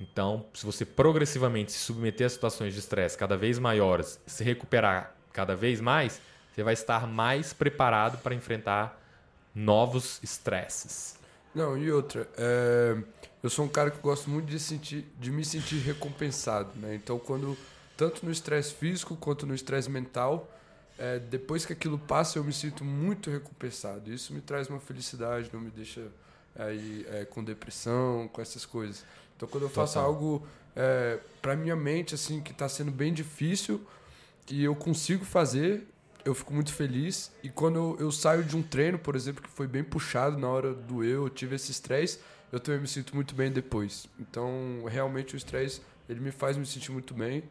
Então, 0.00 0.46
se 0.54 0.64
você 0.64 0.84
progressivamente 0.84 1.72
se 1.72 1.78
submeter 1.78 2.26
a 2.26 2.30
situações 2.30 2.72
de 2.72 2.80
estresse 2.80 3.18
cada 3.18 3.36
vez 3.36 3.58
maiores, 3.58 4.20
se 4.26 4.42
recuperar 4.44 5.17
cada 5.38 5.54
vez 5.54 5.80
mais, 5.80 6.20
você 6.52 6.64
vai 6.64 6.74
estar 6.74 7.06
mais 7.06 7.52
preparado 7.52 8.18
para 8.18 8.34
enfrentar 8.34 9.00
novos 9.54 10.18
estresses. 10.20 11.16
Não, 11.54 11.78
e 11.78 11.92
outra, 11.92 12.28
é, 12.36 12.96
eu 13.40 13.48
sou 13.48 13.64
um 13.64 13.68
cara 13.68 13.88
que 13.88 14.00
gosto 14.00 14.28
muito 14.28 14.46
de, 14.46 14.58
sentir, 14.58 15.06
de 15.16 15.30
me 15.30 15.44
sentir 15.44 15.76
recompensado, 15.76 16.70
né? 16.74 16.92
Então, 16.96 17.20
quando 17.20 17.56
tanto 17.96 18.26
no 18.26 18.32
estresse 18.32 18.74
físico 18.74 19.14
quanto 19.14 19.46
no 19.46 19.54
estresse 19.54 19.88
mental, 19.88 20.52
é, 20.98 21.20
depois 21.20 21.64
que 21.64 21.72
aquilo 21.72 22.00
passa, 22.00 22.36
eu 22.36 22.42
me 22.42 22.52
sinto 22.52 22.84
muito 22.84 23.30
recompensado. 23.30 24.12
Isso 24.12 24.34
me 24.34 24.40
traz 24.40 24.68
uma 24.68 24.80
felicidade, 24.80 25.48
não 25.52 25.60
me 25.60 25.70
deixa 25.70 26.08
aí 26.56 27.06
é, 27.10 27.24
com 27.24 27.44
depressão, 27.44 28.28
com 28.32 28.42
essas 28.42 28.66
coisas. 28.66 29.04
Então, 29.36 29.48
quando 29.48 29.62
eu 29.62 29.70
faço 29.70 29.94
Total. 29.94 30.08
algo 30.08 30.44
é, 30.74 31.20
para 31.40 31.54
minha 31.54 31.76
mente 31.76 32.16
assim 32.16 32.40
que 32.40 32.50
está 32.50 32.68
sendo 32.68 32.90
bem 32.90 33.14
difícil 33.14 33.80
e 34.50 34.64
eu 34.64 34.74
consigo 34.74 35.24
fazer, 35.24 35.86
eu 36.24 36.34
fico 36.34 36.52
muito 36.52 36.72
feliz. 36.72 37.32
E 37.42 37.48
quando 37.48 37.76
eu, 37.76 37.96
eu 38.00 38.12
saio 38.12 38.44
de 38.44 38.56
um 38.56 38.62
treino, 38.62 38.98
por 38.98 39.14
exemplo, 39.14 39.42
que 39.42 39.48
foi 39.48 39.66
bem 39.66 39.84
puxado 39.84 40.38
na 40.38 40.48
hora 40.48 40.74
do 40.74 41.02
eu, 41.04 41.24
eu 41.24 41.30
tive 41.30 41.56
esse 41.56 41.70
estresse, 41.70 42.18
eu 42.50 42.58
também 42.58 42.80
me 42.80 42.88
sinto 42.88 43.14
muito 43.14 43.34
bem 43.34 43.50
depois. 43.50 44.08
Então, 44.18 44.84
realmente 44.88 45.34
o 45.34 45.36
estresse 45.36 45.80
ele 46.08 46.20
me 46.20 46.30
faz 46.30 46.56
me 46.56 46.64
sentir 46.64 46.90
muito 46.90 47.12
bem 47.12 47.44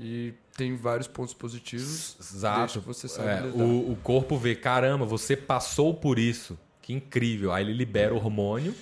e 0.00 0.32
tem 0.56 0.74
vários 0.74 1.06
pontos 1.06 1.34
positivos. 1.34 2.16
Exato. 2.20 2.80
você 2.80 3.06
sabe 3.06 3.28
É, 3.28 3.42
o, 3.42 3.92
o 3.92 3.96
corpo 3.96 4.36
vê, 4.36 4.54
caramba, 4.54 5.04
você 5.04 5.36
passou 5.36 5.92
por 5.94 6.18
isso. 6.18 6.58
Que 6.80 6.92
incrível. 6.92 7.52
Aí 7.52 7.64
ele 7.64 7.74
libera 7.74 8.14
hormônio, 8.14 8.74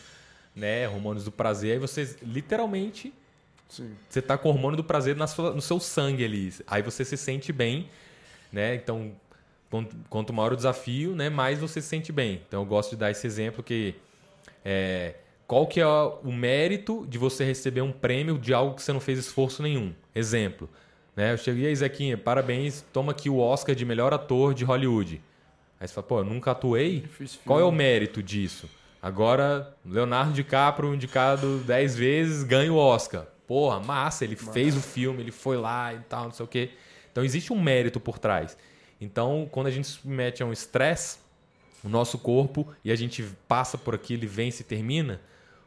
né? 0.54 0.88
Hormônios 0.88 1.24
do 1.24 1.32
prazer. 1.32 1.72
Aí 1.72 1.78
você 1.78 2.16
literalmente 2.22 3.12
Sim. 3.68 3.90
você 4.08 4.22
tá 4.22 4.38
com 4.38 4.48
o 4.48 4.52
hormônio 4.52 4.76
do 4.76 4.84
prazer 4.84 5.16
na 5.16 5.26
sua- 5.26 5.52
no 5.52 5.60
seu 5.60 5.78
sangue 5.80 6.24
ali. 6.24 6.52
Aí 6.66 6.82
você 6.82 7.04
se 7.04 7.16
sente 7.16 7.52
bem, 7.52 7.88
né? 8.52 8.74
Então, 8.74 9.12
quanto, 10.08 10.32
maior 10.32 10.52
o 10.52 10.56
desafio, 10.56 11.14
né, 11.14 11.28
mais 11.28 11.58
você 11.58 11.80
se 11.80 11.88
sente 11.88 12.12
bem. 12.12 12.40
Então, 12.46 12.62
eu 12.62 12.66
gosto 12.66 12.90
de 12.90 12.96
dar 12.96 13.10
esse 13.10 13.26
exemplo 13.26 13.62
que 13.62 13.94
é, 14.64 15.14
qual 15.46 15.66
que 15.66 15.80
é 15.80 15.86
o 15.86 16.32
mérito 16.32 17.06
de 17.08 17.18
você 17.18 17.44
receber 17.44 17.80
um 17.82 17.92
prêmio 17.92 18.38
de 18.38 18.52
algo 18.54 18.74
que 18.74 18.82
você 18.82 18.92
não 18.92 19.00
fez 19.00 19.18
esforço 19.18 19.62
nenhum? 19.62 19.92
Exemplo, 20.14 20.68
né? 21.14 21.32
Eu 21.32 21.36
cheguei 21.38 21.66
aí, 21.66 21.76
Zequinha, 21.76 22.16
parabéns, 22.16 22.84
toma 22.92 23.12
aqui 23.12 23.28
o 23.28 23.38
Oscar 23.38 23.74
de 23.74 23.84
melhor 23.84 24.12
ator 24.14 24.54
de 24.54 24.64
Hollywood. 24.64 25.20
Aí 25.78 25.86
você 25.86 25.94
fala, 25.94 26.06
pô, 26.06 26.18
eu 26.20 26.24
nunca 26.24 26.52
atuei? 26.52 27.04
Qual 27.44 27.60
é 27.60 27.64
o 27.64 27.70
mérito 27.72 28.22
disso? 28.22 28.68
Agora, 29.02 29.74
Leonardo 29.84 30.32
DiCaprio, 30.32 30.94
indicado 30.94 31.58
10 31.58 31.94
vezes, 31.94 32.42
ganha 32.42 32.72
o 32.72 32.76
Oscar. 32.76 33.26
Porra, 33.47 33.80
massa, 33.80 34.24
ele 34.24 34.36
fez 34.36 34.76
o 34.76 34.80
filme, 34.80 35.22
ele 35.22 35.30
foi 35.30 35.57
lá 35.57 35.94
e 35.94 36.01
tal, 36.01 36.24
não 36.24 36.32
sei 36.32 36.44
o 36.44 36.49
quê. 36.49 36.70
Então 37.12 37.24
existe 37.24 37.53
um 37.53 37.61
mérito 37.61 38.01
por 38.01 38.18
trás. 38.18 38.57
Então, 39.01 39.49
quando 39.51 39.66
a 39.66 39.70
gente 39.70 39.86
se 39.86 39.94
submete 39.94 40.42
a 40.42 40.47
um 40.47 40.53
estresse, 40.53 41.18
o 41.84 41.88
nosso 41.88 42.18
corpo, 42.18 42.66
e 42.84 42.90
a 42.90 42.97
gente 42.97 43.22
passa 43.47 43.78
por 43.78 43.94
aquilo, 43.94 44.20
ele 44.20 44.26
vence 44.26 44.62
e 44.62 44.64
termina, 44.64 45.20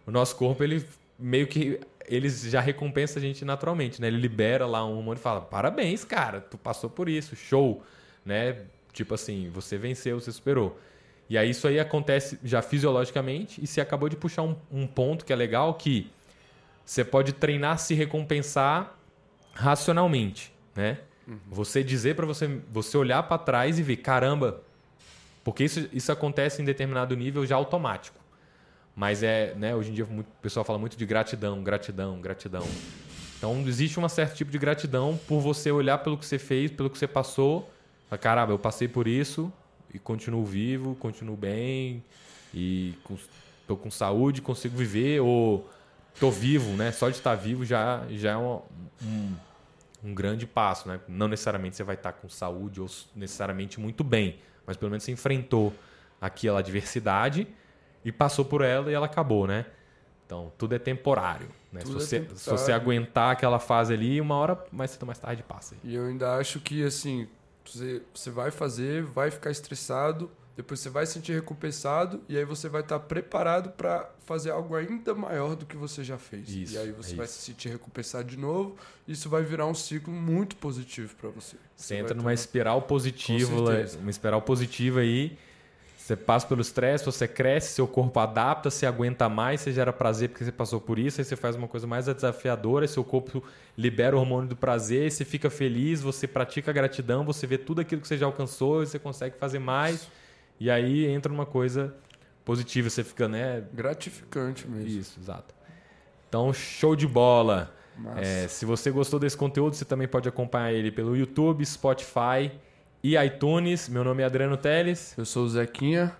o 0.05 0.11
nosso 0.11 0.36
corpo, 0.36 0.63
ele 0.63 0.86
meio 1.17 1.47
que 1.47 1.80
ele 2.07 2.27
já 2.27 2.59
recompensa 2.59 3.19
a 3.19 3.21
gente 3.21 3.45
naturalmente, 3.45 4.01
né? 4.01 4.07
Ele 4.07 4.17
libera 4.17 4.65
lá 4.65 4.86
um 4.86 4.97
hormônio 4.97 5.19
e 5.19 5.21
fala: 5.21 5.41
"Parabéns, 5.41 6.03
cara, 6.03 6.41
tu 6.41 6.57
passou 6.57 6.89
por 6.89 7.07
isso, 7.07 7.36
show", 7.36 7.84
né? 8.25 8.63
Tipo 8.91 9.13
assim, 9.13 9.49
você 9.53 9.77
venceu, 9.77 10.19
você 10.19 10.32
superou. 10.32 10.80
E 11.30 11.38
aí 11.38 11.51
isso 11.51 11.67
aí 11.67 11.80
acontece 11.80 12.39
já 12.43 12.61
fisiologicamente 12.61 13.63
e 13.63 13.67
você 13.67 13.80
acabou 13.80 14.09
de 14.09 14.15
puxar 14.15 14.41
um, 14.41 14.55
um 14.71 14.88
ponto 14.88 15.23
que 15.23 15.32
é 15.32 15.36
legal 15.36 15.75
que 15.75 16.11
você 16.89 17.05
pode 17.05 17.33
treinar 17.33 17.77
se 17.77 17.93
recompensar 17.93 18.97
racionalmente, 19.53 20.51
né? 20.75 20.97
Você 21.47 21.83
dizer 21.83 22.15
para 22.15 22.25
você, 22.25 22.47
você 22.71 22.97
olhar 22.97 23.21
para 23.21 23.37
trás 23.37 23.77
e 23.77 23.83
ver, 23.83 23.97
caramba, 23.97 24.63
porque 25.43 25.63
isso, 25.63 25.87
isso 25.93 26.11
acontece 26.11 26.63
em 26.63 26.65
determinado 26.65 27.15
nível 27.15 27.45
já 27.45 27.55
automático. 27.55 28.17
Mas 28.95 29.21
é, 29.21 29.53
né, 29.53 29.75
hoje 29.75 29.91
em 29.91 29.93
dia 29.93 30.05
muito, 30.07 30.29
o 30.29 30.41
pessoal 30.41 30.65
fala 30.65 30.79
muito 30.79 30.97
de 30.97 31.05
gratidão, 31.05 31.63
gratidão, 31.63 32.19
gratidão. 32.19 32.65
Então 33.37 33.63
existe 33.67 33.99
um 33.99 34.09
certo 34.09 34.35
tipo 34.35 34.49
de 34.49 34.57
gratidão 34.57 35.19
por 35.27 35.41
você 35.41 35.69
olhar 35.69 35.99
pelo 35.99 36.17
que 36.17 36.25
você 36.25 36.39
fez, 36.39 36.71
pelo 36.71 36.89
que 36.89 36.97
você 36.97 37.07
passou. 37.07 37.71
Falar, 38.09 38.17
Caramba, 38.17 38.53
eu 38.53 38.57
passei 38.57 38.87
por 38.87 39.07
isso 39.07 39.53
e 39.93 39.99
continuo 39.99 40.43
vivo, 40.43 40.95
continuo 40.95 41.37
bem 41.37 42.03
e 42.51 42.95
com, 43.03 43.15
tô 43.67 43.77
com 43.77 43.91
saúde, 43.91 44.41
consigo 44.41 44.75
viver 44.75 45.19
ou 45.19 45.69
tô 46.20 46.30
vivo, 46.30 46.72
né? 46.76 46.91
Só 46.91 47.09
de 47.09 47.15
estar 47.15 47.36
vivo 47.36 47.65
já, 47.65 48.03
já 48.09 48.32
é 48.32 48.38
um, 48.38 48.61
um, 49.03 49.36
um 50.03 50.13
grande 50.13 50.45
passo, 50.45 50.88
né? 50.88 50.99
Não 51.07 51.28
necessariamente 51.28 51.76
você 51.76 51.84
vai 51.84 51.95
estar 51.95 52.13
com 52.13 52.30
saúde 52.30 52.82
ou 52.82 52.88
necessariamente 53.15 53.80
muito 53.80 54.03
bem, 54.03 54.39
mas 54.65 54.78
pelo 54.78 54.91
menos 54.91 55.03
você 55.03 55.11
enfrentou 55.11 55.74
aquela 56.20 56.59
adversidade 56.59 57.47
e 58.03 58.11
passou 58.11 58.45
por 58.45 58.61
ela 58.61 58.91
e 58.91 58.93
ela 58.93 59.05
acabou, 59.05 59.47
né? 59.47 59.65
Então, 60.26 60.51
tudo 60.57 60.76
é 60.76 60.80
temporário. 60.80 61.47
Né? 61.72 61.82
Se, 61.82 61.89
é 61.89 61.93
você, 61.93 62.20
temporário. 62.20 62.39
se 62.39 62.49
você 62.49 62.72
aguentar 62.72 63.32
aquela 63.32 63.57
fase 63.57 63.93
ali, 63.93 64.22
uma 64.22 64.36
hora 64.36 64.63
mais 64.72 64.91
cedo 64.91 65.05
mais 65.05 65.17
tarde 65.17 65.41
passa. 65.41 65.76
E 65.84 65.95
eu 65.95 66.05
ainda 66.05 66.36
acho 66.36 66.59
que, 66.59 66.84
assim, 66.84 67.28
você, 67.65 68.03
você 68.13 68.30
vai 68.30 68.51
fazer, 68.51 69.03
vai 69.03 69.32
ficar 69.32 69.49
estressado, 69.49 70.30
depois 70.60 70.82
você 70.82 70.89
vai 70.89 71.05
se 71.05 71.14
sentir 71.14 71.32
recompensado, 71.32 72.20
e 72.28 72.38
aí 72.38 72.43
você 72.43 72.68
vai 72.68 72.82
estar 72.82 72.99
preparado 72.99 73.70
para 73.70 74.10
fazer 74.26 74.51
algo 74.51 74.76
ainda 74.76 75.16
maior 75.16 75.55
do 75.55 75.66
que 75.66 75.78
você 75.78 76.03
já 76.03 76.18
fez. 76.18 76.49
Isso, 76.49 76.74
e 76.74 76.78
aí 76.78 76.91
você 76.91 77.14
é 77.14 77.16
vai 77.16 77.26
isso. 77.26 77.36
se 77.36 77.45
sentir 77.45 77.70
recompensado 77.70 78.28
de 78.28 78.36
novo, 78.38 78.76
e 79.07 79.14
isso 79.14 79.30
vai 79.30 79.41
virar 79.41 79.68
um 79.68 79.74
ciclo 79.74 80.14
muito 80.14 80.57
positivo 80.57 81.16
para 81.16 81.30
você. 81.30 81.55
Você 81.78 81.93
vai 81.93 82.03
entra 82.03 82.14
numa 82.14 82.26
uma- 82.26 82.34
espiral 82.34 82.82
positiva, 82.82 83.68
certeza. 83.68 83.99
uma 83.99 84.10
espiral 84.10 84.41
positiva 84.41 84.99
aí. 84.99 85.38
Você 85.97 86.18
passa 86.18 86.45
pelo 86.45 86.60
estresse, 86.60 87.05
você 87.05 87.26
cresce, 87.26 87.76
seu 87.76 87.88
corpo 87.88 88.20
adapta, 88.20 88.70
você 88.70 88.86
aguenta 88.86 89.30
mais, 89.30 89.62
você 89.62 89.72
gera 89.72 89.93
prazer 89.93 90.28
porque 90.28 90.43
você 90.43 90.51
passou 90.51 90.82
por 90.82 90.99
isso, 90.99 91.22
aí 91.22 91.26
você 91.26 91.38
faz 91.38 91.55
uma 91.55 91.70
coisa 91.70 91.88
mais 91.88 92.07
desafiadora, 92.07 92.86
seu 92.86 93.03
corpo 93.05 93.41
libera 93.78 94.14
o 94.18 94.20
hormônio 94.20 94.49
do 94.49 94.57
prazer, 94.57 95.10
você 95.10 95.24
fica 95.24 95.49
feliz, 95.49 96.01
você 96.01 96.28
pratica 96.28 96.70
a 96.70 96.74
gratidão, 96.74 97.24
você 97.24 97.47
vê 97.47 97.57
tudo 97.57 97.80
aquilo 97.80 98.01
que 98.01 98.07
você 98.10 98.18
já 98.18 98.26
alcançou, 98.26 98.84
e 98.84 98.88
você 98.88 98.99
consegue 98.99 99.38
fazer 99.38 99.60
mais, 99.60 100.10
e 100.60 100.70
aí 100.70 101.05
entra 101.05 101.32
numa 101.32 101.45
coisa 101.45 101.95
positiva, 102.43 102.89
você 102.89 103.03
fica, 103.03 103.28
né? 103.28 103.64
Gratificante 103.74 104.68
mesmo. 104.68 104.88
Isso, 104.88 105.20
exato. 105.20 105.53
Então, 106.28 106.51
show 106.53 106.95
de 106.95 107.07
bola. 107.07 107.74
É, 108.16 108.47
se 108.47 108.66
você 108.66 108.91
gostou 108.91 109.20
desse 109.20 109.36
conteúdo, 109.36 109.76
você 109.76 109.84
também 109.84 110.07
pode 110.07 110.30
acompanhar 110.30 110.72
ele 110.72 110.91
pelo 110.91 111.18
YouTube, 111.18 111.66
Spotify 111.66 112.51
e 113.03 113.18
iTunes. 113.18 113.89
Meu 113.89 114.03
nome 114.03 114.24
é 114.24 114.26
Adriano 114.26 114.57
Teles. 114.57 115.18
Eu 115.18 115.26
sou 115.26 115.43
o 115.45 115.49
Zequinha. 115.49 116.16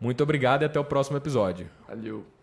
Muito 0.00 0.22
obrigado 0.22 0.62
e 0.62 0.64
até 0.64 0.78
o 0.78 0.84
próximo 0.84 1.16
episódio. 1.16 1.68
Valeu. 1.88 2.35